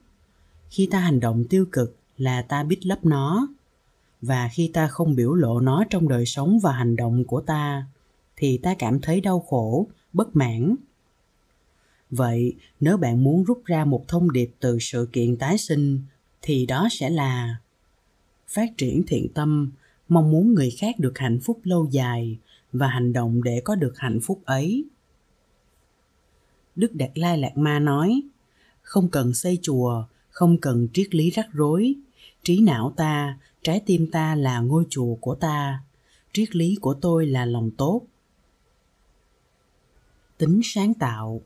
Khi 0.69 0.87
ta 0.91 0.99
hành 0.99 1.19
động 1.19 1.43
tiêu 1.49 1.65
cực 1.71 1.95
là 2.17 2.41
ta 2.41 2.63
biết 2.63 2.85
lấp 2.85 3.05
nó. 3.05 3.47
Và 4.21 4.49
khi 4.53 4.71
ta 4.73 4.87
không 4.87 5.15
biểu 5.15 5.33
lộ 5.33 5.59
nó 5.59 5.83
trong 5.89 6.07
đời 6.07 6.25
sống 6.25 6.59
và 6.59 6.71
hành 6.71 6.95
động 6.95 7.23
của 7.23 7.41
ta, 7.41 7.85
thì 8.35 8.57
ta 8.57 8.75
cảm 8.79 8.99
thấy 8.99 9.21
đau 9.21 9.39
khổ, 9.39 9.87
bất 10.13 10.35
mãn 10.35 10.75
vậy, 12.09 12.55
nếu 12.79 12.97
bạn 12.97 13.23
muốn 13.23 13.43
rút 13.43 13.65
ra 13.65 13.85
một 13.85 14.07
thông 14.07 14.31
điệp 14.31 14.51
từ 14.59 14.77
sự 14.79 15.09
kiện 15.11 15.37
tái 15.37 15.57
sinh, 15.57 16.01
thì 16.41 16.65
đó 16.65 16.87
sẽ 16.91 17.09
là 17.09 17.57
phát 18.47 18.77
triển 18.77 19.03
thiện 19.07 19.27
tâm, 19.33 19.71
mong 20.09 20.31
muốn 20.31 20.53
người 20.53 20.71
khác 20.71 20.99
được 20.99 21.17
hạnh 21.17 21.39
phúc 21.43 21.59
lâu 21.63 21.87
dài 21.91 22.37
và 22.71 22.87
hành 22.87 23.13
động 23.13 23.43
để 23.43 23.61
có 23.63 23.75
được 23.75 23.97
hạnh 23.97 24.19
phúc 24.23 24.41
ấy. 24.45 24.85
Đức 26.75 26.95
đạt 26.95 27.11
lai 27.15 27.37
lạt 27.37 27.57
ma 27.57 27.79
nói, 27.79 28.21
không 28.81 29.09
cần 29.09 29.33
xây 29.33 29.59
chùa, 29.61 30.03
không 30.29 30.57
cần 30.57 30.87
triết 30.93 31.15
lý 31.15 31.29
rắc 31.29 31.47
rối. 31.51 31.95
Trí 32.43 32.59
não 32.61 32.93
ta, 32.97 33.37
trái 33.63 33.81
tim 33.85 34.11
ta 34.11 34.35
là 34.35 34.59
ngôi 34.59 34.83
chùa 34.89 35.15
của 35.15 35.35
ta. 35.35 35.83
Triết 36.33 36.55
lý 36.55 36.75
của 36.81 36.93
tôi 36.93 37.27
là 37.27 37.45
lòng 37.45 37.71
tốt. 37.77 38.01
Tính 40.37 40.62
sáng 40.63 40.93
tạo 40.93 41.41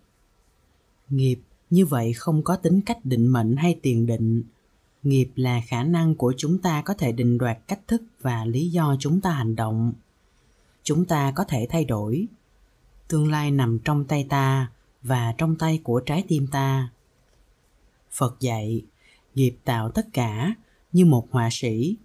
nghiệp, 1.12 1.39
như 1.70 1.86
vậy 1.86 2.14
không 2.14 2.43
có 2.43 2.55
tính 2.55 2.82
cách 2.82 3.05
định 3.05 3.28
mệnh 3.28 3.55
hay 3.55 3.80
tiền 3.82 4.05
định. 4.05 4.43
Nghiệp 5.03 5.30
là 5.36 5.62
khả 5.68 5.84
năng 5.84 6.16
của 6.16 6.34
chúng 6.38 6.57
ta 6.57 6.82
có 6.82 6.93
thể 6.93 7.12
định 7.12 7.38
đoạt 7.38 7.57
cách 7.68 7.88
thức 7.88 8.01
và 8.22 8.45
lý 8.45 8.70
do 8.70 8.95
chúng 8.99 9.22
ta 9.22 9.32
hành 9.32 9.55
động. 9.55 9.93
Chúng 10.84 11.05
ta 11.05 11.32
có 11.36 11.43
thể 11.43 11.68
thay 11.70 11.86
đổi. 11.86 12.26
Tương 13.07 13.32
lai 13.32 13.51
nằm 13.51 13.80
trong 13.80 14.05
tay 14.05 14.26
ta 14.30 14.72
và 15.03 15.36
trong 15.38 15.55
tay 15.55 15.80
của 15.84 15.99
trái 15.99 16.24
tim 16.28 16.47
ta. 16.47 16.89
Phật 18.12 18.39
dạy, 18.39 18.82
nghiệp 19.36 19.55
tạo 19.64 19.91
tất 19.91 20.07
cả 20.14 20.55
như 20.91 21.05
một 21.05 21.28
họa 21.32 21.49
sĩ, 21.51 21.95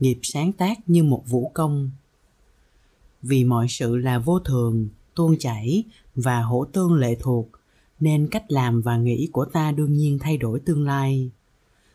nghiệp 0.00 0.18
sáng 0.22 0.52
tác 0.52 0.78
như 0.86 1.04
một 1.04 1.22
vũ 1.26 1.50
công. 1.54 1.90
Vì 3.22 3.44
mọi 3.44 3.66
sự 3.68 3.96
là 3.96 4.18
vô 4.18 4.38
thường, 4.38 4.88
tuôn 5.14 5.36
chảy 5.38 5.84
và 6.14 6.42
hỗ 6.42 6.64
tương 6.64 6.94
lệ 6.94 7.16
thuộc 7.20 7.48
nên 8.04 8.28
cách 8.30 8.44
làm 8.48 8.80
và 8.80 8.96
nghĩ 8.96 9.28
của 9.32 9.44
ta 9.44 9.72
đương 9.72 9.92
nhiên 9.92 10.18
thay 10.18 10.36
đổi 10.36 10.60
tương 10.60 10.84
lai. 10.84 11.30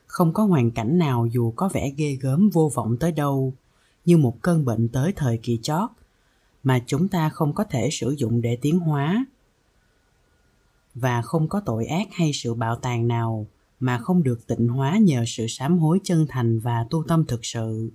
Không 0.07 0.33
có 0.33 0.43
hoàn 0.43 0.71
cảnh 0.71 0.97
nào 0.97 1.27
dù 1.31 1.51
có 1.51 1.69
vẻ 1.73 1.91
ghê 1.97 2.17
gớm 2.21 2.49
vô 2.49 2.71
vọng 2.73 2.97
tới 2.97 3.11
đâu, 3.11 3.53
như 4.05 4.17
một 4.17 4.41
cơn 4.41 4.65
bệnh 4.65 4.87
tới 4.87 5.13
thời 5.15 5.37
kỳ 5.37 5.59
chót, 5.61 5.89
mà 6.63 6.83
chúng 6.85 7.07
ta 7.07 7.29
không 7.29 7.53
có 7.53 7.63
thể 7.63 7.89
sử 7.91 8.11
dụng 8.11 8.41
để 8.41 8.57
tiến 8.61 8.79
hóa. 8.79 9.25
Và 10.95 11.21
không 11.21 11.47
có 11.47 11.59
tội 11.65 11.85
ác 11.85 12.07
hay 12.11 12.31
sự 12.33 12.53
bạo 12.53 12.75
tàn 12.75 13.07
nào 13.07 13.47
mà 13.79 13.97
không 13.97 14.23
được 14.23 14.47
tịnh 14.47 14.67
hóa 14.67 14.97
nhờ 14.97 15.23
sự 15.27 15.47
sám 15.47 15.77
hối 15.77 15.99
chân 16.03 16.25
thành 16.29 16.59
và 16.59 16.85
tu 16.89 17.03
tâm 17.07 17.25
thực 17.25 17.45
sự. 17.45 17.91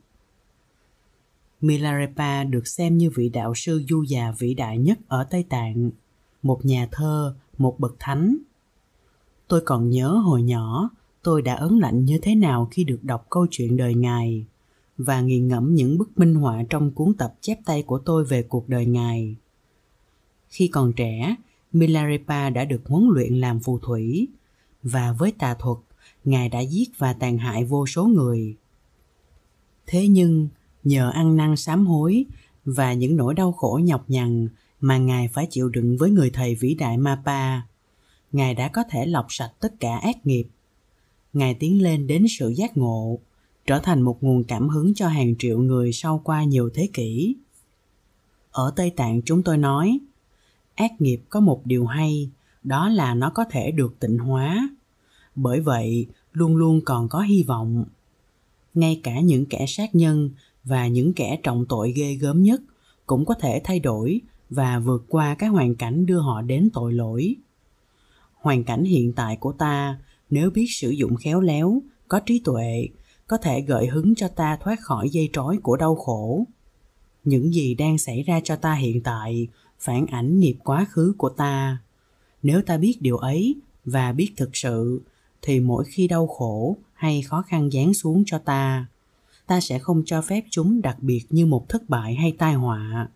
Milarepa 1.60 2.44
được 2.44 2.66
xem 2.66 2.98
như 2.98 3.10
vị 3.10 3.28
đạo 3.28 3.54
sư 3.54 3.82
du 3.88 4.02
già 4.02 4.32
vĩ 4.38 4.54
đại 4.54 4.78
nhất 4.78 4.98
ở 5.08 5.24
Tây 5.30 5.44
Tạng, 5.48 5.90
một 6.42 6.64
nhà 6.64 6.88
thơ 6.92 7.34
một 7.58 7.80
bậc 7.80 7.96
thánh. 7.98 8.36
Tôi 9.48 9.60
còn 9.60 9.90
nhớ 9.90 10.08
hồi 10.08 10.42
nhỏ, 10.42 10.90
tôi 11.22 11.42
đã 11.42 11.54
ấn 11.54 11.78
lạnh 11.78 12.04
như 12.04 12.18
thế 12.22 12.34
nào 12.34 12.68
khi 12.70 12.84
được 12.84 12.98
đọc 13.02 13.26
câu 13.30 13.46
chuyện 13.50 13.76
đời 13.76 13.94
ngài 13.94 14.46
và 14.98 15.20
nghiền 15.20 15.48
ngẫm 15.48 15.74
những 15.74 15.98
bức 15.98 16.18
minh 16.18 16.34
họa 16.34 16.62
trong 16.70 16.90
cuốn 16.90 17.14
tập 17.14 17.34
chép 17.40 17.58
tay 17.64 17.82
của 17.82 17.98
tôi 17.98 18.24
về 18.24 18.42
cuộc 18.42 18.68
đời 18.68 18.86
ngài. 18.86 19.36
Khi 20.48 20.68
còn 20.68 20.92
trẻ, 20.92 21.36
milarepa 21.72 22.50
đã 22.50 22.64
được 22.64 22.82
huấn 22.86 23.08
luyện 23.12 23.40
làm 23.40 23.60
phù 23.60 23.78
thủy 23.78 24.28
và 24.82 25.12
với 25.12 25.32
tà 25.32 25.54
thuật, 25.54 25.78
ngài 26.24 26.48
đã 26.48 26.60
giết 26.60 26.90
và 26.98 27.12
tàn 27.12 27.38
hại 27.38 27.64
vô 27.64 27.86
số 27.86 28.04
người. 28.04 28.56
Thế 29.86 30.08
nhưng, 30.08 30.48
nhờ 30.84 31.10
ăn 31.10 31.36
năn 31.36 31.56
sám 31.56 31.86
hối 31.86 32.24
và 32.64 32.92
những 32.92 33.16
nỗi 33.16 33.34
đau 33.34 33.52
khổ 33.52 33.80
nhọc 33.82 34.04
nhằn 34.10 34.48
mà 34.84 34.98
ngài 34.98 35.28
phải 35.28 35.46
chịu 35.50 35.68
đựng 35.68 35.96
với 35.96 36.10
người 36.10 36.30
thầy 36.30 36.54
vĩ 36.54 36.74
đại 36.74 36.98
mapa. 36.98 37.60
Ngài 38.32 38.54
đã 38.54 38.68
có 38.68 38.84
thể 38.90 39.06
lọc 39.06 39.26
sạch 39.28 39.52
tất 39.60 39.80
cả 39.80 39.96
ác 39.96 40.26
nghiệp. 40.26 40.44
Ngài 41.32 41.54
tiến 41.54 41.82
lên 41.82 42.06
đến 42.06 42.26
sự 42.38 42.48
giác 42.48 42.76
ngộ, 42.76 43.18
trở 43.66 43.78
thành 43.78 44.02
một 44.02 44.22
nguồn 44.22 44.44
cảm 44.44 44.68
hứng 44.68 44.94
cho 44.94 45.08
hàng 45.08 45.34
triệu 45.38 45.58
người 45.58 45.92
sau 45.92 46.20
qua 46.24 46.44
nhiều 46.44 46.70
thế 46.74 46.88
kỷ. 46.92 47.36
Ở 48.50 48.72
tây 48.76 48.90
tạng 48.90 49.22
chúng 49.22 49.42
tôi 49.42 49.58
nói, 49.58 49.98
ác 50.74 51.00
nghiệp 51.00 51.20
có 51.28 51.40
một 51.40 51.60
điều 51.64 51.86
hay, 51.86 52.30
đó 52.62 52.88
là 52.88 53.14
nó 53.14 53.30
có 53.30 53.44
thể 53.50 53.70
được 53.70 54.00
tịnh 54.00 54.18
hóa. 54.18 54.68
Bởi 55.34 55.60
vậy, 55.60 56.06
luôn 56.32 56.56
luôn 56.56 56.80
còn 56.84 57.08
có 57.08 57.20
hy 57.20 57.42
vọng. 57.42 57.84
Ngay 58.74 59.00
cả 59.02 59.20
những 59.20 59.46
kẻ 59.46 59.64
sát 59.68 59.94
nhân 59.94 60.30
và 60.64 60.88
những 60.88 61.12
kẻ 61.12 61.38
trọng 61.42 61.66
tội 61.68 61.92
ghê 61.92 62.14
gớm 62.14 62.42
nhất 62.42 62.60
cũng 63.06 63.24
có 63.24 63.34
thể 63.34 63.60
thay 63.64 63.80
đổi 63.80 64.20
và 64.54 64.78
vượt 64.78 65.04
qua 65.08 65.34
cái 65.34 65.48
hoàn 65.48 65.74
cảnh 65.74 66.06
đưa 66.06 66.18
họ 66.18 66.42
đến 66.42 66.68
tội 66.72 66.92
lỗi. 66.92 67.36
Hoàn 68.34 68.64
cảnh 68.64 68.84
hiện 68.84 69.12
tại 69.12 69.36
của 69.36 69.52
ta, 69.52 69.98
nếu 70.30 70.50
biết 70.50 70.66
sử 70.68 70.90
dụng 70.90 71.16
khéo 71.16 71.40
léo, 71.40 71.82
có 72.08 72.20
trí 72.20 72.38
tuệ, 72.44 72.88
có 73.26 73.36
thể 73.36 73.60
gợi 73.60 73.86
hứng 73.86 74.14
cho 74.14 74.28
ta 74.28 74.56
thoát 74.60 74.80
khỏi 74.80 75.10
dây 75.10 75.30
trói 75.32 75.56
của 75.56 75.76
đau 75.76 75.94
khổ. 75.94 76.44
Những 77.24 77.54
gì 77.54 77.74
đang 77.74 77.98
xảy 77.98 78.22
ra 78.22 78.40
cho 78.44 78.56
ta 78.56 78.74
hiện 78.74 79.00
tại 79.00 79.48
phản 79.80 80.06
ảnh 80.06 80.40
nghiệp 80.40 80.56
quá 80.64 80.86
khứ 80.90 81.14
của 81.18 81.28
ta. 81.28 81.78
Nếu 82.42 82.62
ta 82.62 82.76
biết 82.76 82.96
điều 83.00 83.16
ấy 83.16 83.56
và 83.84 84.12
biết 84.12 84.32
thực 84.36 84.56
sự, 84.56 85.00
thì 85.42 85.60
mỗi 85.60 85.84
khi 85.84 86.08
đau 86.08 86.26
khổ 86.26 86.76
hay 86.92 87.22
khó 87.22 87.42
khăn 87.42 87.70
giáng 87.70 87.94
xuống 87.94 88.22
cho 88.26 88.38
ta 88.38 88.86
ta 89.46 89.60
sẽ 89.60 89.78
không 89.78 90.02
cho 90.06 90.22
phép 90.22 90.44
chúng 90.50 90.82
đặc 90.82 90.96
biệt 91.00 91.24
như 91.30 91.46
một 91.46 91.68
thất 91.68 91.88
bại 91.88 92.14
hay 92.14 92.32
tai 92.38 92.54
họa 92.54 93.08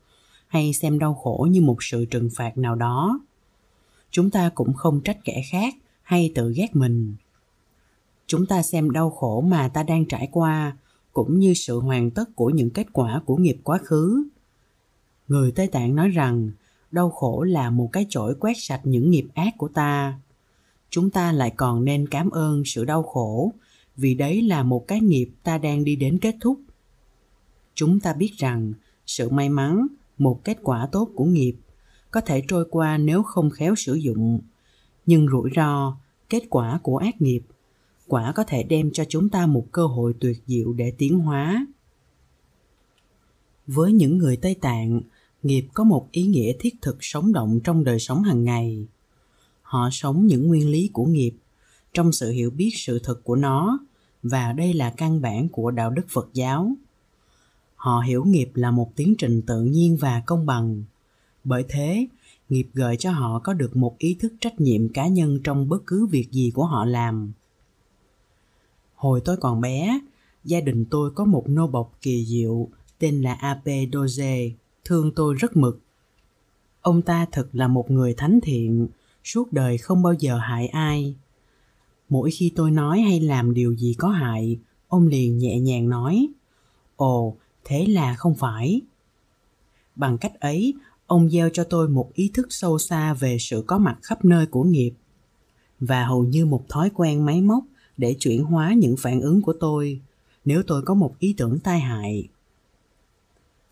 hay 0.48 0.72
xem 0.72 0.98
đau 0.98 1.14
khổ 1.14 1.46
như 1.50 1.60
một 1.60 1.76
sự 1.80 2.04
trừng 2.04 2.28
phạt 2.36 2.58
nào 2.58 2.74
đó. 2.74 3.20
Chúng 4.10 4.30
ta 4.30 4.50
cũng 4.54 4.74
không 4.74 5.00
trách 5.00 5.18
kẻ 5.24 5.42
khác 5.50 5.74
hay 6.02 6.32
tự 6.34 6.52
ghét 6.56 6.76
mình. 6.76 7.14
Chúng 8.26 8.46
ta 8.46 8.62
xem 8.62 8.90
đau 8.90 9.10
khổ 9.10 9.40
mà 9.40 9.68
ta 9.68 9.82
đang 9.82 10.04
trải 10.04 10.28
qua 10.32 10.76
cũng 11.12 11.38
như 11.38 11.54
sự 11.54 11.80
hoàn 11.80 12.10
tất 12.10 12.36
của 12.36 12.50
những 12.50 12.70
kết 12.70 12.86
quả 12.92 13.22
của 13.26 13.36
nghiệp 13.36 13.56
quá 13.64 13.78
khứ. 13.78 14.24
Người 15.28 15.52
tây 15.52 15.66
tạng 15.66 15.96
nói 15.96 16.08
rằng, 16.08 16.50
đau 16.90 17.10
khổ 17.10 17.42
là 17.42 17.70
một 17.70 17.88
cái 17.92 18.06
chổi 18.08 18.34
quét 18.34 18.54
sạch 18.56 18.80
những 18.84 19.10
nghiệp 19.10 19.26
ác 19.34 19.54
của 19.58 19.68
ta. 19.68 20.20
Chúng 20.90 21.10
ta 21.10 21.32
lại 21.32 21.52
còn 21.56 21.84
nên 21.84 22.08
cảm 22.08 22.30
ơn 22.30 22.62
sự 22.64 22.84
đau 22.84 23.02
khổ 23.02 23.52
vì 23.96 24.14
đấy 24.14 24.42
là 24.42 24.62
một 24.62 24.88
cái 24.88 25.00
nghiệp 25.00 25.30
ta 25.42 25.58
đang 25.58 25.84
đi 25.84 25.96
đến 25.96 26.18
kết 26.18 26.36
thúc. 26.40 26.60
Chúng 27.74 28.00
ta 28.00 28.12
biết 28.12 28.32
rằng 28.36 28.72
sự 29.06 29.30
may 29.30 29.48
mắn 29.48 29.86
một 30.18 30.40
kết 30.44 30.58
quả 30.62 30.88
tốt 30.92 31.10
của 31.14 31.24
nghiệp, 31.24 31.54
có 32.10 32.20
thể 32.20 32.42
trôi 32.48 32.66
qua 32.70 32.98
nếu 32.98 33.22
không 33.22 33.50
khéo 33.50 33.74
sử 33.74 33.94
dụng. 33.94 34.40
Nhưng 35.06 35.28
rủi 35.28 35.50
ro, 35.56 35.96
kết 36.28 36.42
quả 36.50 36.80
của 36.82 36.96
ác 36.96 37.22
nghiệp, 37.22 37.40
quả 38.06 38.32
có 38.32 38.44
thể 38.44 38.62
đem 38.62 38.90
cho 38.92 39.04
chúng 39.08 39.28
ta 39.28 39.46
một 39.46 39.66
cơ 39.72 39.86
hội 39.86 40.14
tuyệt 40.20 40.42
diệu 40.46 40.72
để 40.72 40.92
tiến 40.98 41.18
hóa. 41.18 41.66
Với 43.66 43.92
những 43.92 44.18
người 44.18 44.36
tây 44.36 44.54
tạng, 44.54 45.00
nghiệp 45.42 45.66
có 45.74 45.84
một 45.84 46.08
ý 46.10 46.26
nghĩa 46.26 46.52
thiết 46.60 46.74
thực 46.82 46.96
sống 47.00 47.32
động 47.32 47.60
trong 47.64 47.84
đời 47.84 47.98
sống 47.98 48.22
hàng 48.22 48.44
ngày. 48.44 48.86
Họ 49.62 49.88
sống 49.92 50.26
những 50.26 50.48
nguyên 50.48 50.68
lý 50.68 50.90
của 50.92 51.04
nghiệp, 51.04 51.32
trong 51.92 52.12
sự 52.12 52.30
hiểu 52.30 52.50
biết 52.50 52.70
sự 52.74 53.00
thật 53.04 53.24
của 53.24 53.36
nó, 53.36 53.78
và 54.22 54.52
đây 54.52 54.74
là 54.74 54.94
căn 54.96 55.20
bản 55.20 55.48
của 55.48 55.70
đạo 55.70 55.90
đức 55.90 56.06
phật 56.08 56.28
giáo 56.32 56.72
họ 57.78 58.00
hiểu 58.00 58.24
nghiệp 58.24 58.50
là 58.54 58.70
một 58.70 58.96
tiến 58.96 59.14
trình 59.18 59.42
tự 59.42 59.62
nhiên 59.62 59.96
và 59.96 60.22
công 60.26 60.46
bằng. 60.46 60.82
Bởi 61.44 61.64
thế, 61.68 62.06
nghiệp 62.48 62.68
gợi 62.74 62.96
cho 62.96 63.10
họ 63.10 63.38
có 63.38 63.52
được 63.52 63.76
một 63.76 63.98
ý 63.98 64.14
thức 64.14 64.32
trách 64.40 64.60
nhiệm 64.60 64.88
cá 64.88 65.06
nhân 65.06 65.40
trong 65.44 65.68
bất 65.68 65.86
cứ 65.86 66.06
việc 66.06 66.32
gì 66.32 66.50
của 66.54 66.64
họ 66.64 66.84
làm. 66.84 67.32
Hồi 68.94 69.20
tôi 69.24 69.36
còn 69.36 69.60
bé, 69.60 70.00
gia 70.44 70.60
đình 70.60 70.84
tôi 70.90 71.10
có 71.10 71.24
một 71.24 71.44
nô 71.48 71.66
bộc 71.66 71.98
kỳ 72.02 72.24
diệu 72.24 72.68
tên 72.98 73.22
là 73.22 73.34
ap 73.34 73.64
doze, 73.66 74.50
thương 74.84 75.12
tôi 75.14 75.34
rất 75.34 75.56
mực. 75.56 75.80
Ông 76.80 77.02
ta 77.02 77.26
thật 77.32 77.48
là 77.52 77.68
một 77.68 77.90
người 77.90 78.14
thánh 78.14 78.40
thiện, 78.42 78.88
suốt 79.24 79.52
đời 79.52 79.78
không 79.78 80.02
bao 80.02 80.12
giờ 80.12 80.38
hại 80.38 80.68
ai. 80.68 81.14
Mỗi 82.08 82.30
khi 82.30 82.52
tôi 82.56 82.70
nói 82.70 83.00
hay 83.00 83.20
làm 83.20 83.54
điều 83.54 83.74
gì 83.74 83.94
có 83.98 84.08
hại, 84.08 84.58
ông 84.88 85.06
liền 85.06 85.38
nhẹ 85.38 85.60
nhàng 85.60 85.88
nói, 85.88 86.28
ồ 86.96 87.36
thế 87.68 87.86
là 87.86 88.14
không 88.14 88.34
phải. 88.34 88.80
Bằng 89.96 90.18
cách 90.18 90.40
ấy, 90.40 90.74
ông 91.06 91.30
gieo 91.30 91.48
cho 91.52 91.64
tôi 91.64 91.88
một 91.88 92.10
ý 92.14 92.30
thức 92.34 92.46
sâu 92.50 92.78
xa 92.78 93.14
về 93.14 93.36
sự 93.40 93.64
có 93.66 93.78
mặt 93.78 93.98
khắp 94.02 94.24
nơi 94.24 94.46
của 94.46 94.62
nghiệp. 94.62 94.92
Và 95.80 96.04
hầu 96.04 96.24
như 96.24 96.46
một 96.46 96.68
thói 96.68 96.90
quen 96.94 97.24
máy 97.24 97.40
móc 97.40 97.64
để 97.96 98.16
chuyển 98.18 98.44
hóa 98.44 98.74
những 98.74 98.96
phản 98.98 99.20
ứng 99.20 99.42
của 99.42 99.52
tôi, 99.60 100.00
nếu 100.44 100.62
tôi 100.66 100.82
có 100.82 100.94
một 100.94 101.14
ý 101.18 101.34
tưởng 101.36 101.58
tai 101.58 101.80
hại. 101.80 102.28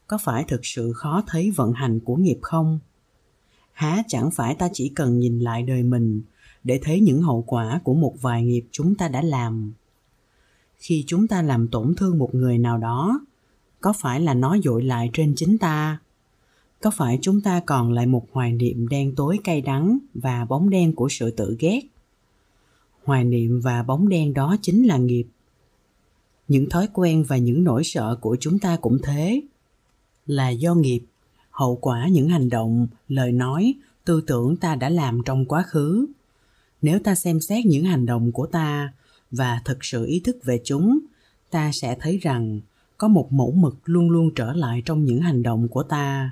Có 0.06 0.18
phải 0.18 0.44
thực 0.48 0.60
sự 0.66 0.92
khó 0.92 1.22
thấy 1.26 1.50
vận 1.50 1.72
hành 1.72 2.00
của 2.00 2.16
nghiệp 2.16 2.38
không? 2.42 2.78
Há 3.72 4.02
chẳng 4.08 4.30
phải 4.30 4.54
ta 4.54 4.68
chỉ 4.72 4.88
cần 4.88 5.18
nhìn 5.18 5.38
lại 5.38 5.62
đời 5.62 5.82
mình 5.82 6.22
để 6.64 6.80
thấy 6.82 7.00
những 7.00 7.22
hậu 7.22 7.44
quả 7.46 7.80
của 7.84 7.94
một 7.94 8.14
vài 8.20 8.44
nghiệp 8.44 8.64
chúng 8.70 8.94
ta 8.94 9.08
đã 9.08 9.22
làm. 9.22 9.72
Khi 10.78 11.04
chúng 11.06 11.28
ta 11.28 11.42
làm 11.42 11.68
tổn 11.68 11.94
thương 11.96 12.18
một 12.18 12.34
người 12.34 12.58
nào 12.58 12.78
đó 12.78 13.20
có 13.80 13.92
phải 13.92 14.20
là 14.20 14.34
nó 14.34 14.56
dội 14.64 14.84
lại 14.84 15.10
trên 15.12 15.34
chính 15.36 15.58
ta? 15.58 15.98
Có 16.80 16.90
phải 16.90 17.18
chúng 17.22 17.40
ta 17.40 17.60
còn 17.66 17.92
lại 17.92 18.06
một 18.06 18.26
hoài 18.32 18.52
niệm 18.52 18.88
đen 18.88 19.14
tối 19.14 19.38
cay 19.44 19.60
đắng 19.60 19.98
và 20.14 20.44
bóng 20.44 20.70
đen 20.70 20.94
của 20.94 21.08
sự 21.10 21.30
tự 21.30 21.56
ghét? 21.58 21.80
Hoài 23.04 23.24
niệm 23.24 23.60
và 23.60 23.82
bóng 23.82 24.08
đen 24.08 24.34
đó 24.34 24.56
chính 24.62 24.86
là 24.86 24.96
nghiệp. 24.96 25.24
Những 26.48 26.68
thói 26.68 26.88
quen 26.92 27.24
và 27.28 27.36
những 27.36 27.64
nỗi 27.64 27.84
sợ 27.84 28.18
của 28.20 28.36
chúng 28.40 28.58
ta 28.58 28.76
cũng 28.76 28.98
thế. 29.02 29.40
Là 30.26 30.48
do 30.48 30.74
nghiệp, 30.74 31.00
hậu 31.50 31.76
quả 31.76 32.08
những 32.08 32.28
hành 32.28 32.48
động, 32.48 32.86
lời 33.08 33.32
nói, 33.32 33.74
tư 34.04 34.20
tưởng 34.26 34.56
ta 34.56 34.74
đã 34.74 34.88
làm 34.88 35.20
trong 35.24 35.44
quá 35.44 35.62
khứ. 35.62 36.06
Nếu 36.82 36.98
ta 36.98 37.14
xem 37.14 37.40
xét 37.40 37.66
những 37.66 37.84
hành 37.84 38.06
động 38.06 38.32
của 38.32 38.46
ta 38.46 38.92
và 39.30 39.60
thực 39.64 39.84
sự 39.84 40.06
ý 40.06 40.20
thức 40.20 40.36
về 40.44 40.60
chúng, 40.64 40.98
ta 41.50 41.70
sẽ 41.72 41.96
thấy 42.00 42.18
rằng 42.18 42.60
có 42.98 43.08
một 43.08 43.32
mẫu 43.32 43.50
mực 43.50 43.76
luôn 43.84 44.10
luôn 44.10 44.30
trở 44.34 44.52
lại 44.52 44.82
trong 44.84 45.04
những 45.04 45.20
hành 45.20 45.42
động 45.42 45.68
của 45.68 45.82
ta. 45.82 46.30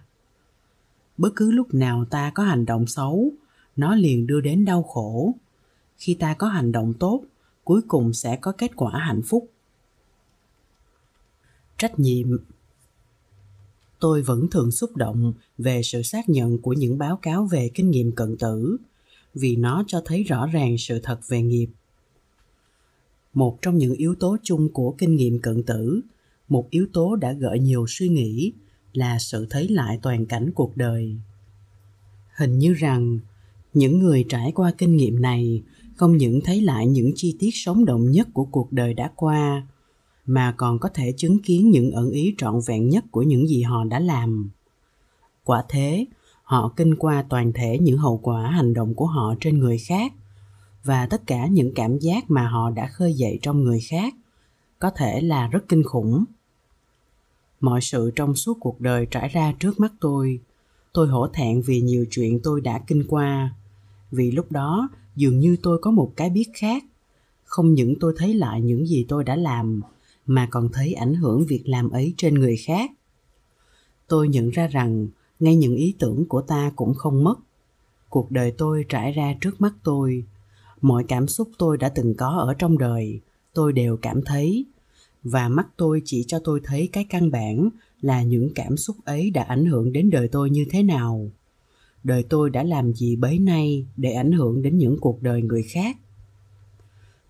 Bất 1.18 1.30
cứ 1.36 1.50
lúc 1.50 1.74
nào 1.74 2.04
ta 2.04 2.30
có 2.34 2.42
hành 2.42 2.66
động 2.66 2.86
xấu, 2.86 3.32
nó 3.76 3.94
liền 3.94 4.26
đưa 4.26 4.40
đến 4.40 4.64
đau 4.64 4.82
khổ. 4.82 5.34
Khi 5.96 6.14
ta 6.14 6.34
có 6.34 6.48
hành 6.48 6.72
động 6.72 6.94
tốt, 6.94 7.22
cuối 7.64 7.82
cùng 7.88 8.12
sẽ 8.12 8.36
có 8.36 8.52
kết 8.52 8.70
quả 8.76 8.98
hạnh 8.98 9.22
phúc. 9.22 9.50
Trách 11.78 11.98
nhiệm. 11.98 12.38
Tôi 14.00 14.22
vẫn 14.22 14.50
thường 14.50 14.70
xúc 14.70 14.96
động 14.96 15.32
về 15.58 15.82
sự 15.82 16.02
xác 16.02 16.28
nhận 16.28 16.58
của 16.58 16.72
những 16.72 16.98
báo 16.98 17.16
cáo 17.22 17.44
về 17.46 17.70
kinh 17.74 17.90
nghiệm 17.90 18.12
cận 18.12 18.36
tử, 18.36 18.76
vì 19.34 19.56
nó 19.56 19.84
cho 19.86 20.02
thấy 20.04 20.22
rõ 20.22 20.46
ràng 20.46 20.78
sự 20.78 21.00
thật 21.02 21.20
về 21.28 21.42
nghiệp. 21.42 21.68
Một 23.34 23.58
trong 23.62 23.78
những 23.78 23.94
yếu 23.94 24.14
tố 24.14 24.36
chung 24.42 24.68
của 24.68 24.94
kinh 24.98 25.16
nghiệm 25.16 25.38
cận 25.38 25.62
tử 25.62 26.00
một 26.48 26.70
yếu 26.70 26.86
tố 26.92 27.16
đã 27.16 27.32
gợi 27.32 27.58
nhiều 27.58 27.84
suy 27.88 28.08
nghĩ 28.08 28.52
là 28.92 29.18
sự 29.18 29.46
thấy 29.50 29.68
lại 29.68 29.98
toàn 30.02 30.26
cảnh 30.26 30.50
cuộc 30.54 30.76
đời. 30.76 31.16
Hình 32.36 32.58
như 32.58 32.74
rằng, 32.74 33.18
những 33.74 33.98
người 33.98 34.24
trải 34.28 34.52
qua 34.52 34.72
kinh 34.78 34.96
nghiệm 34.96 35.22
này 35.22 35.62
không 35.96 36.16
những 36.16 36.40
thấy 36.44 36.60
lại 36.60 36.86
những 36.86 37.12
chi 37.16 37.36
tiết 37.38 37.50
sống 37.52 37.84
động 37.84 38.10
nhất 38.10 38.28
của 38.32 38.44
cuộc 38.44 38.72
đời 38.72 38.94
đã 38.94 39.10
qua, 39.16 39.66
mà 40.26 40.54
còn 40.56 40.78
có 40.78 40.88
thể 40.88 41.12
chứng 41.16 41.38
kiến 41.42 41.70
những 41.70 41.90
ẩn 41.90 42.10
ý 42.10 42.34
trọn 42.38 42.60
vẹn 42.66 42.88
nhất 42.88 43.04
của 43.10 43.22
những 43.22 43.48
gì 43.48 43.62
họ 43.62 43.84
đã 43.84 44.00
làm. 44.00 44.50
Quả 45.44 45.64
thế, 45.68 46.06
họ 46.42 46.72
kinh 46.76 46.96
qua 46.96 47.24
toàn 47.28 47.52
thể 47.52 47.78
những 47.78 47.98
hậu 47.98 48.18
quả 48.22 48.50
hành 48.50 48.74
động 48.74 48.94
của 48.94 49.06
họ 49.06 49.34
trên 49.40 49.58
người 49.58 49.78
khác 49.78 50.12
và 50.84 51.06
tất 51.06 51.26
cả 51.26 51.46
những 51.46 51.72
cảm 51.74 51.98
giác 51.98 52.30
mà 52.30 52.48
họ 52.48 52.70
đã 52.70 52.86
khơi 52.86 53.14
dậy 53.14 53.38
trong 53.42 53.64
người 53.64 53.80
khác 53.80 54.14
có 54.84 54.90
thể 54.90 55.20
là 55.20 55.48
rất 55.48 55.64
kinh 55.68 55.82
khủng. 55.82 56.24
Mọi 57.60 57.80
sự 57.80 58.10
trong 58.16 58.34
suốt 58.34 58.56
cuộc 58.60 58.80
đời 58.80 59.06
trải 59.10 59.28
ra 59.28 59.52
trước 59.58 59.80
mắt 59.80 59.92
tôi. 60.00 60.40
Tôi 60.92 61.08
hổ 61.08 61.28
thẹn 61.28 61.62
vì 61.62 61.80
nhiều 61.80 62.06
chuyện 62.10 62.40
tôi 62.42 62.60
đã 62.60 62.78
kinh 62.86 63.04
qua. 63.08 63.54
Vì 64.10 64.30
lúc 64.30 64.52
đó, 64.52 64.88
dường 65.16 65.40
như 65.40 65.56
tôi 65.62 65.78
có 65.78 65.90
một 65.90 66.12
cái 66.16 66.30
biết 66.30 66.50
khác. 66.54 66.84
Không 67.44 67.74
những 67.74 67.94
tôi 68.00 68.14
thấy 68.16 68.34
lại 68.34 68.60
những 68.60 68.86
gì 68.86 69.06
tôi 69.08 69.24
đã 69.24 69.36
làm, 69.36 69.80
mà 70.26 70.48
còn 70.50 70.68
thấy 70.72 70.92
ảnh 70.92 71.14
hưởng 71.14 71.46
việc 71.46 71.62
làm 71.68 71.90
ấy 71.90 72.14
trên 72.16 72.34
người 72.34 72.56
khác. 72.56 72.90
Tôi 74.08 74.28
nhận 74.28 74.50
ra 74.50 74.66
rằng, 74.66 75.08
ngay 75.40 75.56
những 75.56 75.76
ý 75.76 75.94
tưởng 75.98 76.24
của 76.28 76.42
ta 76.42 76.72
cũng 76.76 76.94
không 76.94 77.24
mất. 77.24 77.38
Cuộc 78.08 78.30
đời 78.30 78.50
tôi 78.58 78.84
trải 78.88 79.12
ra 79.12 79.34
trước 79.40 79.60
mắt 79.60 79.72
tôi. 79.82 80.24
Mọi 80.80 81.04
cảm 81.08 81.28
xúc 81.28 81.48
tôi 81.58 81.76
đã 81.78 81.88
từng 81.88 82.14
có 82.14 82.28
ở 82.28 82.54
trong 82.54 82.78
đời, 82.78 83.20
tôi 83.54 83.72
đều 83.72 83.96
cảm 83.96 84.22
thấy 84.22 84.66
và 85.24 85.48
mắt 85.48 85.66
tôi 85.76 86.02
chỉ 86.04 86.24
cho 86.28 86.38
tôi 86.38 86.60
thấy 86.64 86.88
cái 86.92 87.04
căn 87.04 87.30
bản 87.30 87.68
là 88.00 88.22
những 88.22 88.50
cảm 88.54 88.76
xúc 88.76 88.96
ấy 89.04 89.30
đã 89.30 89.42
ảnh 89.42 89.66
hưởng 89.66 89.92
đến 89.92 90.10
đời 90.10 90.28
tôi 90.28 90.50
như 90.50 90.64
thế 90.70 90.82
nào. 90.82 91.30
Đời 92.04 92.22
tôi 92.22 92.50
đã 92.50 92.62
làm 92.62 92.92
gì 92.92 93.16
bấy 93.16 93.38
nay 93.38 93.86
để 93.96 94.12
ảnh 94.12 94.32
hưởng 94.32 94.62
đến 94.62 94.78
những 94.78 94.96
cuộc 95.00 95.22
đời 95.22 95.42
người 95.42 95.62
khác? 95.62 95.96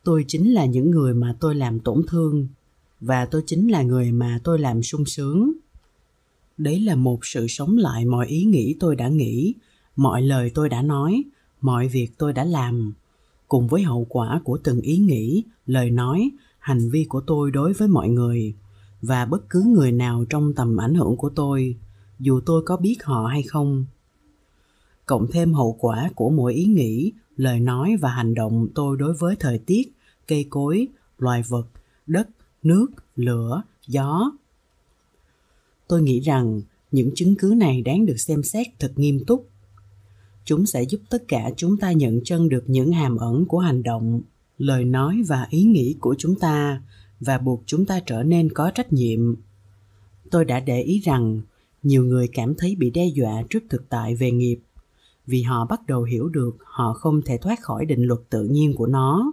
Tôi 0.05 0.25
chính 0.29 0.53
là 0.53 0.65
những 0.65 0.91
người 0.91 1.15
mà 1.15 1.37
tôi 1.41 1.55
làm 1.55 1.81
tổn 1.81 2.03
thương, 2.09 2.49
và 3.01 3.27
tôi 3.27 3.43
chính 3.47 3.69
là 3.69 3.83
người 3.83 4.13
mà 4.13 4.41
tôi 4.45 4.59
làm 4.59 4.83
sung 4.83 5.05
sướng. 5.05 5.53
Đấy 6.59 6.81
là 6.81 6.95
một 6.95 7.19
sự 7.23 7.47
sống 7.49 7.77
lại 7.77 8.05
mọi 8.05 8.27
ý 8.27 8.45
nghĩ 8.45 8.77
tôi 8.81 8.97
đã 8.97 9.09
nghĩ, 9.09 9.55
mọi 9.97 10.23
lời 10.23 10.51
tôi 10.55 10.69
đã 10.69 10.83
nói, 10.83 11.25
mọi 11.61 11.89
việc 11.89 12.09
tôi 12.19 12.33
đã 12.33 12.45
làm, 12.45 12.93
cùng 13.49 13.69
với 13.69 13.83
hậu 13.83 14.07
quả 14.09 14.41
của 14.45 14.59
từng 14.65 14.81
ý 14.81 14.97
nghĩ, 14.97 15.43
lời 15.67 15.91
nói 15.91 16.31
hành 16.65 16.91
vi 16.91 17.05
của 17.09 17.21
tôi 17.21 17.51
đối 17.51 17.73
với 17.73 17.89
mọi 17.89 18.09
người 18.09 18.55
và 19.03 19.25
bất 19.27 19.51
cứ 19.51 19.63
người 19.67 19.93
nào 19.93 20.25
trong 20.31 20.53
tầm 20.55 20.77
ảnh 20.77 20.95
hưởng 20.95 21.17
của 21.17 21.31
tôi, 21.31 21.77
dù 22.19 22.41
tôi 22.47 22.63
có 22.67 22.77
biết 22.77 23.05
họ 23.05 23.27
hay 23.27 23.43
không. 23.43 23.87
Cộng 25.07 25.27
thêm 25.31 25.55
hậu 25.55 25.77
quả 25.81 26.11
của 26.15 26.31
mỗi 26.31 26.55
ý 26.55 26.65
nghĩ, 26.65 27.13
lời 27.37 27.61
nói 27.61 27.97
và 28.01 28.09
hành 28.09 28.35
động 28.35 28.69
tôi 28.75 28.97
đối 28.97 29.15
với 29.15 29.37
thời 29.41 29.59
tiết, 29.59 29.93
cây 30.29 30.47
cối, 30.51 30.89
loài 31.19 31.43
vật, 31.49 31.67
đất, 32.07 32.29
nước, 32.63 32.87
lửa, 33.17 33.63
gió. 33.87 34.33
Tôi 35.89 36.03
nghĩ 36.03 36.21
rằng 36.21 36.61
những 36.93 37.11
chứng 37.15 37.35
cứ 37.39 37.55
này 37.57 37.83
đáng 37.83 38.07
được 38.07 38.17
xem 38.17 38.43
xét 38.43 38.67
thật 38.79 38.93
nghiêm 38.97 39.25
túc. 39.27 39.49
Chúng 40.45 40.67
sẽ 40.67 40.83
giúp 40.83 41.01
tất 41.11 41.29
cả 41.29 41.51
chúng 41.57 41.77
ta 41.77 41.93
nhận 41.93 42.21
chân 42.25 42.49
được 42.49 42.65
những 42.67 42.93
hàm 42.93 43.17
ẩn 43.17 43.47
của 43.47 43.59
hành 43.59 43.83
động 43.83 44.21
lời 44.59 44.85
nói 44.85 45.23
và 45.27 45.47
ý 45.51 45.63
nghĩ 45.63 45.97
của 46.01 46.15
chúng 46.19 46.39
ta 46.39 46.83
và 47.21 47.39
buộc 47.39 47.63
chúng 47.67 47.87
ta 47.87 48.01
trở 48.07 48.23
nên 48.23 48.53
có 48.53 48.71
trách 48.71 48.93
nhiệm. 48.93 49.35
Tôi 50.31 50.45
đã 50.45 50.61
để 50.61 50.83
ý 50.83 51.01
rằng 51.01 51.41
nhiều 51.83 52.05
người 52.05 52.29
cảm 52.33 52.55
thấy 52.55 52.77
bị 52.79 52.91
đe 52.91 53.07
dọa 53.07 53.43
trước 53.51 53.63
thực 53.71 53.89
tại 53.89 54.15
về 54.15 54.31
nghiệp, 54.31 54.59
vì 55.27 55.43
họ 55.43 55.67
bắt 55.67 55.87
đầu 55.87 56.03
hiểu 56.03 56.29
được 56.29 56.57
họ 56.65 56.93
không 56.93 57.23
thể 57.23 57.39
thoát 57.39 57.61
khỏi 57.61 57.87
định 57.87 58.03
luật 58.03 58.21
tự 58.31 58.45
nhiên 58.45 58.75
của 58.75 58.87
nó. 58.87 59.33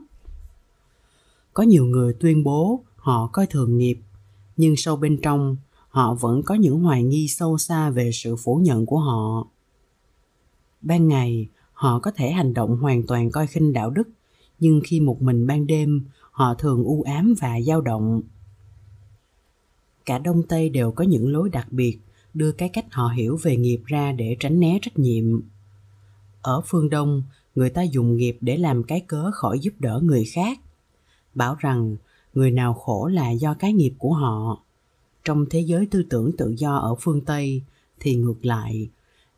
Có 1.53 1.63
nhiều 1.63 1.86
người 1.86 2.13
tuyên 2.13 2.43
bố 2.43 2.84
họ 2.95 3.28
coi 3.28 3.47
thường 3.47 3.78
nghiệp, 3.78 3.99
nhưng 4.57 4.76
sâu 4.76 4.95
bên 4.95 5.19
trong, 5.22 5.57
họ 5.89 6.13
vẫn 6.13 6.43
có 6.43 6.55
những 6.55 6.80
hoài 6.80 7.03
nghi 7.03 7.28
sâu 7.28 7.57
xa 7.57 7.89
về 7.89 8.09
sự 8.13 8.36
phủ 8.36 8.55
nhận 8.55 8.86
của 8.86 8.99
họ. 8.99 9.47
Ban 10.82 11.07
ngày, 11.07 11.47
họ 11.74 11.99
có 11.99 12.11
thể 12.11 12.32
hành 12.32 12.53
động 12.53 12.78
hoàn 12.78 13.07
toàn 13.07 13.32
coi 13.32 13.47
khinh 13.47 13.74
đạo 13.74 13.89
đức 13.89 14.09
nhưng 14.62 14.82
khi 14.84 14.99
một 14.99 15.22
mình 15.22 15.47
ban 15.47 15.68
đêm, 15.68 16.05
họ 16.32 16.53
thường 16.53 16.84
u 16.84 17.01
ám 17.01 17.34
và 17.41 17.62
dao 17.62 17.82
động. 17.82 18.22
Cả 20.05 20.18
đông 20.18 20.43
tây 20.43 20.70
đều 20.70 20.91
có 20.91 21.03
những 21.03 21.28
lối 21.28 21.49
đặc 21.49 21.68
biệt, 21.72 21.99
đưa 22.34 22.51
cái 22.51 22.70
cách 22.70 22.86
họ 22.91 23.07
hiểu 23.07 23.38
về 23.41 23.57
nghiệp 23.57 23.82
ra 23.86 24.12
để 24.12 24.38
tránh 24.39 24.59
né 24.59 24.80
trách 24.82 24.99
nhiệm. 24.99 25.41
Ở 26.41 26.62
phương 26.66 26.89
đông, 26.89 27.24
người 27.55 27.70
ta 27.70 27.82
dùng 27.82 28.18
nghiệp 28.18 28.38
để 28.41 28.57
làm 28.57 28.84
cái 28.84 28.99
cớ 28.99 29.32
khỏi 29.34 29.59
giúp 29.59 29.74
đỡ 29.80 29.99
người 30.03 30.26
khác, 30.26 30.59
bảo 31.34 31.55
rằng 31.59 31.95
người 32.34 32.51
nào 32.51 32.74
khổ 32.74 33.07
là 33.07 33.32
do 33.32 33.53
cái 33.53 33.74
nghiệp 33.74 33.93
của 33.97 34.14
họ. 34.14 34.64
Trong 35.24 35.45
thế 35.49 35.59
giới 35.59 35.86
tư 35.86 36.03
tưởng 36.09 36.32
tự 36.38 36.53
do 36.57 36.76
ở 36.76 36.95
phương 36.99 37.22
tây 37.22 37.62
thì 37.99 38.16
ngược 38.16 38.45
lại, 38.45 38.89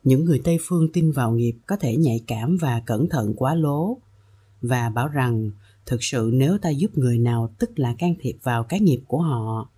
những 0.04 0.24
người 0.24 0.40
tây 0.44 0.58
phương 0.60 0.92
tin 0.92 1.12
vào 1.12 1.32
nghiệp 1.32 1.54
có 1.66 1.76
thể 1.76 1.96
nhạy 1.96 2.20
cảm 2.26 2.56
và 2.56 2.82
cẩn 2.86 3.08
thận 3.08 3.34
quá 3.36 3.54
lố 3.54 3.98
và 4.66 4.90
bảo 4.90 5.08
rằng, 5.08 5.50
thực 5.86 6.04
sự 6.04 6.30
nếu 6.34 6.58
ta 6.58 6.70
giúp 6.70 6.98
người 6.98 7.18
nào 7.18 7.54
tức 7.58 7.78
là 7.78 7.94
can 7.98 8.14
thiệp 8.20 8.36
vào 8.42 8.64
cái 8.64 8.80
nghiệp 8.80 9.00
của 9.06 9.22
họ 9.22 9.68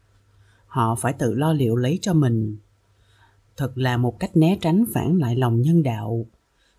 họ 0.77 0.95
phải 0.95 1.13
tự 1.13 1.35
lo 1.35 1.53
liệu 1.53 1.77
lấy 1.77 1.99
cho 2.03 2.15
mình. 2.15 2.57
Thật 3.57 3.79
là 3.79 3.97
một 3.97 4.19
cách 4.21 4.37
né 4.37 4.59
tránh 4.61 4.85
phản 4.95 5.19
lại 5.19 5.37
lòng 5.37 5.63
nhân 5.63 5.83
đạo. 5.83 6.27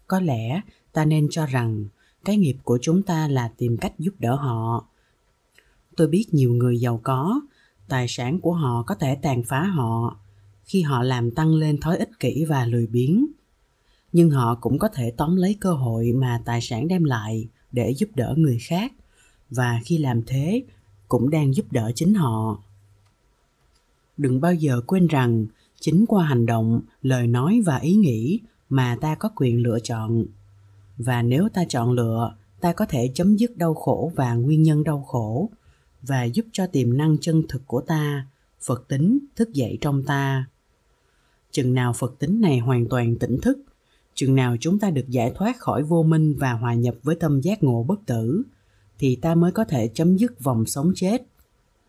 Có 0.07 0.19
lẽ 0.19 0.61
ta 0.93 1.05
nên 1.05 1.27
cho 1.31 1.45
rằng, 1.45 1.85
cái 2.25 2.37
nghiệp 2.37 2.57
của 2.63 2.79
chúng 2.81 3.03
ta 3.03 3.27
là 3.27 3.51
tìm 3.57 3.77
cách 3.77 3.93
giúp 3.99 4.13
đỡ 4.19 4.35
họ. 4.35 4.87
Tôi 5.95 6.07
biết 6.07 6.25
nhiều 6.31 6.53
người 6.53 6.79
giàu 6.79 6.99
có, 7.03 7.41
tài 7.87 8.05
sản 8.09 8.39
của 8.39 8.53
họ 8.53 8.83
có 8.83 8.95
thể 8.95 9.15
tàn 9.21 9.43
phá 9.43 9.63
họ 9.63 10.17
khi 10.65 10.81
họ 10.81 11.03
làm 11.03 11.31
tăng 11.31 11.53
lên 11.53 11.79
thói 11.79 11.97
ích 11.97 12.19
kỷ 12.19 12.45
và 12.45 12.65
lười 12.65 12.87
biếng. 12.87 13.27
Nhưng 14.11 14.29
họ 14.29 14.55
cũng 14.55 14.79
có 14.79 14.87
thể 14.87 15.13
tóm 15.17 15.35
lấy 15.35 15.57
cơ 15.59 15.73
hội 15.73 16.11
mà 16.15 16.41
tài 16.45 16.61
sản 16.61 16.87
đem 16.87 17.03
lại 17.03 17.47
để 17.77 17.93
giúp 17.97 18.09
đỡ 18.15 18.33
người 18.37 18.57
khác. 18.61 18.93
Và 19.49 19.79
khi 19.85 19.97
làm 19.97 20.21
thế, 20.23 20.63
cũng 21.07 21.29
đang 21.29 21.53
giúp 21.53 21.65
đỡ 21.71 21.91
chính 21.95 22.13
họ. 22.13 22.63
Đừng 24.17 24.41
bao 24.41 24.53
giờ 24.53 24.81
quên 24.87 25.07
rằng, 25.07 25.45
chính 25.79 26.05
qua 26.07 26.25
hành 26.25 26.45
động, 26.45 26.81
lời 27.01 27.27
nói 27.27 27.61
và 27.65 27.77
ý 27.77 27.95
nghĩ 27.95 28.39
mà 28.69 28.97
ta 29.01 29.15
có 29.15 29.29
quyền 29.35 29.63
lựa 29.63 29.79
chọn. 29.83 30.25
Và 30.97 31.21
nếu 31.21 31.49
ta 31.53 31.65
chọn 31.69 31.91
lựa, 31.91 32.35
ta 32.59 32.73
có 32.73 32.85
thể 32.85 33.11
chấm 33.13 33.35
dứt 33.35 33.57
đau 33.57 33.73
khổ 33.73 34.11
và 34.15 34.33
nguyên 34.33 34.63
nhân 34.63 34.83
đau 34.83 35.03
khổ, 35.07 35.49
và 36.01 36.23
giúp 36.23 36.45
cho 36.51 36.67
tiềm 36.67 36.97
năng 36.97 37.17
chân 37.17 37.43
thực 37.49 37.67
của 37.67 37.81
ta, 37.81 38.27
phật 38.61 38.87
tính, 38.87 39.19
thức 39.35 39.53
dậy 39.53 39.77
trong 39.81 40.03
ta. 40.03 40.45
Chừng 41.51 41.73
nào 41.73 41.93
phật 41.93 42.19
tính 42.19 42.41
này 42.41 42.59
hoàn 42.59 42.89
toàn 42.89 43.15
tỉnh 43.15 43.37
thức 43.41 43.59
chừng 44.17 44.35
nào 44.35 44.55
chúng 44.59 44.79
ta 44.79 44.89
được 44.89 45.09
giải 45.09 45.31
thoát 45.35 45.59
khỏi 45.59 45.83
vô 45.83 46.03
minh 46.03 46.35
và 46.37 46.53
hòa 46.53 46.73
nhập 46.73 46.95
với 47.03 47.15
tâm 47.15 47.41
giác 47.41 47.63
ngộ 47.63 47.83
bất 47.83 48.05
tử, 48.05 48.43
thì 48.99 49.15
ta 49.15 49.35
mới 49.35 49.51
có 49.51 49.65
thể 49.65 49.87
chấm 49.93 50.17
dứt 50.17 50.43
vòng 50.43 50.65
sống 50.65 50.91
chết. 50.95 51.21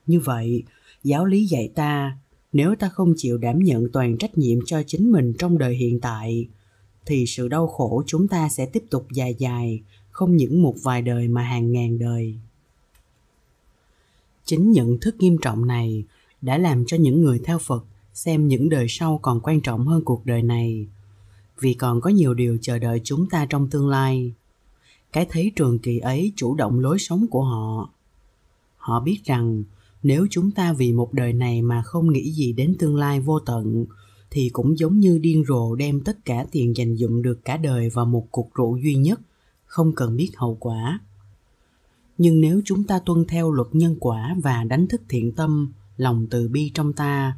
Như 0.06 0.20
vậy, 0.20 0.62
giáo 1.04 1.24
lý 1.24 1.46
dạy 1.46 1.68
ta, 1.74 2.18
nếu 2.52 2.74
ta 2.74 2.88
không 2.88 3.14
chịu 3.16 3.38
đảm 3.38 3.58
nhận 3.58 3.88
toàn 3.92 4.18
trách 4.18 4.38
nhiệm 4.38 4.58
cho 4.66 4.82
chính 4.86 5.12
mình 5.12 5.32
trong 5.38 5.58
đời 5.58 5.74
hiện 5.74 6.00
tại, 6.00 6.48
thì 7.06 7.26
sự 7.26 7.48
đau 7.48 7.66
khổ 7.66 8.02
chúng 8.06 8.28
ta 8.28 8.48
sẽ 8.48 8.66
tiếp 8.66 8.84
tục 8.90 9.06
dài 9.12 9.34
dài, 9.38 9.82
không 10.10 10.36
những 10.36 10.62
một 10.62 10.74
vài 10.82 11.02
đời 11.02 11.28
mà 11.28 11.42
hàng 11.42 11.72
ngàn 11.72 11.98
đời. 11.98 12.34
Chính 14.44 14.72
nhận 14.72 14.98
thức 15.00 15.16
nghiêm 15.18 15.36
trọng 15.42 15.66
này 15.66 16.04
đã 16.42 16.58
làm 16.58 16.84
cho 16.86 16.96
những 16.96 17.20
người 17.20 17.38
theo 17.44 17.58
phật 17.58 17.84
xem 18.14 18.48
những 18.48 18.68
đời 18.68 18.86
sau 18.88 19.18
còn 19.22 19.40
quan 19.40 19.60
trọng 19.60 19.86
hơn 19.86 20.04
cuộc 20.04 20.26
đời 20.26 20.42
này 20.42 20.86
vì 21.60 21.74
còn 21.74 22.00
có 22.00 22.10
nhiều 22.10 22.34
điều 22.34 22.58
chờ 22.62 22.78
đợi 22.78 23.00
chúng 23.04 23.28
ta 23.28 23.46
trong 23.46 23.70
tương 23.70 23.88
lai. 23.88 24.32
Cái 25.12 25.26
thấy 25.30 25.52
trường 25.56 25.78
kỳ 25.78 25.98
ấy 25.98 26.32
chủ 26.36 26.54
động 26.54 26.80
lối 26.80 26.98
sống 26.98 27.26
của 27.30 27.42
họ. 27.42 27.90
Họ 28.76 29.00
biết 29.00 29.20
rằng 29.24 29.62
nếu 30.02 30.26
chúng 30.30 30.50
ta 30.50 30.72
vì 30.72 30.92
một 30.92 31.12
đời 31.12 31.32
này 31.32 31.62
mà 31.62 31.82
không 31.82 32.12
nghĩ 32.12 32.32
gì 32.32 32.52
đến 32.52 32.76
tương 32.78 32.96
lai 32.96 33.20
vô 33.20 33.40
tận, 33.40 33.86
thì 34.30 34.48
cũng 34.48 34.78
giống 34.78 35.00
như 35.00 35.18
điên 35.18 35.44
rồ 35.48 35.74
đem 35.74 36.00
tất 36.00 36.24
cả 36.24 36.46
tiền 36.50 36.76
dành 36.76 36.96
dụm 36.96 37.22
được 37.22 37.44
cả 37.44 37.56
đời 37.56 37.88
vào 37.90 38.06
một 38.06 38.26
cuộc 38.30 38.54
rượu 38.54 38.76
duy 38.76 38.94
nhất, 38.94 39.20
không 39.66 39.92
cần 39.94 40.16
biết 40.16 40.30
hậu 40.36 40.56
quả. 40.60 41.00
Nhưng 42.18 42.40
nếu 42.40 42.60
chúng 42.64 42.84
ta 42.84 42.98
tuân 42.98 43.24
theo 43.28 43.50
luật 43.50 43.68
nhân 43.72 43.96
quả 44.00 44.36
và 44.42 44.64
đánh 44.64 44.86
thức 44.86 45.02
thiện 45.08 45.32
tâm, 45.32 45.72
lòng 45.96 46.26
từ 46.30 46.48
bi 46.48 46.70
trong 46.74 46.92
ta 46.92 47.36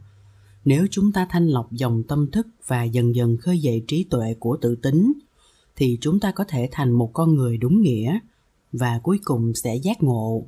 nếu 0.65 0.87
chúng 0.91 1.13
ta 1.13 1.27
thanh 1.31 1.49
lọc 1.49 1.73
dòng 1.73 2.03
tâm 2.03 2.31
thức 2.31 2.47
và 2.67 2.85
dần 2.85 3.15
dần 3.15 3.37
khơi 3.37 3.59
dậy 3.59 3.85
trí 3.89 4.05
tuệ 4.05 4.35
của 4.35 4.57
tự 4.61 4.75
tính, 4.75 5.13
thì 5.77 5.99
chúng 6.01 6.21
ta 6.21 6.33
có 6.33 6.45
thể 6.49 6.69
thành 6.73 6.91
một 6.91 7.11
con 7.13 7.35
người 7.35 7.57
đúng 7.57 7.83
nghĩa 7.83 8.19
và 8.73 9.01
cuối 9.03 9.21
cùng 9.25 9.55
sẽ 9.55 9.77
giác 9.77 10.03
ngộ. 10.03 10.45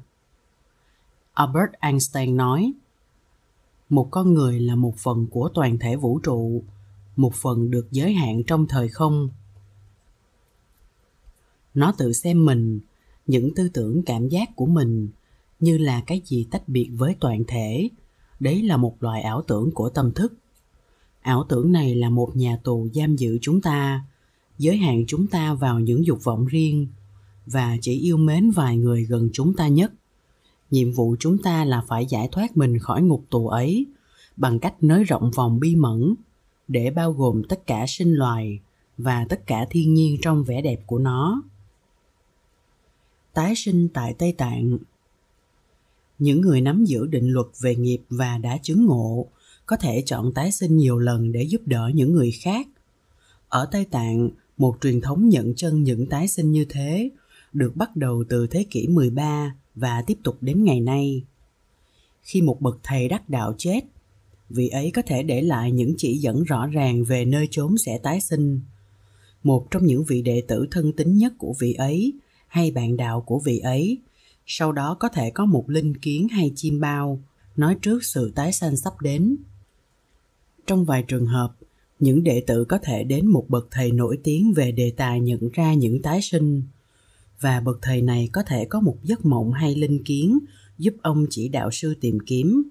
Albert 1.33 1.73
einstein 1.81 2.37
nói, 2.37 2.73
một 3.89 4.09
con 4.11 4.35
người 4.35 4.61
là 4.61 4.75
một 4.75 4.97
phần 4.97 5.27
của 5.31 5.51
toàn 5.55 5.79
thể 5.79 5.97
vũ 5.97 6.19
trụ, 6.19 6.63
một 7.17 7.35
phần 7.35 7.71
được 7.71 7.87
giới 7.91 8.13
hạn 8.13 8.43
trong 8.47 8.67
thời 8.69 8.89
không. 8.89 9.29
Nó 11.75 11.93
tự 11.99 12.13
xem 12.13 12.45
mình, 12.45 12.81
những 13.27 13.55
tư 13.55 13.69
tưởng 13.69 14.03
cảm 14.03 14.29
giác 14.29 14.57
của 14.57 14.67
mình 14.67 15.09
như 15.61 15.79
là 15.79 16.03
cái 16.07 16.23
gì 16.25 16.47
tách 16.51 16.69
biệt 16.69 16.91
với 16.93 17.17
toàn 17.21 17.45
thể 17.49 17.89
đấy 18.43 18.63
là 18.63 18.77
một 18.77 19.03
loại 19.03 19.23
ảo 19.23 19.43
tưởng 19.43 19.71
của 19.71 19.89
tâm 19.89 20.13
thức 20.13 20.35
ảo 21.21 21.45
tưởng 21.49 21.73
này 21.73 21.95
là 21.95 22.11
một 22.11 22.37
nhà 22.37 22.59
tù 22.65 22.89
giam 22.95 23.17
giữ 23.17 23.39
chúng 23.43 23.61
ta, 23.61 24.05
giới 24.59 24.77
hạn 24.77 25.05
chúng 25.07 25.27
ta 25.27 25.55
vào 25.55 25.81
những 25.81 26.07
dục 26.07 26.25
vọng 26.25 26.47
riêng, 26.47 26.87
và 27.47 27.77
chỉ 27.81 27.99
yêu 27.99 28.17
mến 28.17 28.51
vài 28.51 28.77
người 28.77 29.05
gần 29.05 29.29
chúng 29.33 29.55
ta 29.55 29.69
nhất 29.69 29.93
nhiệm 30.71 30.93
vụ 30.93 31.17
chúng 31.21 31.39
ta 31.39 31.65
là 31.65 31.83
phải 31.89 32.07
giải 32.07 32.29
thoát 32.33 32.57
mình 32.57 32.79
khỏi 32.79 33.03
ngục 33.03 33.25
tù 33.31 33.49
ấy 33.49 33.87
bằng 34.37 34.59
cách 34.59 34.75
nới 34.81 35.05
rộng 35.05 35.31
vòng 35.31 35.61
bi 35.61 35.77
mẫn 35.77 36.15
để 36.69 36.91
bao 36.91 37.13
gồm 37.13 37.43
tất 37.49 37.67
cả 37.67 37.85
sinh 37.89 38.13
loài 38.13 38.61
và 38.99 39.27
tất 39.29 39.47
cả 39.47 39.67
thiên 39.71 39.95
nhiên 39.95 40.19
trong 40.23 40.45
vẻ 40.45 40.63
đẹp 40.63 40.81
của 40.87 40.99
nó. 40.99 41.43
Tái 43.33 43.55
sinh 43.57 43.89
tại 43.89 44.15
Tây 44.19 44.33
Tạng 44.33 44.79
những 46.23 46.41
người 46.41 46.61
nắm 46.61 46.85
giữ 46.85 47.07
định 47.07 47.29
luật 47.29 47.47
về 47.61 47.77
nghiệp 47.77 47.99
và 48.09 48.39
đã 48.39 48.59
chứng 48.63 48.87
ngộ 48.87 49.27
có 49.67 49.77
thể 49.77 50.03
chọn 50.07 50.33
tái 50.35 50.53
sinh 50.53 50.77
nhiều 50.77 50.99
lần 50.99 51.33
để 51.33 51.43
giúp 51.43 51.61
đỡ 51.67 51.91
những 51.95 52.13
người 52.13 52.31
khác. 52.31 52.67
Ở 53.49 53.69
Tây 53.73 53.85
Tạng, 53.85 54.31
một 54.57 54.77
truyền 54.81 55.01
thống 55.01 55.29
nhận 55.29 55.55
chân 55.55 55.83
những 55.83 56.07
tái 56.07 56.29
sinh 56.29 56.53
như 56.53 56.65
thế 56.69 57.11
được 57.53 57.77
bắt 57.77 57.97
đầu 57.97 58.25
từ 58.29 58.47
thế 58.47 58.65
kỷ 58.71 58.89
13 58.89 59.55
và 59.75 60.03
tiếp 60.07 60.19
tục 60.25 60.37
đến 60.41 60.65
ngày 60.65 60.81
nay. 60.81 61.25
Khi 62.23 62.43
một 62.43 62.61
bậc 62.61 62.79
thầy 62.83 63.09
đắc 63.09 63.29
đạo 63.29 63.55
chết, 63.59 63.81
vị 64.51 64.69
ấy 64.69 64.91
có 64.91 65.03
thể 65.03 65.23
để 65.23 65.43
lại 65.43 65.73
những 65.73 65.95
chỉ 65.97 66.19
dẫn 66.19 66.43
rõ 66.43 66.67
ràng 66.67 67.05
về 67.05 67.25
nơi 67.25 67.49
chốn 67.51 67.79
sẽ 67.79 67.99
tái 67.99 68.21
sinh. 68.21 68.61
Một 69.43 69.71
trong 69.71 69.87
những 69.87 70.05
vị 70.05 70.23
đệ 70.23 70.43
tử 70.49 70.67
thân 70.71 70.93
tín 70.93 71.19
nhất 71.19 71.33
của 71.39 71.55
vị 71.59 71.73
ấy 71.73 72.13
hay 72.49 72.71
bạn 72.71 72.97
đạo 72.97 73.21
của 73.21 73.39
vị 73.39 73.59
ấy, 73.59 73.99
sau 74.47 74.73
đó 74.73 74.97
có 75.01 75.09
thể 75.09 75.31
có 75.31 75.45
một 75.45 75.71
linh 75.71 75.97
kiến 75.97 76.29
hay 76.29 76.53
chim 76.57 76.81
bao 76.81 77.23
nói 77.57 77.77
trước 77.83 78.05
sự 78.05 78.33
tái 78.35 78.53
sanh 78.53 78.77
sắp 78.77 79.01
đến. 79.01 79.37
Trong 80.67 80.85
vài 80.85 81.05
trường 81.09 81.27
hợp, 81.27 81.55
những 81.99 82.25
đệ 82.25 82.43
tử 82.47 82.65
có 82.65 82.79
thể 82.83 83.05
đến 83.05 83.27
một 83.27 83.47
bậc 83.49 83.69
thầy 83.71 83.93
nổi 83.93 84.19
tiếng 84.25 84.53
về 84.53 84.73
đề 84.73 84.93
tài 84.97 85.21
nhận 85.21 85.49
ra 85.53 85.75
những 85.75 86.03
tái 86.03 86.23
sinh. 86.23 86.63
Và 87.41 87.61
bậc 87.61 87.79
thầy 87.83 88.03
này 88.03 88.29
có 88.33 88.43
thể 88.43 88.65
có 88.65 88.81
một 88.81 88.97
giấc 89.03 89.27
mộng 89.27 89.53
hay 89.53 89.75
linh 89.75 90.05
kiến 90.05 90.39
giúp 90.79 90.95
ông 91.03 91.27
chỉ 91.31 91.49
đạo 91.49 91.71
sư 91.71 91.95
tìm 92.01 92.19
kiếm. 92.27 92.63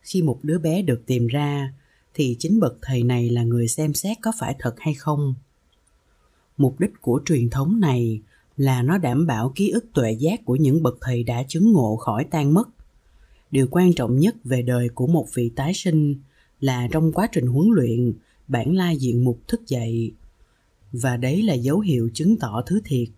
Khi 0.00 0.22
một 0.22 0.38
đứa 0.42 0.58
bé 0.58 0.82
được 0.82 1.02
tìm 1.06 1.26
ra 1.26 1.72
thì 2.14 2.36
chính 2.38 2.60
bậc 2.60 2.78
thầy 2.82 3.02
này 3.02 3.30
là 3.30 3.42
người 3.42 3.68
xem 3.68 3.94
xét 3.94 4.16
có 4.22 4.32
phải 4.38 4.56
thật 4.58 4.74
hay 4.78 4.94
không. 4.94 5.34
Mục 6.56 6.80
đích 6.80 6.90
của 7.00 7.20
truyền 7.24 7.50
thống 7.50 7.80
này 7.80 8.20
là 8.56 8.82
nó 8.82 8.98
đảm 8.98 9.26
bảo 9.26 9.52
ký 9.54 9.68
ức 9.68 9.84
tuệ 9.92 10.12
giác 10.12 10.44
của 10.44 10.56
những 10.56 10.82
bậc 10.82 10.98
thầy 11.00 11.22
đã 11.22 11.42
chứng 11.48 11.72
ngộ 11.72 11.96
khỏi 11.96 12.26
tan 12.30 12.54
mất. 12.54 12.68
Điều 13.50 13.66
quan 13.70 13.94
trọng 13.94 14.18
nhất 14.18 14.36
về 14.44 14.62
đời 14.62 14.88
của 14.88 15.06
một 15.06 15.26
vị 15.34 15.50
tái 15.56 15.72
sinh 15.74 16.14
là 16.60 16.88
trong 16.90 17.12
quá 17.12 17.28
trình 17.32 17.46
huấn 17.46 17.68
luyện 17.72 18.12
bản 18.48 18.74
la 18.74 18.90
diện 18.90 19.24
mục 19.24 19.38
thức 19.48 19.66
dậy. 19.66 20.12
Và 20.92 21.16
đấy 21.16 21.42
là 21.42 21.54
dấu 21.54 21.80
hiệu 21.80 22.10
chứng 22.14 22.36
tỏ 22.36 22.62
thứ 22.66 22.80
thiệt. 22.84 23.08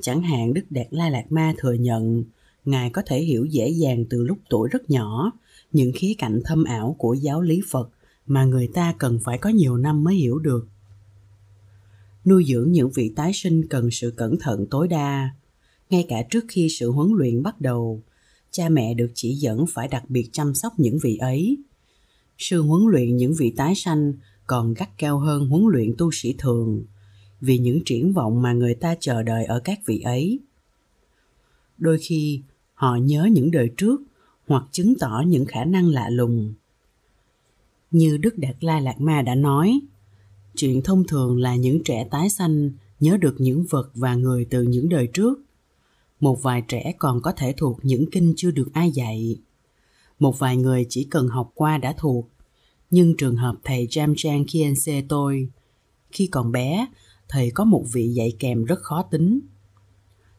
Chẳng 0.00 0.22
hạn 0.22 0.54
đức 0.54 0.62
đạt 0.70 0.86
lai 0.90 1.10
lạt 1.10 1.24
ma 1.32 1.54
thừa 1.58 1.72
nhận, 1.72 2.24
ngài 2.64 2.90
có 2.90 3.02
thể 3.06 3.20
hiểu 3.20 3.44
dễ 3.44 3.68
dàng 3.68 4.04
từ 4.10 4.22
lúc 4.22 4.38
tuổi 4.50 4.68
rất 4.72 4.90
nhỏ, 4.90 5.32
những 5.72 5.92
khía 5.94 6.14
cạnh 6.18 6.40
thâm 6.44 6.64
ảo 6.64 6.96
của 6.98 7.14
giáo 7.14 7.40
lý 7.40 7.60
phật 7.70 7.90
mà 8.26 8.44
người 8.44 8.68
ta 8.74 8.94
cần 8.98 9.18
phải 9.24 9.38
có 9.38 9.50
nhiều 9.50 9.76
năm 9.76 10.04
mới 10.04 10.14
hiểu 10.14 10.38
được 10.38 10.66
nuôi 12.24 12.44
dưỡng 12.44 12.72
những 12.72 12.90
vị 12.90 13.12
tái 13.16 13.32
sinh 13.34 13.68
cần 13.68 13.90
sự 13.90 14.14
cẩn 14.16 14.38
thận 14.40 14.66
tối 14.70 14.88
đa. 14.88 15.30
Ngay 15.90 16.06
cả 16.08 16.22
trước 16.30 16.44
khi 16.48 16.68
sự 16.68 16.90
huấn 16.90 17.12
luyện 17.12 17.42
bắt 17.42 17.60
đầu, 17.60 18.02
cha 18.50 18.68
mẹ 18.68 18.94
được 18.94 19.10
chỉ 19.14 19.34
dẫn 19.34 19.64
phải 19.72 19.88
đặc 19.88 20.04
biệt 20.08 20.28
chăm 20.32 20.54
sóc 20.54 20.72
những 20.76 20.98
vị 21.02 21.16
ấy. 21.16 21.58
Sư 22.38 22.62
huấn 22.62 22.82
luyện 22.90 23.16
những 23.16 23.34
vị 23.38 23.52
tái 23.56 23.74
sanh 23.74 24.12
còn 24.46 24.74
gắt 24.74 24.98
cao 24.98 25.18
hơn 25.18 25.48
huấn 25.48 25.64
luyện 25.72 25.94
tu 25.98 26.10
sĩ 26.12 26.34
thường, 26.38 26.84
vì 27.40 27.58
những 27.58 27.78
triển 27.84 28.12
vọng 28.12 28.42
mà 28.42 28.52
người 28.52 28.74
ta 28.74 28.94
chờ 29.00 29.22
đợi 29.22 29.44
ở 29.44 29.60
các 29.60 29.80
vị 29.86 30.00
ấy. 30.00 30.38
Đôi 31.78 31.98
khi, 31.98 32.42
họ 32.74 32.96
nhớ 32.96 33.28
những 33.32 33.50
đời 33.50 33.70
trước 33.76 34.00
hoặc 34.46 34.64
chứng 34.72 34.94
tỏ 34.98 35.22
những 35.26 35.44
khả 35.44 35.64
năng 35.64 35.88
lạ 35.88 36.08
lùng. 36.10 36.54
Như 37.90 38.16
đức 38.16 38.38
đạt 38.38 38.56
lai 38.60 38.82
lạt 38.82 39.00
ma 39.00 39.22
đã 39.22 39.34
nói 39.34 39.80
chuyện 40.60 40.82
thông 40.82 41.06
thường 41.06 41.38
là 41.38 41.56
những 41.56 41.84
trẻ 41.84 42.08
tái 42.10 42.30
sanh 42.30 42.70
nhớ 43.00 43.16
được 43.16 43.34
những 43.38 43.64
vật 43.70 43.90
và 43.94 44.14
người 44.14 44.46
từ 44.50 44.62
những 44.62 44.88
đời 44.88 45.08
trước 45.12 45.38
một 46.20 46.42
vài 46.42 46.62
trẻ 46.68 46.92
còn 46.98 47.20
có 47.22 47.32
thể 47.32 47.54
thuộc 47.56 47.78
những 47.82 48.10
kinh 48.10 48.34
chưa 48.36 48.50
được 48.50 48.68
ai 48.72 48.90
dạy 48.90 49.38
một 50.18 50.38
vài 50.38 50.56
người 50.56 50.86
chỉ 50.88 51.04
cần 51.04 51.28
học 51.28 51.52
qua 51.54 51.78
đã 51.78 51.94
thuộc 51.98 52.28
nhưng 52.90 53.16
trường 53.16 53.36
hợp 53.36 53.54
thầy 53.64 53.86
Jam 53.86 54.14
Chan 54.16 54.44
Kiense 54.52 55.02
tôi, 55.08 55.48
khi 56.12 56.26
còn 56.26 56.52
bé, 56.52 56.86
thầy 57.28 57.50
có 57.50 57.64
một 57.64 57.84
vị 57.92 58.08
dạy 58.08 58.32
kèm 58.38 58.64
rất 58.64 58.78
khó 58.82 59.02
tính. 59.02 59.40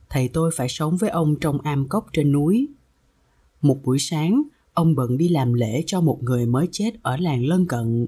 Thầy 0.09 0.27
tôi 0.27 0.51
phải 0.55 0.67
sống 0.69 0.97
với 0.97 1.09
ông 1.09 1.35
trong 1.39 1.61
am 1.61 1.89
cốc 1.89 2.07
trên 2.13 2.31
núi. 2.31 2.67
Một 3.61 3.77
buổi 3.83 3.99
sáng, 3.99 4.41
ông 4.73 4.95
bận 4.95 5.17
đi 5.17 5.29
làm 5.29 5.53
lễ 5.53 5.83
cho 5.85 6.01
một 6.01 6.23
người 6.23 6.45
mới 6.45 6.67
chết 6.71 6.91
ở 7.01 7.17
làng 7.17 7.45
lân 7.45 7.67
cận. 7.67 8.07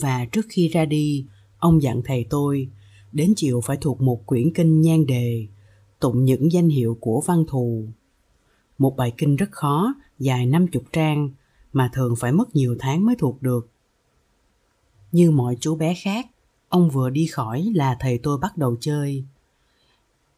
Và 0.00 0.24
trước 0.24 0.46
khi 0.48 0.68
ra 0.68 0.84
đi, 0.84 1.26
ông 1.58 1.82
dặn 1.82 2.02
thầy 2.04 2.26
tôi, 2.30 2.68
đến 3.12 3.32
chiều 3.36 3.60
phải 3.60 3.76
thuộc 3.80 4.00
một 4.00 4.26
quyển 4.26 4.54
kinh 4.54 4.80
nhan 4.80 5.06
đề, 5.06 5.46
tụng 6.00 6.24
những 6.24 6.52
danh 6.52 6.68
hiệu 6.68 6.98
của 7.00 7.22
văn 7.26 7.44
thù. 7.48 7.88
Một 8.78 8.96
bài 8.96 9.12
kinh 9.16 9.36
rất 9.36 9.50
khó, 9.52 9.94
dài 10.18 10.46
năm 10.46 10.66
chục 10.66 10.82
trang, 10.92 11.30
mà 11.72 11.90
thường 11.92 12.14
phải 12.16 12.32
mất 12.32 12.56
nhiều 12.56 12.76
tháng 12.78 13.06
mới 13.06 13.16
thuộc 13.18 13.42
được. 13.42 13.70
Như 15.12 15.30
mọi 15.30 15.56
chú 15.60 15.76
bé 15.76 15.94
khác, 15.94 16.26
ông 16.68 16.90
vừa 16.90 17.10
đi 17.10 17.26
khỏi 17.26 17.72
là 17.74 17.96
thầy 18.00 18.18
tôi 18.18 18.38
bắt 18.38 18.56
đầu 18.56 18.76
chơi. 18.80 19.24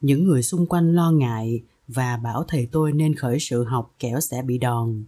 Những 0.01 0.25
người 0.25 0.43
xung 0.43 0.67
quanh 0.67 0.95
lo 0.95 1.11
ngại 1.11 1.63
và 1.89 2.17
bảo 2.17 2.45
thầy 2.49 2.69
tôi 2.73 2.93
nên 2.93 3.15
khởi 3.15 3.41
sự 3.41 3.65
học 3.65 3.95
kẻo 3.99 4.21
sẽ 4.21 4.43
bị 4.43 4.59
đòn. 4.59 5.05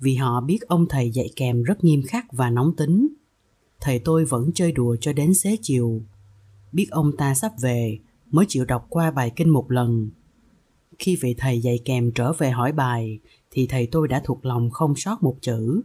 Vì 0.00 0.14
họ 0.14 0.40
biết 0.40 0.58
ông 0.68 0.86
thầy 0.88 1.10
dạy 1.10 1.30
kèm 1.36 1.62
rất 1.62 1.84
nghiêm 1.84 2.02
khắc 2.02 2.32
và 2.32 2.50
nóng 2.50 2.76
tính. 2.76 3.08
Thầy 3.80 3.98
tôi 3.98 4.24
vẫn 4.24 4.50
chơi 4.54 4.72
đùa 4.72 4.96
cho 5.00 5.12
đến 5.12 5.34
xế 5.34 5.56
chiều. 5.62 6.02
Biết 6.72 6.86
ông 6.90 7.16
ta 7.16 7.34
sắp 7.34 7.52
về 7.60 7.98
mới 8.30 8.46
chịu 8.48 8.64
đọc 8.64 8.86
qua 8.88 9.10
bài 9.10 9.32
kinh 9.36 9.48
một 9.48 9.70
lần. 9.70 10.10
Khi 10.98 11.16
vị 11.16 11.34
thầy 11.38 11.60
dạy 11.60 11.78
kèm 11.84 12.12
trở 12.14 12.32
về 12.32 12.50
hỏi 12.50 12.72
bài 12.72 13.18
thì 13.50 13.66
thầy 13.66 13.86
tôi 13.86 14.08
đã 14.08 14.22
thuộc 14.24 14.44
lòng 14.44 14.70
không 14.70 14.96
sót 14.96 15.22
một 15.22 15.36
chữ. 15.40 15.82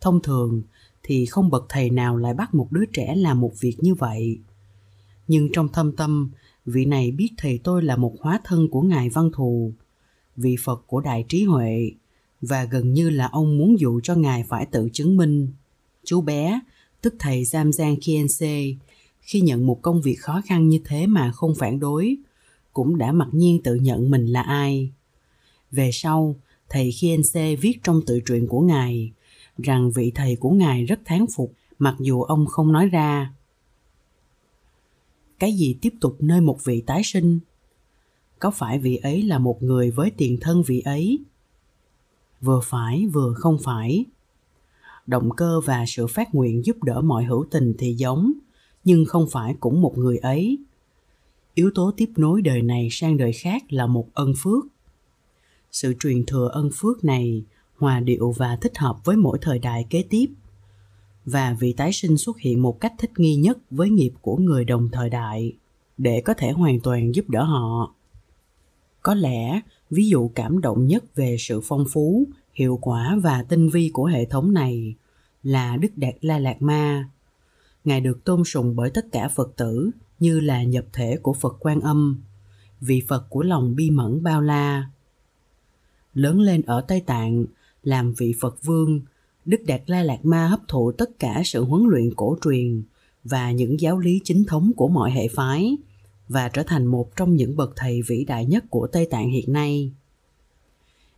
Thông 0.00 0.22
thường 0.22 0.62
thì 1.02 1.26
không 1.26 1.50
bậc 1.50 1.66
thầy 1.68 1.90
nào 1.90 2.16
lại 2.16 2.34
bắt 2.34 2.54
một 2.54 2.68
đứa 2.70 2.84
trẻ 2.92 3.14
làm 3.16 3.40
một 3.40 3.52
việc 3.60 3.76
như 3.78 3.94
vậy. 3.94 4.38
Nhưng 5.28 5.52
trong 5.52 5.68
thâm 5.68 5.96
tâm, 5.96 6.30
vị 6.66 6.84
này 6.84 7.10
biết 7.10 7.30
thầy 7.38 7.60
tôi 7.64 7.82
là 7.82 7.96
một 7.96 8.14
hóa 8.20 8.40
thân 8.44 8.68
của 8.70 8.82
Ngài 8.82 9.08
Văn 9.08 9.30
Thù, 9.34 9.72
vị 10.36 10.56
Phật 10.64 10.84
của 10.86 11.00
Đại 11.00 11.24
Trí 11.28 11.44
Huệ, 11.44 11.92
và 12.40 12.64
gần 12.64 12.92
như 12.92 13.10
là 13.10 13.26
ông 13.26 13.58
muốn 13.58 13.78
dụ 13.78 14.00
cho 14.00 14.14
Ngài 14.14 14.44
phải 14.48 14.66
tự 14.66 14.88
chứng 14.92 15.16
minh. 15.16 15.52
Chú 16.04 16.20
bé, 16.20 16.60
tức 17.00 17.14
thầy 17.18 17.44
Giang 17.44 17.70
Kiense, 18.06 18.64
khi 19.20 19.40
nhận 19.40 19.66
một 19.66 19.82
công 19.82 20.02
việc 20.02 20.16
khó 20.20 20.42
khăn 20.46 20.68
như 20.68 20.80
thế 20.84 21.06
mà 21.06 21.32
không 21.32 21.54
phản 21.54 21.80
đối, 21.80 22.16
cũng 22.72 22.98
đã 22.98 23.12
mặc 23.12 23.28
nhiên 23.32 23.62
tự 23.62 23.74
nhận 23.74 24.10
mình 24.10 24.26
là 24.26 24.42
ai. 24.42 24.92
Về 25.70 25.90
sau, 25.92 26.36
thầy 26.68 26.92
Khiense 26.92 27.56
viết 27.56 27.78
trong 27.82 28.00
tự 28.06 28.20
truyện 28.26 28.46
của 28.46 28.60
ngài 28.60 29.12
rằng 29.58 29.90
vị 29.90 30.12
thầy 30.14 30.36
của 30.36 30.50
ngài 30.50 30.84
rất 30.84 31.00
thán 31.04 31.26
phục 31.34 31.52
mặc 31.78 31.94
dù 31.98 32.22
ông 32.22 32.46
không 32.46 32.72
nói 32.72 32.86
ra. 32.86 33.34
Cái 35.38 35.52
gì 35.52 35.76
tiếp 35.80 35.94
tục 36.00 36.16
nơi 36.20 36.40
một 36.40 36.64
vị 36.64 36.82
tái 36.86 37.02
sinh? 37.04 37.38
Có 38.38 38.50
phải 38.50 38.78
vị 38.78 38.96
ấy 38.96 39.22
là 39.22 39.38
một 39.38 39.62
người 39.62 39.90
với 39.90 40.10
tiền 40.10 40.38
thân 40.40 40.62
vị 40.62 40.80
ấy? 40.80 41.18
Vừa 42.40 42.60
phải 42.64 43.06
vừa 43.06 43.34
không 43.34 43.58
phải. 43.62 44.04
Động 45.10 45.30
cơ 45.36 45.60
và 45.60 45.84
sự 45.86 46.06
phát 46.06 46.34
nguyện 46.34 46.64
giúp 46.64 46.82
đỡ 46.82 47.00
mọi 47.00 47.24
hữu 47.24 47.46
tình 47.50 47.74
thì 47.78 47.94
giống, 47.94 48.32
nhưng 48.84 49.04
không 49.04 49.26
phải 49.30 49.54
cũng 49.60 49.80
một 49.80 49.98
người 49.98 50.16
ấy. 50.18 50.58
Yếu 51.54 51.70
tố 51.74 51.92
tiếp 51.96 52.10
nối 52.16 52.42
đời 52.42 52.62
này 52.62 52.88
sang 52.90 53.16
đời 53.16 53.32
khác 53.32 53.72
là 53.72 53.86
một 53.86 54.08
ân 54.14 54.32
phước 54.36 54.64
sự 55.72 55.94
truyền 56.00 56.26
thừa 56.26 56.48
ân 56.52 56.70
phước 56.74 57.04
này 57.04 57.44
hòa 57.76 58.00
điệu 58.00 58.32
và 58.32 58.56
thích 58.56 58.78
hợp 58.78 58.96
với 59.04 59.16
mỗi 59.16 59.38
thời 59.40 59.58
đại 59.58 59.86
kế 59.90 60.04
tiếp 60.10 60.26
và 61.24 61.56
vị 61.60 61.72
tái 61.72 61.92
sinh 61.92 62.16
xuất 62.16 62.38
hiện 62.38 62.62
một 62.62 62.80
cách 62.80 62.92
thích 62.98 63.10
nghi 63.16 63.36
nhất 63.36 63.58
với 63.70 63.90
nghiệp 63.90 64.12
của 64.20 64.36
người 64.36 64.64
đồng 64.64 64.88
thời 64.92 65.10
đại 65.10 65.52
để 65.98 66.22
có 66.24 66.34
thể 66.34 66.50
hoàn 66.50 66.80
toàn 66.80 67.14
giúp 67.14 67.30
đỡ 67.30 67.44
họ 67.44 67.94
có 69.02 69.14
lẽ 69.14 69.60
ví 69.90 70.08
dụ 70.08 70.28
cảm 70.28 70.60
động 70.60 70.86
nhất 70.86 71.04
về 71.14 71.36
sự 71.38 71.60
phong 71.64 71.84
phú 71.92 72.26
hiệu 72.54 72.78
quả 72.82 73.16
và 73.22 73.42
tinh 73.42 73.68
vi 73.68 73.90
của 73.92 74.04
hệ 74.04 74.24
thống 74.24 74.54
này 74.54 74.94
là 75.42 75.76
đức 75.76 75.88
đạt 75.96 76.14
la 76.20 76.38
lạt 76.38 76.62
ma 76.62 77.08
ngài 77.84 78.00
được 78.00 78.24
tôn 78.24 78.44
sùng 78.44 78.76
bởi 78.76 78.90
tất 78.90 79.06
cả 79.12 79.28
phật 79.28 79.56
tử 79.56 79.90
như 80.18 80.40
là 80.40 80.62
nhập 80.62 80.84
thể 80.92 81.16
của 81.22 81.32
phật 81.32 81.56
quan 81.60 81.80
âm 81.80 82.22
vị 82.80 83.02
phật 83.08 83.26
của 83.30 83.42
lòng 83.42 83.76
bi 83.76 83.90
mẫn 83.90 84.22
bao 84.22 84.40
la 84.40 84.90
lớn 86.14 86.40
lên 86.40 86.62
ở 86.62 86.80
Tây 86.80 87.00
Tạng, 87.00 87.44
làm 87.82 88.12
vị 88.12 88.34
Phật 88.40 88.62
vương, 88.62 89.00
Đức 89.44 89.60
Đạt 89.66 89.82
La 89.86 90.02
Lạt 90.02 90.24
Ma 90.24 90.46
hấp 90.46 90.60
thụ 90.68 90.92
tất 90.92 91.18
cả 91.18 91.42
sự 91.44 91.64
huấn 91.64 91.82
luyện 91.88 92.14
cổ 92.14 92.36
truyền 92.44 92.82
và 93.24 93.52
những 93.52 93.80
giáo 93.80 93.98
lý 93.98 94.20
chính 94.24 94.44
thống 94.44 94.72
của 94.76 94.88
mọi 94.88 95.10
hệ 95.10 95.28
phái 95.28 95.76
và 96.28 96.48
trở 96.48 96.62
thành 96.62 96.86
một 96.86 97.16
trong 97.16 97.36
những 97.36 97.56
bậc 97.56 97.72
thầy 97.76 98.02
vĩ 98.02 98.24
đại 98.24 98.46
nhất 98.46 98.64
của 98.70 98.86
Tây 98.86 99.06
Tạng 99.10 99.30
hiện 99.30 99.52
nay 99.52 99.92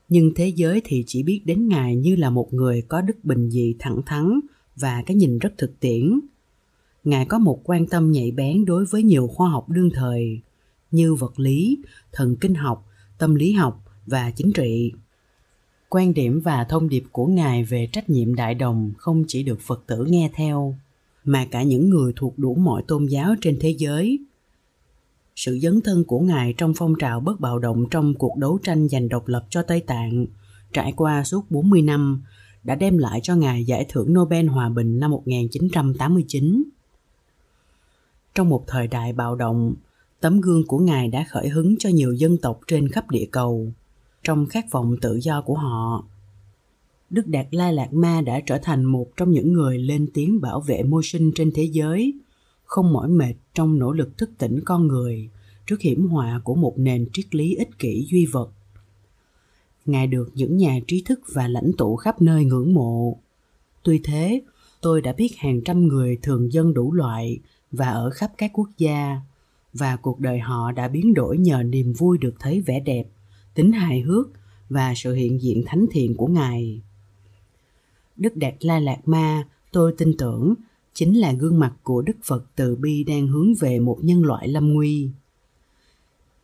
nhưng 0.09 0.35
thế 0.35 0.49
giới 0.49 0.81
thì 0.85 1.05
chỉ 1.07 1.23
biết 1.23 1.43
đến 1.45 1.69
ngài 1.69 1.97
như 1.97 2.17
là 2.17 2.31
một 2.31 2.53
người 2.53 2.83
có 2.83 3.01
đức 3.01 3.25
bình 3.25 3.51
dị 3.51 3.75
thẳng 3.79 4.01
thắn 4.07 4.41
và 4.77 5.03
cái 5.07 5.17
nhìn 5.17 5.39
rất 5.39 5.55
thực 5.59 5.81
tiễn. 5.81 6.21
Ngài 7.05 7.27
có 7.27 7.39
một 7.39 7.61
quan 7.65 7.87
tâm 7.87 8.13
nhạy 8.13 8.31
bén 8.31 8.65
đối 8.65 8.85
với 8.85 9.03
nhiều 9.03 9.27
khoa 9.27 9.51
học 9.51 9.69
đương 9.69 9.91
thời, 9.95 10.41
như 10.91 11.15
vật 11.15 11.39
lý, 11.39 11.79
thần 12.13 12.37
kinh 12.37 12.55
học, 12.55 12.87
tâm 13.19 13.35
lý 13.35 13.53
học 13.53 13.85
và 14.07 14.31
chính 14.31 14.53
trị. 14.53 14.93
Quan 15.89 16.15
điểm 16.15 16.41
và 16.41 16.65
thông 16.65 16.89
điệp 16.89 17.05
của 17.13 17.27
ngài 17.27 17.65
về 17.65 17.89
trách 17.93 18.11
nhiệm 18.11 18.35
đại 18.35 18.55
đồng 18.55 18.93
không 18.99 19.25
chỉ 19.29 19.43
được 19.43 19.61
phật 19.61 19.85
tử 19.87 20.05
nghe 20.05 20.31
theo, 20.35 20.75
mà 21.25 21.47
cả 21.51 21.63
những 21.63 21.91
người 21.91 22.13
thuộc 22.17 22.39
đủ 22.39 22.55
mọi 22.55 22.83
tôn 22.89 23.07
giáo 23.07 23.35
trên 23.41 23.59
thế 23.61 23.71
giới 23.79 24.19
sự 25.37 25.59
dấn 25.63 25.81
thân 25.81 26.05
của 26.05 26.21
ngài 26.21 26.55
trong 26.57 26.73
phong 26.77 26.95
trào 26.99 27.21
bất 27.21 27.41
bạo 27.41 27.59
động 27.59 27.85
trong 27.91 28.15
cuộc 28.15 28.37
đấu 28.37 28.59
tranh 28.63 28.89
giành 28.89 29.09
độc 29.09 29.29
lập 29.29 29.47
cho 29.51 29.63
Tây 29.63 29.81
Tạng 29.81 30.27
trải 30.73 30.93
qua 30.97 31.25
suốt 31.25 31.51
40 31.51 31.83
năm 31.83 32.23
đã 32.65 32.75
đem 32.75 32.99
lại 32.99 33.21
cho 33.23 33.37
ngài 33.37 33.65
giải 33.65 33.87
thưởng 33.89 34.15
Nobel 34.15 34.47
Hòa 34.47 34.69
bình 34.69 35.01
năm 35.01 35.11
1989. 35.11 36.63
Trong 38.35 38.49
một 38.49 38.65
thời 38.67 38.87
đại 38.87 39.13
bạo 39.13 39.35
động, 39.35 39.75
tấm 40.21 40.41
gương 40.41 40.67
của 40.67 40.79
ngài 40.79 41.09
đã 41.09 41.27
khởi 41.31 41.49
hứng 41.49 41.75
cho 41.79 41.89
nhiều 41.89 42.13
dân 42.13 42.39
tộc 42.39 42.61
trên 42.67 42.89
khắp 42.89 43.11
địa 43.11 43.27
cầu 43.31 43.73
trong 44.25 44.47
khát 44.47 44.65
vọng 44.71 44.97
tự 45.01 45.19
do 45.23 45.43
của 45.43 45.55
họ. 45.55 46.05
Đức 47.11 47.27
Đạt 47.27 47.47
Lai 47.51 47.73
Lạt 47.73 47.93
Ma 47.93 48.21
đã 48.21 48.41
trở 48.47 48.59
thành 48.63 48.85
một 48.85 49.07
trong 49.17 49.31
những 49.31 49.53
người 49.53 49.79
lên 49.79 50.09
tiếng 50.15 50.41
bảo 50.41 50.61
vệ 50.61 50.83
môi 50.83 51.03
sinh 51.03 51.33
trên 51.35 51.51
thế 51.55 51.63
giới, 51.63 52.15
không 52.73 52.93
mỏi 52.93 53.09
mệt 53.09 53.35
trong 53.55 53.79
nỗ 53.79 53.93
lực 53.93 54.19
thức 54.19 54.31
tỉnh 54.39 54.61
con 54.65 54.87
người 54.87 55.29
trước 55.67 55.81
hiểm 55.81 56.09
họa 56.09 56.41
của 56.45 56.55
một 56.55 56.75
nền 56.77 57.07
triết 57.13 57.35
lý 57.35 57.55
ích 57.55 57.79
kỷ 57.79 58.07
duy 58.11 58.27
vật. 58.27 58.51
Ngài 59.87 60.07
được 60.07 60.31
những 60.35 60.57
nhà 60.57 60.79
trí 60.87 61.03
thức 61.07 61.21
và 61.33 61.49
lãnh 61.49 61.73
tụ 61.79 61.97
khắp 61.97 62.23
nơi 62.23 62.45
ngưỡng 62.45 62.75
mộ. 62.75 63.17
Tuy 63.83 64.01
thế, 64.05 64.43
tôi 64.81 65.01
đã 65.01 65.13
biết 65.13 65.37
hàng 65.39 65.61
trăm 65.65 65.89
người 65.89 66.19
thường 66.23 66.53
dân 66.53 66.75
đủ 66.75 66.93
loại 66.93 67.39
và 67.73 67.89
ở 67.89 68.11
khắp 68.11 68.33
các 68.39 68.51
quốc 68.55 68.69
gia 68.79 69.21
và 69.73 69.97
cuộc 69.97 70.21
đời 70.21 70.39
họ 70.39 70.73
đã 70.73 70.89
biến 70.89 71.15
đổi 71.15 71.39
nhờ 71.39 71.63
niềm 71.63 71.93
vui 71.93 72.19
được 72.19 72.35
thấy 72.39 72.61
vẻ 72.61 72.81
đẹp 72.81 73.05
tính 73.55 73.73
hài 73.73 74.01
hước 74.01 74.29
và 74.69 74.95
sự 74.97 75.15
hiện 75.15 75.43
diện 75.43 75.63
thánh 75.67 75.87
thiện 75.91 76.17
của 76.17 76.27
ngài 76.27 76.83
đức 78.17 78.37
đạt 78.37 78.55
la 78.61 78.79
lạt 78.79 78.99
ma 79.05 79.49
tôi 79.73 79.95
tin 79.99 80.17
tưởng 80.19 80.55
chính 80.95 81.21
là 81.21 81.33
gương 81.33 81.59
mặt 81.59 81.73
của 81.83 82.03
đức 82.03 82.17
phật 82.25 82.45
từ 82.57 82.77
bi 82.77 83.05
đang 83.05 83.27
hướng 83.27 83.55
về 83.55 83.79
một 83.79 83.99
nhân 84.03 84.25
loại 84.25 84.49
lâm 84.49 84.73
nguy. 84.73 85.11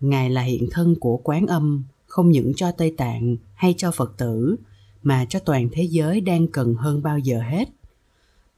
Ngài 0.00 0.30
là 0.30 0.42
hiện 0.42 0.68
thân 0.70 0.94
của 1.00 1.16
quán 1.16 1.46
âm, 1.46 1.84
không 2.06 2.30
những 2.30 2.52
cho 2.56 2.72
tây 2.72 2.94
tạng 2.96 3.36
hay 3.54 3.74
cho 3.78 3.90
phật 3.90 4.14
tử, 4.16 4.56
mà 5.02 5.24
cho 5.24 5.38
toàn 5.38 5.68
thế 5.72 5.82
giới 5.82 6.20
đang 6.20 6.48
cần 6.48 6.74
hơn 6.74 7.02
bao 7.02 7.18
giờ 7.18 7.40
hết. 7.40 7.68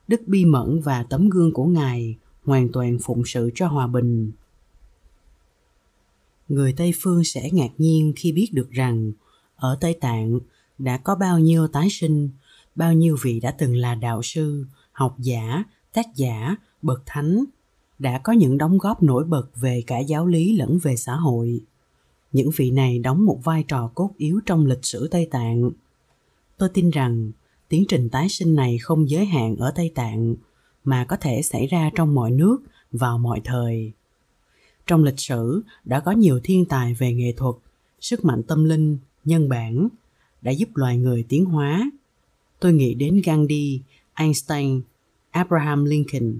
Đức 0.08 0.20
bi 0.26 0.44
mẫn 0.44 0.80
và 0.80 1.02
tấm 1.02 1.28
gương 1.28 1.52
của 1.52 1.64
ngài 1.64 2.16
hoàn 2.44 2.68
toàn 2.72 2.98
phụng 3.02 3.22
sự 3.26 3.50
cho 3.54 3.66
hòa 3.66 3.86
bình. 3.86 4.32
Người 6.48 6.72
tây 6.72 6.92
phương 7.00 7.24
sẽ 7.24 7.50
ngạc 7.52 7.70
nhiên 7.78 8.12
khi 8.16 8.32
biết 8.32 8.48
được 8.52 8.70
rằng, 8.70 9.12
ở 9.56 9.78
tây 9.80 9.94
tạng 10.00 10.38
đã 10.78 10.96
có 10.96 11.14
bao 11.14 11.38
nhiêu 11.38 11.68
tái 11.68 11.88
sinh, 11.90 12.28
bao 12.74 12.92
nhiêu 12.92 13.16
vị 13.22 13.40
đã 13.40 13.50
từng 13.50 13.76
là 13.76 13.94
đạo 13.94 14.22
sư, 14.22 14.64
học 14.92 15.16
giả 15.18 15.64
tác 15.92 16.06
giả 16.16 16.56
bậc 16.82 17.02
thánh 17.06 17.44
đã 17.98 18.18
có 18.18 18.32
những 18.32 18.58
đóng 18.58 18.78
góp 18.78 19.02
nổi 19.02 19.24
bật 19.24 19.48
về 19.56 19.82
cả 19.86 19.98
giáo 19.98 20.26
lý 20.26 20.56
lẫn 20.56 20.78
về 20.82 20.96
xã 20.96 21.14
hội. 21.14 21.60
Những 22.32 22.50
vị 22.56 22.70
này 22.70 22.98
đóng 22.98 23.24
một 23.24 23.40
vai 23.44 23.62
trò 23.68 23.90
cốt 23.94 24.10
yếu 24.16 24.40
trong 24.46 24.66
lịch 24.66 24.84
sử 24.84 25.08
tây 25.08 25.28
tạng. 25.30 25.70
Tôi 26.58 26.68
tin 26.74 26.90
rằng 26.90 27.30
tiến 27.68 27.84
trình 27.88 28.08
tái 28.08 28.28
sinh 28.28 28.54
này 28.54 28.78
không 28.78 29.10
giới 29.10 29.26
hạn 29.26 29.56
ở 29.56 29.72
tây 29.74 29.92
tạng 29.94 30.34
mà 30.84 31.04
có 31.04 31.16
thể 31.16 31.42
xảy 31.42 31.66
ra 31.66 31.90
trong 31.94 32.14
mọi 32.14 32.30
nước 32.30 32.58
vào 32.92 33.18
mọi 33.18 33.40
thời. 33.44 33.92
Trong 34.86 35.04
lịch 35.04 35.20
sử, 35.20 35.62
đã 35.84 36.00
có 36.00 36.12
nhiều 36.12 36.40
thiên 36.44 36.64
tài 36.64 36.94
về 36.94 37.14
nghệ 37.14 37.32
thuật, 37.36 37.54
sức 38.00 38.24
mạnh 38.24 38.42
tâm 38.42 38.64
linh, 38.64 38.98
nhân 39.24 39.48
bản, 39.48 39.88
đã 40.42 40.52
giúp 40.52 40.68
loài 40.74 40.96
người 40.96 41.24
tiến 41.28 41.44
hóa. 41.44 41.90
Tôi 42.60 42.72
nghĩ 42.72 42.94
đến 42.94 43.22
gandhi, 43.24 43.80
einstein 44.14 44.80
abraham 45.30 45.84
lincoln 45.84 46.38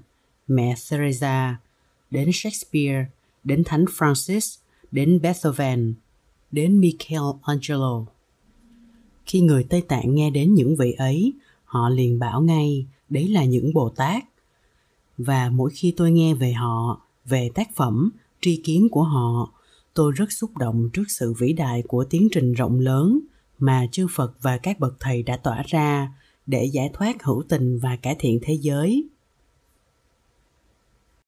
mẹ 0.48 0.74
Teresa, 0.90 1.56
đến 2.10 2.30
Shakespeare, 2.32 3.06
đến 3.44 3.62
Thánh 3.64 3.84
Francis, 3.84 4.58
đến 4.90 5.20
Beethoven, 5.22 5.94
đến 6.52 6.80
Michelangelo. 6.80 8.04
Khi 9.26 9.40
người 9.40 9.64
Tây 9.64 9.82
Tạng 9.88 10.14
nghe 10.14 10.30
đến 10.30 10.54
những 10.54 10.76
vị 10.76 10.92
ấy, 10.92 11.32
họ 11.64 11.88
liền 11.88 12.18
bảo 12.18 12.40
ngay 12.40 12.86
đấy 13.08 13.28
là 13.28 13.44
những 13.44 13.74
Bồ 13.74 13.88
Tát. 13.88 14.24
Và 15.18 15.50
mỗi 15.50 15.70
khi 15.74 15.94
tôi 15.96 16.10
nghe 16.10 16.34
về 16.34 16.52
họ, 16.52 17.00
về 17.24 17.50
tác 17.54 17.76
phẩm 17.76 18.10
tri 18.40 18.56
kiến 18.64 18.88
của 18.88 19.02
họ 19.02 19.52
tôi 19.94 20.12
rất 20.12 20.32
xúc 20.32 20.56
động 20.58 20.90
trước 20.92 21.04
sự 21.08 21.34
vĩ 21.38 21.52
đại 21.52 21.82
của 21.88 22.04
tiến 22.04 22.28
trình 22.32 22.52
rộng 22.52 22.80
lớn 22.80 23.20
mà 23.58 23.86
chư 23.92 24.06
phật 24.14 24.32
và 24.42 24.58
các 24.58 24.80
bậc 24.80 24.96
thầy 25.00 25.22
đã 25.22 25.36
tỏa 25.36 25.62
ra 25.66 26.12
để 26.50 26.64
giải 26.64 26.90
thoát 26.92 27.22
hữu 27.22 27.42
tình 27.48 27.78
và 27.82 27.96
cải 27.96 28.16
thiện 28.18 28.38
thế 28.42 28.54
giới. 28.60 29.08